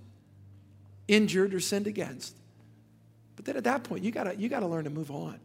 injured, 1.06 1.54
or 1.54 1.60
sinned 1.60 1.86
against. 1.86 2.36
But 3.36 3.44
then 3.44 3.56
at 3.56 3.64
that 3.64 3.84
point, 3.84 4.04
you 4.04 4.10
gotta, 4.10 4.36
you 4.36 4.48
gotta 4.48 4.66
learn 4.66 4.84
to 4.84 4.90
move 4.90 5.10
on. 5.10 5.38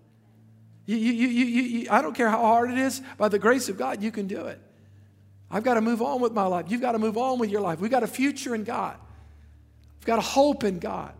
You, 0.85 0.97
you, 0.97 1.27
you, 1.27 1.45
you, 1.45 1.87
I 1.89 2.01
don't 2.01 2.13
care 2.13 2.29
how 2.29 2.41
hard 2.41 2.69
it 2.69 2.77
is, 2.77 3.01
by 3.17 3.27
the 3.27 3.39
grace 3.39 3.69
of 3.69 3.77
God, 3.77 4.03
you 4.03 4.11
can 4.11 4.27
do 4.27 4.45
it. 4.45 4.59
I've 5.49 5.63
got 5.63 5.75
to 5.75 5.81
move 5.81 6.01
on 6.01 6.21
with 6.21 6.33
my 6.33 6.45
life. 6.45 6.65
You've 6.69 6.81
got 6.81 6.93
to 6.93 6.99
move 6.99 7.17
on 7.17 7.39
with 7.39 7.49
your 7.49 7.61
life. 7.61 7.79
We've 7.79 7.91
got 7.91 8.03
a 8.03 8.07
future 8.07 8.55
in 8.55 8.63
God. 8.63 8.97
We've 10.05 10.13
got 10.13 10.19
a 10.19 10.21
hope 10.21 10.63
in 10.63 10.77
God. 10.77 11.13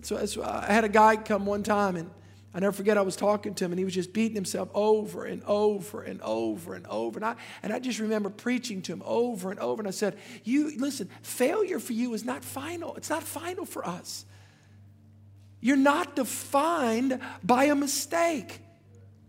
so, 0.00 0.24
so 0.24 0.40
uh, 0.40 0.64
I 0.66 0.72
had 0.72 0.84
a 0.84 0.88
guy 0.88 1.16
come 1.16 1.44
one 1.44 1.62
time, 1.62 1.96
and 1.96 2.10
I 2.54 2.60
never 2.60 2.72
forget 2.72 2.96
I 2.96 3.02
was 3.02 3.14
talking 3.14 3.52
to 3.56 3.64
him, 3.66 3.72
and 3.72 3.78
he 3.78 3.84
was 3.84 3.92
just 3.92 4.14
beating 4.14 4.34
himself 4.34 4.70
over 4.72 5.26
and 5.26 5.42
over 5.44 6.00
and 6.00 6.22
over 6.22 6.74
and 6.74 6.86
over. 6.86 7.18
And 7.18 7.26
I, 7.26 7.36
and 7.62 7.74
I 7.74 7.78
just 7.78 7.98
remember 7.98 8.30
preaching 8.30 8.80
to 8.80 8.92
him 8.94 9.02
over 9.04 9.50
and 9.50 9.60
over. 9.60 9.82
And 9.82 9.86
I 9.86 9.90
said, 9.90 10.16
You 10.44 10.78
listen, 10.78 11.10
failure 11.20 11.78
for 11.78 11.92
you 11.92 12.14
is 12.14 12.24
not 12.24 12.42
final. 12.42 12.96
It's 12.96 13.10
not 13.10 13.22
final 13.22 13.66
for 13.66 13.86
us. 13.86 14.24
You're 15.60 15.76
not 15.76 16.16
defined 16.16 17.20
by 17.44 17.64
a 17.64 17.74
mistake. 17.74 18.60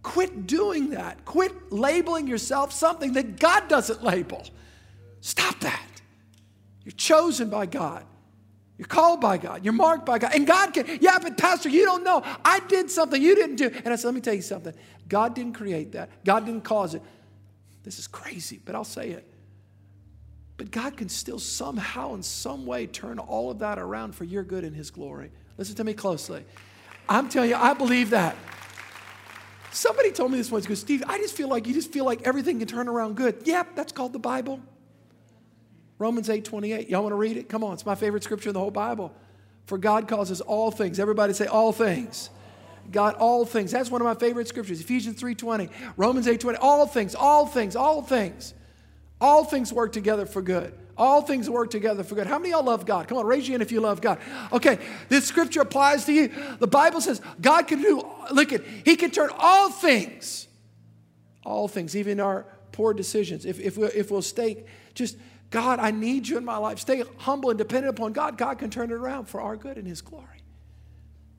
Quit 0.02 0.48
doing 0.48 0.92
that. 0.92 1.26
Quit 1.26 1.74
labeling 1.74 2.26
yourself 2.26 2.72
something 2.72 3.12
that 3.14 3.38
God 3.38 3.68
doesn't 3.68 4.02
label. 4.02 4.46
Stop 5.20 5.60
that. 5.60 5.97
You're 6.88 6.94
chosen 6.94 7.50
by 7.50 7.66
God. 7.66 8.06
You're 8.78 8.88
called 8.88 9.20
by 9.20 9.38
God. 9.38 9.66
You're 9.66 9.74
marked 9.74 10.06
by 10.06 10.20
God. 10.20 10.32
And 10.34 10.48
God 10.48 10.74
can, 10.74 10.86
yeah, 11.02 11.20
but 11.22 11.38
Pastor, 11.38 11.68
you 11.68 11.84
don't 11.84 12.02
know. 12.02 12.24
I 12.46 12.62
did 12.70 12.90
something 12.90 13.22
you 13.22 13.36
didn't 13.36 13.58
do. 13.58 13.70
And 13.84 13.90
I 13.90 13.98
said, 13.98 14.08
let 14.08 14.14
me 14.14 14.22
tell 14.22 14.34
you 14.34 14.42
something. 14.42 14.74
God 15.10 15.36
didn't 15.36 15.52
create 15.52 15.92
that, 15.92 16.10
God 16.24 16.46
didn't 16.46 16.64
cause 16.64 16.96
it. 16.96 17.02
This 17.84 18.00
is 18.00 18.08
crazy, 18.08 18.62
but 18.64 18.74
I'll 18.74 18.86
say 18.86 19.10
it. 19.10 19.30
But 20.56 20.72
God 20.72 20.96
can 20.96 21.10
still 21.10 21.40
somehow, 21.40 22.14
in 22.14 22.24
some 22.24 22.66
way, 22.66 22.88
turn 22.88 23.20
all 23.20 23.52
of 23.52 23.60
that 23.60 23.80
around 23.80 24.16
for 24.16 24.24
your 24.24 24.44
good 24.44 24.64
and 24.64 24.74
His 24.74 24.90
glory. 24.90 25.30
Listen 25.58 25.76
to 25.76 25.84
me 25.84 25.94
closely. 25.94 26.46
I'm 27.10 27.28
telling 27.28 27.50
you, 27.50 27.58
I 27.58 27.74
believe 27.74 28.12
that. 28.12 28.38
Somebody 29.72 30.12
told 30.12 30.32
me 30.32 30.38
this 30.38 30.50
once, 30.50 30.66
goes, 30.66 30.80
Steve, 30.80 31.04
I 31.06 31.18
just 31.18 31.36
feel 31.36 31.50
like 31.50 31.68
you 31.68 31.74
just 31.74 31.92
feel 31.92 32.06
like 32.06 32.22
everything 32.22 32.60
can 32.60 32.68
turn 32.70 32.88
around 32.88 33.18
good. 33.18 33.42
Yep, 33.44 33.76
that's 33.76 33.92
called 33.92 34.14
the 34.14 34.20
Bible. 34.20 34.62
Romans 36.00 36.30
8 36.30 36.46
28. 36.46 36.90
Y'all 36.90 37.02
want 37.02 37.12
to 37.12 37.18
read 37.18 37.38
it? 37.38 37.50
Come 37.50 37.64
on, 37.64 37.74
it's 37.74 37.86
my 37.86 37.96
favorite 37.96 38.24
scripture 38.24 38.50
in 38.50 38.54
the 38.54 38.60
whole 38.60 38.72
Bible. 38.72 39.14
For 39.66 39.78
God 39.78 40.08
causes 40.08 40.42
all 40.42 40.72
things. 40.72 41.00
Everybody 41.00 41.34
say 41.34 41.46
all 41.46 41.72
things. 41.72 42.30
God, 42.92 43.16
all 43.16 43.46
things. 43.46 43.72
That's 43.72 43.92
one 43.92 44.02
of 44.02 44.06
my 44.06 44.14
favorite 44.14 44.48
scriptures. 44.48 44.80
Ephesians 44.80 45.22
3:20, 45.22 45.70
Romans 45.98 46.28
8:20. 46.28 46.58
All 46.62 46.88
things, 46.88 47.16
all 47.16 47.46
things, 47.46 47.76
all 47.76 48.02
things. 48.02 48.54
All 49.20 49.44
things 49.44 49.74
work 49.74 49.92
together 49.92 50.26
for 50.26 50.42
good. 50.42 50.74
All 50.96 51.22
things 51.22 51.50
work 51.50 51.70
together 51.70 52.04
for 52.04 52.16
good. 52.16 52.28
How 52.28 52.40
many 52.40 52.54
of 52.54 52.60
y'all 52.60 52.66
love 52.66 52.86
God? 52.86 53.08
Come 53.08 53.18
on, 53.18 53.26
raise 53.26 53.48
your 53.48 53.54
hand 53.54 53.62
if 53.62 53.72
you 53.72 53.82
love 53.82 54.02
God. 54.02 54.20
Okay, 54.52 54.80
this 55.10 55.26
scripture 55.26 55.62
applies 55.62 56.06
to 56.06 56.14
you. 56.14 56.32
The 56.60 56.68
Bible 56.68 57.02
says 57.02 57.22
God 57.42 57.68
can 57.68 57.82
do, 57.82 58.04
look 58.32 58.54
at, 58.54 58.64
He 58.86 58.96
can 58.96 59.12
turn 59.12 59.30
all 59.38 59.70
things, 59.70 60.48
all 61.46 61.68
things, 61.68 61.96
even 61.96 62.20
our 62.20 62.46
poor 62.72 62.94
decisions. 62.94 63.46
If, 63.46 63.60
if, 63.60 63.78
we, 63.78 63.88
if 63.88 64.12
we'll 64.12 64.22
stay 64.22 64.64
just 64.94 65.18
God, 65.50 65.80
I 65.80 65.92
need 65.92 66.28
you 66.28 66.38
in 66.38 66.46
my 66.46 66.58
life. 66.58 66.80
Stay 66.80 67.04
humble 67.18 67.50
and 67.50 67.58
dependent 67.58 67.98
upon 67.98 68.14
God. 68.14 68.38
God 68.38 68.60
can 68.60 68.70
turn 68.70 68.92
it 68.92 68.96
around 68.96 69.26
for 69.26 69.40
our 69.40 69.56
good 69.56 69.78
and 69.78 69.88
His 69.88 70.02
glory. 70.02 70.44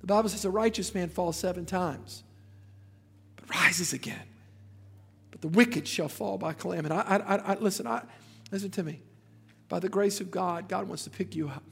The 0.01 0.07
Bible 0.07 0.29
says 0.29 0.45
a 0.45 0.51
righteous 0.51 0.95
man 0.95 1.09
falls 1.09 1.37
seven 1.37 1.67
times, 1.67 2.23
but 3.37 3.51
rises 3.51 3.93
again. 3.93 4.23
But 5.31 5.41
the 5.43 5.49
wicked 5.49 5.87
shall 5.87 6.09
fall 6.09 6.39
by 6.39 6.53
calamity. 6.55 6.95
I, 6.95 7.17
I, 7.17 7.37
I, 7.37 7.55
listen, 7.57 7.87
I, 7.87 8.03
listen 8.51 8.71
to 8.73 8.83
me. 8.83 9.03
By 9.69 9.81
the 9.81 9.89
grace 9.89 10.21
of 10.21 10.31
God, 10.31 10.69
God 10.69 10.89
wants 10.89 11.05
to 11.05 11.11
pick 11.11 11.37
you 11.37 11.49
up. 11.49 11.63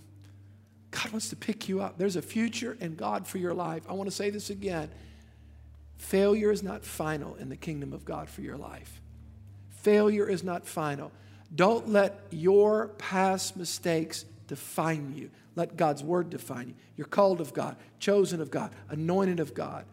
God 0.90 1.12
wants 1.12 1.28
to 1.30 1.36
pick 1.36 1.68
you 1.68 1.80
up. 1.80 1.98
There's 1.98 2.16
a 2.16 2.22
future 2.22 2.76
in 2.80 2.94
God 2.94 3.26
for 3.26 3.38
your 3.38 3.54
life. 3.54 3.82
I 3.88 3.94
want 3.94 4.08
to 4.08 4.14
say 4.14 4.30
this 4.30 4.50
again. 4.50 4.90
Failure 5.96 6.50
is 6.50 6.62
not 6.62 6.84
final 6.84 7.34
in 7.36 7.48
the 7.48 7.56
kingdom 7.56 7.92
of 7.92 8.04
God 8.04 8.28
for 8.28 8.42
your 8.42 8.56
life. 8.56 9.00
Failure 9.70 10.28
is 10.28 10.44
not 10.44 10.66
final. 10.66 11.10
Don't 11.54 11.88
let 11.88 12.20
your 12.30 12.88
past 12.98 13.56
mistakes 13.56 14.24
define 14.48 15.14
you. 15.16 15.30
Let 15.54 15.76
God's 15.76 16.02
word 16.02 16.30
define 16.30 16.68
you. 16.68 16.74
You're 16.96 17.06
called 17.06 17.40
of 17.40 17.52
God, 17.52 17.76
chosen 17.98 18.40
of 18.40 18.50
God, 18.50 18.72
anointed 18.88 19.40
of 19.40 19.54
God, 19.54 19.84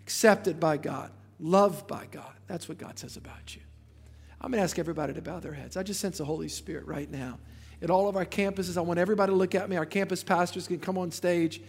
accepted 0.00 0.58
by 0.58 0.76
God, 0.76 1.10
loved 1.38 1.86
by 1.86 2.06
God. 2.10 2.32
That's 2.46 2.68
what 2.68 2.78
God 2.78 2.98
says 2.98 3.16
about 3.16 3.54
you. 3.54 3.62
I'm 4.40 4.50
going 4.50 4.58
to 4.58 4.64
ask 4.64 4.78
everybody 4.78 5.12
to 5.12 5.22
bow 5.22 5.40
their 5.40 5.52
heads. 5.52 5.76
I 5.76 5.82
just 5.82 6.00
sense 6.00 6.18
the 6.18 6.24
Holy 6.24 6.48
Spirit 6.48 6.86
right 6.86 7.10
now. 7.10 7.38
At 7.82 7.90
all 7.90 8.08
of 8.08 8.16
our 8.16 8.24
campuses, 8.24 8.76
I 8.76 8.80
want 8.80 8.98
everybody 8.98 9.32
to 9.32 9.36
look 9.36 9.54
at 9.54 9.68
me. 9.68 9.76
Our 9.76 9.86
campus 9.86 10.22
pastors 10.22 10.66
can 10.66 10.78
come 10.78 10.96
on 10.96 11.10
stage. 11.10 11.60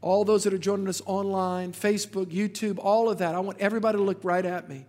All 0.00 0.24
those 0.24 0.44
that 0.44 0.54
are 0.54 0.58
joining 0.58 0.86
us 0.88 1.02
online, 1.06 1.72
Facebook, 1.72 2.26
YouTube, 2.26 2.78
all 2.78 3.10
of 3.10 3.18
that, 3.18 3.34
I 3.34 3.40
want 3.40 3.58
everybody 3.58 3.98
to 3.98 4.04
look 4.04 4.22
right 4.22 4.44
at 4.44 4.68
me. 4.68 4.86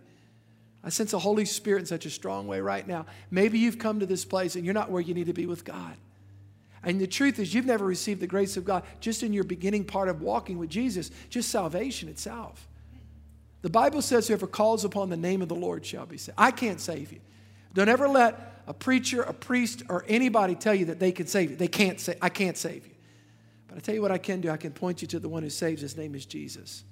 I 0.82 0.88
sense 0.88 1.10
the 1.10 1.18
Holy 1.18 1.44
Spirit 1.44 1.80
in 1.80 1.86
such 1.86 2.06
a 2.06 2.10
strong 2.10 2.46
way 2.46 2.60
right 2.60 2.86
now. 2.86 3.06
Maybe 3.30 3.58
you've 3.58 3.78
come 3.78 4.00
to 4.00 4.06
this 4.06 4.24
place 4.24 4.56
and 4.56 4.64
you're 4.64 4.74
not 4.74 4.90
where 4.90 5.02
you 5.02 5.14
need 5.14 5.26
to 5.26 5.32
be 5.32 5.46
with 5.46 5.64
God. 5.64 5.96
And 6.82 6.98
the 6.98 7.06
truth 7.06 7.38
is, 7.38 7.52
you've 7.52 7.66
never 7.66 7.84
received 7.84 8.20
the 8.20 8.26
grace 8.26 8.56
of 8.56 8.64
God 8.64 8.84
just 9.00 9.22
in 9.22 9.34
your 9.34 9.44
beginning 9.44 9.84
part 9.84 10.08
of 10.08 10.22
walking 10.22 10.58
with 10.58 10.70
Jesus, 10.70 11.10
just 11.28 11.50
salvation 11.50 12.08
itself. 12.08 12.66
The 13.60 13.68
Bible 13.68 14.00
says, 14.00 14.28
whoever 14.28 14.46
calls 14.46 14.86
upon 14.86 15.10
the 15.10 15.18
name 15.18 15.42
of 15.42 15.48
the 15.48 15.54
Lord 15.54 15.84
shall 15.84 16.06
be 16.06 16.16
saved. 16.16 16.38
I 16.38 16.50
can't 16.50 16.80
save 16.80 17.12
you. 17.12 17.20
Don't 17.74 17.90
ever 17.90 18.08
let 18.08 18.62
a 18.66 18.72
preacher, 18.72 19.20
a 19.20 19.34
priest, 19.34 19.82
or 19.90 20.04
anybody 20.08 20.54
tell 20.54 20.74
you 20.74 20.86
that 20.86 20.98
they 20.98 21.12
can 21.12 21.26
save 21.26 21.50
you. 21.50 21.56
They 21.56 21.68
can't 21.68 22.00
say, 22.00 22.16
I 22.22 22.30
can't 22.30 22.56
save 22.56 22.86
you. 22.86 22.94
But 23.68 23.76
I 23.76 23.80
tell 23.80 23.94
you 23.94 24.00
what 24.00 24.10
I 24.10 24.18
can 24.18 24.40
do. 24.40 24.50
I 24.50 24.56
can 24.56 24.72
point 24.72 25.02
you 25.02 25.08
to 25.08 25.20
the 25.20 25.28
one 25.28 25.42
who 25.42 25.50
saves. 25.50 25.82
His 25.82 25.96
name 25.96 26.14
is 26.14 26.24
Jesus, 26.24 26.84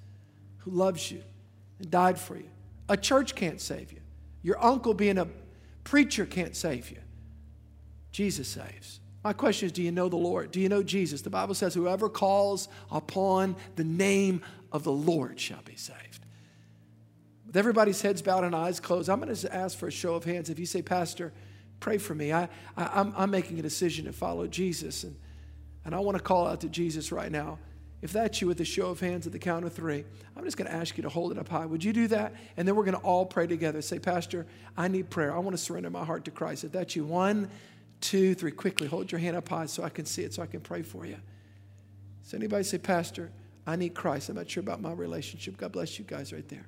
who 0.59 0.73
loves 0.73 1.11
you 1.11 1.23
and 1.79 1.91
died 1.91 2.19
for 2.19 2.37
you. 2.37 2.51
A 2.89 2.97
church 2.97 3.35
can't 3.35 3.61
save 3.61 3.93
you. 3.93 4.01
Your 4.43 4.63
uncle 4.65 4.95
being 4.95 5.19
a 5.19 5.29
preacher 5.85 6.27
can't 6.27 6.57
save 6.57 6.91
you. 6.91 6.99
Jesus 8.13 8.49
saves. 8.49 9.01
My 9.25 9.33
question 9.33 9.67
is 9.67 9.73
do 9.73 9.83
you 9.83 9.93
know 9.93 10.09
the 10.09 10.17
Lord? 10.17 10.51
Do 10.51 10.61
you 10.61 10.69
know 10.69 10.83
Jesus? 10.83 11.23
The 11.23 11.31
Bible 11.31 11.55
says, 11.55 11.75
whoever 11.75 12.09
calls 12.09 12.69
upon 12.91 13.57
the 13.77 13.85
name 13.85 14.43
of 14.73 14.85
the 14.85 14.93
Lord 14.93 15.39
shall 15.39 15.63
be 15.65 15.77
saved. 15.77 16.25
With 17.47 17.57
everybody's 17.57 18.01
heads 18.03 18.23
bowed 18.23 18.45
and 18.45 18.55
eyes 18.55 18.79
closed, 18.79 19.09
I'm 19.09 19.21
going 19.21 19.35
to 19.35 19.55
ask 19.55 19.77
for 19.77 19.89
a 19.89 19.91
show 19.91 20.15
of 20.15 20.25
hands. 20.25 20.51
If 20.51 20.59
you 20.59 20.67
say, 20.67 20.83
Pastor, 20.83 21.33
pray 21.81 21.99
for 21.99 22.15
me, 22.15 22.33
I, 22.33 22.49
I, 22.77 23.11
am 23.17 23.31
making 23.31 23.59
a 23.59 23.63
decision 23.63 24.05
to 24.05 24.13
follow 24.13 24.47
Jesus, 24.47 25.05
and, 25.05 25.17
and 25.85 25.95
I 25.95 25.99
want 26.01 26.19
to 26.19 26.23
call 26.23 26.47
out 26.47 26.61
to 26.61 26.69
Jesus 26.69 27.11
right 27.11 27.33
now. 27.33 27.59
If 28.01 28.13
that's 28.13 28.41
you 28.41 28.47
with 28.47 28.61
a 28.61 28.65
show 28.65 28.91
of 28.91 29.01
hands 29.01 29.27
at 29.27 29.33
the 29.33 29.39
count 29.41 29.65
of 29.65 29.73
three, 29.73 30.05
I'm 30.37 30.45
just 30.45 30.57
going 30.57 30.71
to 30.71 30.77
ask 30.77 30.97
you 30.97 31.03
to 31.03 31.09
hold 31.09 31.33
it 31.33 31.39
up 31.39 31.49
high. 31.49 31.67
Would 31.67 31.83
you 31.83 31.93
do 31.93 32.07
that? 32.09 32.33
And 32.57 32.67
then 32.67 32.77
we're 32.77 32.85
going 32.85 32.97
to 32.97 33.03
all 33.03 33.27
pray 33.27 33.47
together. 33.47 33.83
Say, 33.83 33.99
Pastor, 33.99 34.47
I 34.77 34.87
need 34.87 35.11
prayer. 35.11 35.35
I 35.35 35.39
want 35.39 35.57
to 35.57 35.63
surrender 35.63 35.91
my 35.91 36.05
heart 36.05 36.25
to 36.27 36.31
Christ. 36.31 36.63
If 36.63 36.73
that's 36.73 36.95
you, 36.95 37.05
one, 37.05 37.51
two, 38.01 38.35
three, 38.35 38.53
quickly 38.53 38.87
hold 38.87 39.11
your 39.11 39.19
hand 39.19 39.37
up 39.37 39.49
high 39.49 39.67
so 39.67 39.83
I 39.83 39.89
can 39.89 40.05
see 40.05 40.23
it, 40.23 40.33
so 40.35 40.43
I 40.43 40.47
can 40.47 40.61
pray 40.61 40.83
for 40.83 41.07
you. 41.07 41.17
Does 42.23 42.35
anybody 42.35 42.63
say, 42.63 42.79
Pastor, 42.79 43.33
I 43.67 43.75
need 43.75 43.95
Christ? 43.95 44.29
I'm 44.29 44.37
not 44.37 44.49
sure 44.49 44.61
about 44.61 44.81
my 44.81 44.93
relationship. 44.93 45.57
God 45.57 45.73
bless 45.73 45.99
you 45.99 46.05
guys 46.05 46.33
right 46.33 46.49
there. 46.49 46.67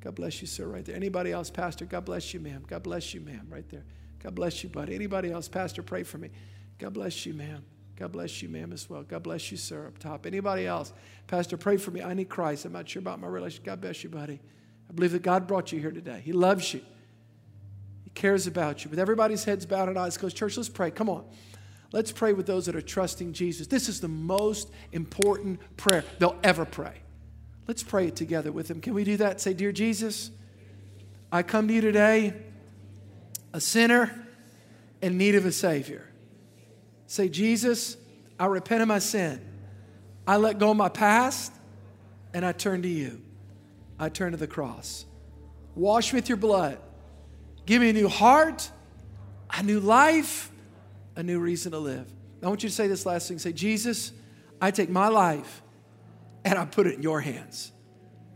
God 0.00 0.16
bless 0.16 0.40
you, 0.40 0.48
sir, 0.48 0.66
right 0.66 0.84
there. 0.84 0.96
Anybody 0.96 1.30
else, 1.30 1.50
Pastor? 1.50 1.84
God 1.84 2.04
bless 2.04 2.34
you, 2.34 2.40
ma'am. 2.40 2.64
God 2.66 2.82
bless 2.82 3.14
you, 3.14 3.20
ma'am, 3.20 3.46
right 3.48 3.68
there. 3.70 3.84
God 4.22 4.34
bless 4.34 4.62
you, 4.64 4.70
buddy. 4.70 4.94
Anybody 4.94 5.30
else, 5.30 5.48
Pastor, 5.48 5.82
pray 5.82 6.02
for 6.02 6.18
me. 6.18 6.30
God 6.78 6.94
bless 6.94 7.24
you, 7.24 7.32
ma'am. 7.32 7.64
God 7.96 8.12
bless 8.12 8.42
you, 8.42 8.48
ma'am, 8.48 8.72
as 8.72 8.90
well. 8.90 9.02
God 9.02 9.22
bless 9.22 9.50
you, 9.50 9.56
sir, 9.56 9.86
up 9.86 9.98
top. 9.98 10.26
Anybody 10.26 10.66
else? 10.66 10.92
Pastor, 11.26 11.56
pray 11.56 11.76
for 11.76 11.90
me. 11.90 12.02
I 12.02 12.12
need 12.14 12.28
Christ. 12.28 12.64
I'm 12.64 12.72
not 12.72 12.88
sure 12.88 13.00
about 13.00 13.20
my 13.20 13.28
relationship. 13.28 13.64
God 13.64 13.80
bless 13.80 14.02
you, 14.02 14.10
buddy. 14.10 14.40
I 14.88 14.92
believe 14.92 15.12
that 15.12 15.22
God 15.22 15.46
brought 15.46 15.72
you 15.72 15.80
here 15.80 15.92
today. 15.92 16.20
He 16.24 16.32
loves 16.32 16.74
you, 16.74 16.80
He 18.02 18.10
cares 18.10 18.46
about 18.46 18.84
you. 18.84 18.90
With 18.90 18.98
everybody's 18.98 19.44
heads 19.44 19.64
bowed 19.64 19.88
and 19.88 19.98
eyes 19.98 20.16
closed, 20.16 20.36
church, 20.36 20.56
let's 20.56 20.68
pray. 20.68 20.90
Come 20.90 21.08
on. 21.08 21.24
Let's 21.92 22.10
pray 22.10 22.32
with 22.32 22.46
those 22.46 22.66
that 22.66 22.74
are 22.74 22.82
trusting 22.82 23.34
Jesus. 23.34 23.68
This 23.68 23.88
is 23.88 24.00
the 24.00 24.08
most 24.08 24.68
important 24.90 25.60
prayer 25.76 26.04
they'll 26.18 26.38
ever 26.42 26.64
pray. 26.64 26.94
Let's 27.68 27.84
pray 27.84 28.08
it 28.08 28.16
together 28.16 28.50
with 28.50 28.66
them. 28.66 28.80
Can 28.80 28.94
we 28.94 29.04
do 29.04 29.16
that? 29.18 29.40
Say, 29.40 29.54
Dear 29.54 29.70
Jesus, 29.70 30.32
I 31.30 31.44
come 31.44 31.68
to 31.68 31.74
you 31.74 31.80
today, 31.80 32.34
a 33.52 33.60
sinner 33.60 34.26
in 35.00 35.16
need 35.16 35.36
of 35.36 35.46
a 35.46 35.52
Savior. 35.52 36.08
Say, 37.06 37.28
Jesus, 37.28 37.96
I 38.38 38.46
repent 38.46 38.82
of 38.82 38.88
my 38.88 38.98
sin. 38.98 39.40
I 40.26 40.36
let 40.36 40.58
go 40.58 40.70
of 40.70 40.76
my 40.76 40.88
past 40.88 41.52
and 42.32 42.44
I 42.44 42.52
turn 42.52 42.82
to 42.82 42.88
you. 42.88 43.22
I 43.98 44.08
turn 44.08 44.32
to 44.32 44.38
the 44.38 44.46
cross. 44.46 45.04
Wash 45.74 46.12
with 46.12 46.28
your 46.28 46.36
blood. 46.36 46.78
Give 47.66 47.80
me 47.80 47.90
a 47.90 47.92
new 47.92 48.08
heart, 48.08 48.70
a 49.56 49.62
new 49.62 49.80
life, 49.80 50.50
a 51.16 51.22
new 51.22 51.38
reason 51.38 51.72
to 51.72 51.78
live. 51.78 52.12
I 52.42 52.48
want 52.48 52.62
you 52.62 52.68
to 52.68 52.74
say 52.74 52.88
this 52.88 53.06
last 53.06 53.28
thing. 53.28 53.38
Say, 53.38 53.52
Jesus, 53.52 54.12
I 54.60 54.70
take 54.70 54.90
my 54.90 55.08
life 55.08 55.62
and 56.44 56.58
I 56.58 56.64
put 56.64 56.86
it 56.86 56.94
in 56.94 57.02
your 57.02 57.20
hands. 57.20 57.72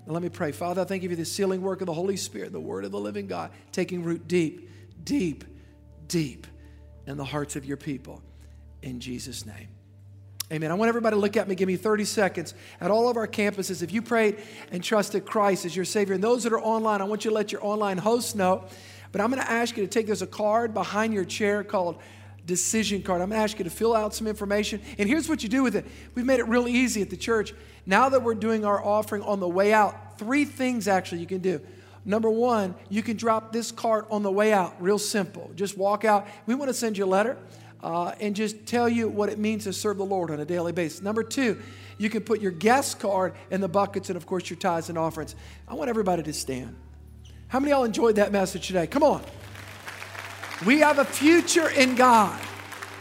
Now 0.06 0.14
let 0.14 0.22
me 0.22 0.30
pray. 0.30 0.52
Father, 0.52 0.82
I 0.82 0.84
thank 0.84 1.02
you 1.02 1.08
for 1.10 1.16
the 1.16 1.24
sealing 1.24 1.60
work 1.60 1.80
of 1.80 1.86
the 1.86 1.92
Holy 1.92 2.16
Spirit, 2.16 2.52
the 2.52 2.60
Word 2.60 2.84
of 2.84 2.92
the 2.92 3.00
living 3.00 3.26
God, 3.26 3.50
taking 3.72 4.02
root 4.02 4.26
deep, 4.26 4.70
deep, 5.04 5.44
deep 6.06 6.46
in 7.06 7.16
the 7.16 7.24
hearts 7.24 7.56
of 7.56 7.64
your 7.66 7.76
people 7.76 8.22
in 8.82 9.00
Jesus' 9.00 9.44
name. 9.46 9.68
Amen. 10.50 10.70
I 10.70 10.74
want 10.74 10.88
everybody 10.88 11.14
to 11.14 11.20
look 11.20 11.36
at 11.36 11.46
me, 11.46 11.54
give 11.54 11.66
me 11.66 11.76
30 11.76 12.06
seconds. 12.06 12.54
At 12.80 12.90
all 12.90 13.10
of 13.10 13.18
our 13.18 13.26
campuses, 13.26 13.82
if 13.82 13.92
you 13.92 14.00
prayed 14.00 14.38
and 14.72 14.82
trusted 14.82 15.26
Christ 15.26 15.66
as 15.66 15.76
your 15.76 15.84
Savior, 15.84 16.14
and 16.14 16.24
those 16.24 16.44
that 16.44 16.54
are 16.54 16.60
online, 16.60 17.02
I 17.02 17.04
want 17.04 17.24
you 17.26 17.30
to 17.30 17.34
let 17.34 17.52
your 17.52 17.62
online 17.64 17.98
host 17.98 18.34
know. 18.34 18.64
But 19.12 19.20
I'm 19.20 19.30
going 19.30 19.42
to 19.42 19.50
ask 19.50 19.76
you 19.76 19.84
to 19.84 19.88
take, 19.88 20.06
there's 20.06 20.22
a 20.22 20.26
card 20.26 20.72
behind 20.72 21.12
your 21.12 21.26
chair 21.26 21.62
called 21.62 21.98
decision 22.46 23.02
card. 23.02 23.20
I'm 23.20 23.28
going 23.28 23.38
to 23.38 23.42
ask 23.42 23.58
you 23.58 23.64
to 23.64 23.70
fill 23.70 23.94
out 23.94 24.14
some 24.14 24.26
information. 24.26 24.80
And 24.96 25.06
here's 25.06 25.28
what 25.28 25.42
you 25.42 25.50
do 25.50 25.62
with 25.62 25.76
it. 25.76 25.86
We've 26.14 26.24
made 26.24 26.40
it 26.40 26.48
real 26.48 26.66
easy 26.66 27.02
at 27.02 27.10
the 27.10 27.16
church. 27.16 27.52
Now 27.84 28.08
that 28.08 28.22
we're 28.22 28.34
doing 28.34 28.64
our 28.64 28.82
offering 28.82 29.22
on 29.22 29.40
the 29.40 29.48
way 29.48 29.74
out, 29.74 30.18
three 30.18 30.46
things 30.46 30.88
actually 30.88 31.20
you 31.20 31.26
can 31.26 31.40
do. 31.40 31.60
Number 32.06 32.30
one, 32.30 32.74
you 32.88 33.02
can 33.02 33.18
drop 33.18 33.52
this 33.52 33.70
card 33.70 34.06
on 34.10 34.22
the 34.22 34.32
way 34.32 34.50
out, 34.50 34.80
real 34.80 34.98
simple. 34.98 35.50
Just 35.54 35.76
walk 35.76 36.06
out. 36.06 36.26
We 36.46 36.54
want 36.54 36.70
to 36.70 36.74
send 36.74 36.96
you 36.96 37.04
a 37.04 37.06
letter 37.06 37.36
uh, 37.82 38.12
and 38.20 38.34
just 38.34 38.66
tell 38.66 38.88
you 38.88 39.08
what 39.08 39.28
it 39.28 39.38
means 39.38 39.64
to 39.64 39.72
serve 39.72 39.98
the 39.98 40.04
Lord 40.04 40.30
on 40.30 40.40
a 40.40 40.44
daily 40.44 40.72
basis. 40.72 41.02
Number 41.02 41.22
two, 41.22 41.60
you 41.98 42.10
can 42.10 42.22
put 42.22 42.40
your 42.40 42.52
guest 42.52 43.00
card 43.00 43.34
in 43.50 43.60
the 43.60 43.68
buckets 43.68 44.08
and, 44.10 44.16
of 44.16 44.26
course, 44.26 44.48
your 44.48 44.58
tithes 44.58 44.88
and 44.88 44.98
offerings. 44.98 45.34
I 45.66 45.74
want 45.74 45.90
everybody 45.90 46.22
to 46.22 46.32
stand. 46.32 46.76
How 47.48 47.60
many 47.60 47.72
of 47.72 47.78
y'all 47.78 47.84
enjoyed 47.84 48.16
that 48.16 48.30
message 48.30 48.66
today? 48.66 48.86
Come 48.86 49.02
on. 49.02 49.22
We 50.66 50.80
have 50.80 50.98
a 50.98 51.04
future 51.04 51.68
in 51.68 51.94
God. 51.94 52.38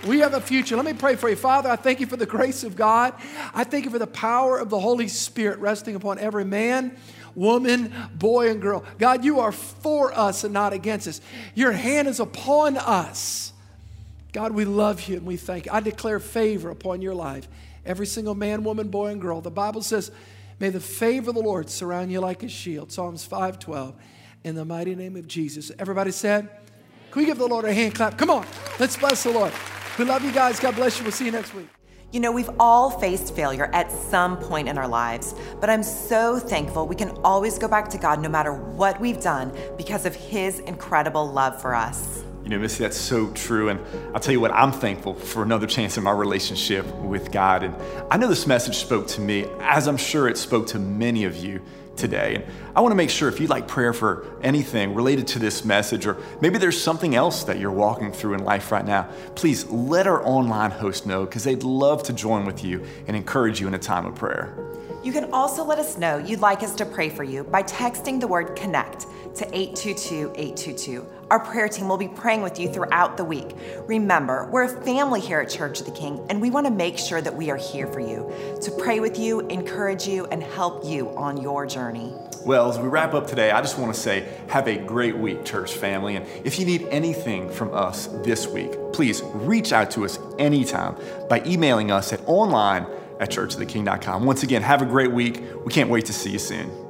We 0.06 0.20
have 0.20 0.36
a 0.36 0.42
future. 0.42 0.76
Let 0.76 0.86
me 0.86 0.94
pray 0.94 1.16
for 1.16 1.28
you. 1.28 1.36
Father, 1.36 1.70
I 1.70 1.76
thank 1.76 2.00
you 2.00 2.06
for 2.06 2.18
the 2.18 2.26
grace 2.26 2.64
of 2.64 2.76
God. 2.76 3.14
I 3.54 3.64
thank 3.64 3.86
you 3.86 3.92
for 3.92 4.00
the 4.00 4.08
power 4.08 4.58
of 4.60 4.70
the 4.70 4.80
Holy 4.80 5.08
Spirit 5.08 5.60
resting 5.60 5.96
upon 5.96 6.20
every 6.20 6.46
man, 6.46 6.96
woman, 7.34 7.94
boy, 8.14 8.52
and 8.52 8.62
girl. 8.62 8.86
God, 9.00 9.26
you 9.26 9.40
are 9.40 9.52
for 9.52 10.18
us 10.18 10.44
and 10.44 10.54
not 10.54 10.72
against 10.72 11.08
us. 11.08 11.20
Your 11.56 11.72
hand 11.72 12.08
is 12.08 12.20
upon 12.20 12.78
us. 12.78 13.54
God, 14.34 14.52
we 14.52 14.66
love 14.66 15.08
you 15.08 15.18
and 15.18 15.26
we 15.26 15.38
thank 15.38 15.66
you. 15.66 15.72
I 15.72 15.80
declare 15.80 16.20
favor 16.20 16.70
upon 16.70 17.02
your 17.02 17.16
life. 17.16 17.48
Every 17.86 18.06
single 18.06 18.36
man, 18.36 18.64
woman, 18.64 18.90
boy, 18.90 19.08
and 19.08 19.22
girl. 19.22 19.42
The 19.42 19.52
Bible 19.52 19.82
says, 19.82 20.12
May 20.60 20.70
the 20.70 20.80
favor 20.80 21.30
of 21.30 21.36
the 21.36 21.42
Lord 21.42 21.70
surround 21.70 22.12
you 22.12 22.20
like 22.20 22.44
a 22.44 22.50
shield. 22.50 22.92
Psalms 22.92 23.24
512. 23.24 23.96
In 24.44 24.56
the 24.56 24.66
mighty 24.66 24.96
name 24.96 25.16
of 25.16 25.28
Jesus. 25.28 25.72
Everybody 25.80 26.12
said, 26.12 26.50
Can 27.12 27.22
we 27.22 27.26
give 27.26 27.38
the 27.38 27.48
Lord 27.48 27.66
a 27.66 27.74
hand 27.74 27.96
clap? 27.96 28.18
Come 28.18 28.30
on, 28.30 28.46
let's 28.80 28.98
bless 28.98 29.24
the 29.24 29.32
Lord. 29.32 29.54
We 29.98 30.06
love 30.06 30.24
you 30.24 30.32
guys. 30.32 30.60
God 30.60 30.76
bless 30.76 30.98
you. 30.98 31.04
We'll 31.04 31.12
see 31.12 31.26
you 31.26 31.32
next 31.32 31.54
week. 31.54 31.68
You 32.12 32.22
know, 32.22 32.32
we've 32.32 32.50
all 32.60 32.90
faced 32.90 33.36
failure 33.36 33.70
at 33.74 33.92
some 33.92 34.38
point 34.38 34.70
in 34.70 34.78
our 34.78 34.88
lives, 34.88 35.36
but 35.60 35.70
I'm 35.70 35.84
so 35.84 36.40
thankful 36.40 36.88
we 36.88 36.96
can 36.96 37.10
always 37.24 37.58
go 37.58 37.68
back 37.68 37.90
to 37.90 37.98
God 37.98 38.22
no 38.22 38.30
matter 38.30 38.54
what 38.54 39.00
we've 39.02 39.22
done 39.22 39.52
because 39.78 40.06
of 40.06 40.16
His 40.16 40.60
incredible 40.60 41.30
love 41.30 41.62
for 41.62 41.76
us. 41.76 42.24
You 42.48 42.52
know, 42.52 42.60
Missy, 42.60 42.82
that's 42.82 42.96
so 42.96 43.30
true. 43.32 43.68
And 43.68 43.78
I'll 44.14 44.22
tell 44.22 44.32
you 44.32 44.40
what, 44.40 44.52
I'm 44.52 44.72
thankful 44.72 45.14
for 45.16 45.44
another 45.44 45.68
chance 45.68 45.98
in 45.98 46.04
my 46.06 46.14
relationship 46.14 46.86
with 46.96 47.30
God. 47.30 47.62
And 47.62 47.76
I 48.10 48.16
know 48.16 48.30
this 48.30 48.48
message 48.48 48.78
spoke 48.78 49.06
to 49.08 49.22
me, 49.22 49.48
as 49.60 49.86
I'm 49.86 49.98
sure 49.98 50.30
it 50.30 50.38
spoke 50.38 50.68
to 50.68 50.80
many 50.80 51.26
of 51.26 51.36
you 51.36 51.62
today. 51.98 52.36
And 52.36 52.46
I 52.74 52.80
want 52.80 52.94
to 52.94 52.96
make 52.96 53.10
sure 53.10 53.28
if 53.28 53.42
you'd 53.42 53.50
like 53.50 53.68
prayer 53.68 53.92
for 53.92 54.26
anything 54.42 54.96
related 54.96 55.28
to 55.28 55.40
this 55.40 55.66
message, 55.66 56.08
or 56.08 56.16
maybe 56.40 56.58
there's 56.58 56.82
something 56.82 57.16
else 57.16 57.44
that 57.44 57.60
you're 57.60 57.70
walking 57.70 58.14
through 58.14 58.36
in 58.36 58.46
life 58.46 58.72
right 58.72 58.86
now, 58.86 59.10
please 59.36 59.66
let 59.66 60.08
our 60.08 60.26
online 60.26 60.72
host 60.72 61.06
know 61.06 61.26
because 61.26 61.44
they'd 61.44 61.64
love 61.64 62.02
to 62.04 62.14
join 62.14 62.46
with 62.46 62.64
you 62.64 62.82
and 63.08 63.18
encourage 63.18 63.60
you 63.60 63.68
in 63.68 63.74
a 63.74 63.80
time 63.80 64.06
of 64.06 64.16
prayer. 64.16 64.56
You 65.08 65.14
can 65.14 65.32
also 65.32 65.64
let 65.64 65.80
us 65.80 65.98
know 65.98 66.18
you'd 66.18 66.42
like 66.42 66.64
us 66.64 66.76
to 66.76 66.86
pray 66.86 67.08
for 67.08 67.24
you 67.24 67.46
by 67.46 67.64
texting 67.64 68.20
the 68.20 68.28
word 68.28 68.58
connect 68.58 69.06
to 69.36 69.46
822 69.56 70.34
822. 70.36 71.06
Our 71.32 71.40
prayer 71.40 71.70
team 71.70 71.88
will 71.88 71.96
be 71.96 72.10
praying 72.10 72.42
with 72.42 72.60
you 72.60 72.68
throughout 72.68 73.16
the 73.16 73.24
week. 73.24 73.56
Remember, 73.86 74.50
we're 74.52 74.64
a 74.64 74.82
family 74.84 75.22
here 75.22 75.40
at 75.40 75.50
Church 75.50 75.80
of 75.80 75.86
the 75.86 75.94
King, 75.94 76.26
and 76.30 76.42
we 76.42 76.50
want 76.50 76.68
to 76.68 76.74
make 76.74 76.98
sure 76.98 77.22
that 77.22 77.34
we 77.34 77.50
are 77.50 77.56
here 77.56 77.88
for 77.88 78.02
you 78.02 78.30
to 78.62 78.70
pray 78.70 79.00
with 79.00 79.18
you, 79.18 79.48
encourage 79.48 80.06
you, 80.06 80.26
and 80.26 80.44
help 80.44 80.84
you 80.84 81.08
on 81.16 81.42
your 81.42 81.66
journey. 81.66 82.12
Well, 82.46 82.70
as 82.70 82.78
we 82.78 82.90
wrap 82.90 83.14
up 83.14 83.28
today, 83.28 83.52
I 83.52 83.62
just 83.62 83.80
want 83.80 83.94
to 83.96 84.00
say 84.00 84.28
have 84.50 84.68
a 84.68 84.76
great 84.78 85.18
week, 85.18 85.46
church 85.46 85.74
family. 85.74 86.18
And 86.18 86.28
if 86.44 86.60
you 86.60 86.66
need 86.66 86.86
anything 86.92 87.50
from 87.50 87.74
us 87.74 88.08
this 88.26 88.46
week, 88.46 88.72
please 88.92 89.22
reach 89.24 89.72
out 89.72 89.90
to 89.92 90.04
us 90.04 90.20
anytime 90.38 90.98
by 91.30 91.42
emailing 91.46 91.92
us 91.92 92.12
at 92.12 92.20
online 92.28 92.86
at 93.20 93.30
churchoftheking.com. 93.30 94.26
Once 94.26 94.44
again, 94.44 94.62
have 94.62 94.82
a 94.82 94.86
great 94.86 95.12
week. 95.12 95.44
We 95.66 95.72
can't 95.72 95.90
wait 95.90 96.06
to 96.06 96.14
see 96.14 96.32
you 96.32 96.40
soon. 96.40 96.87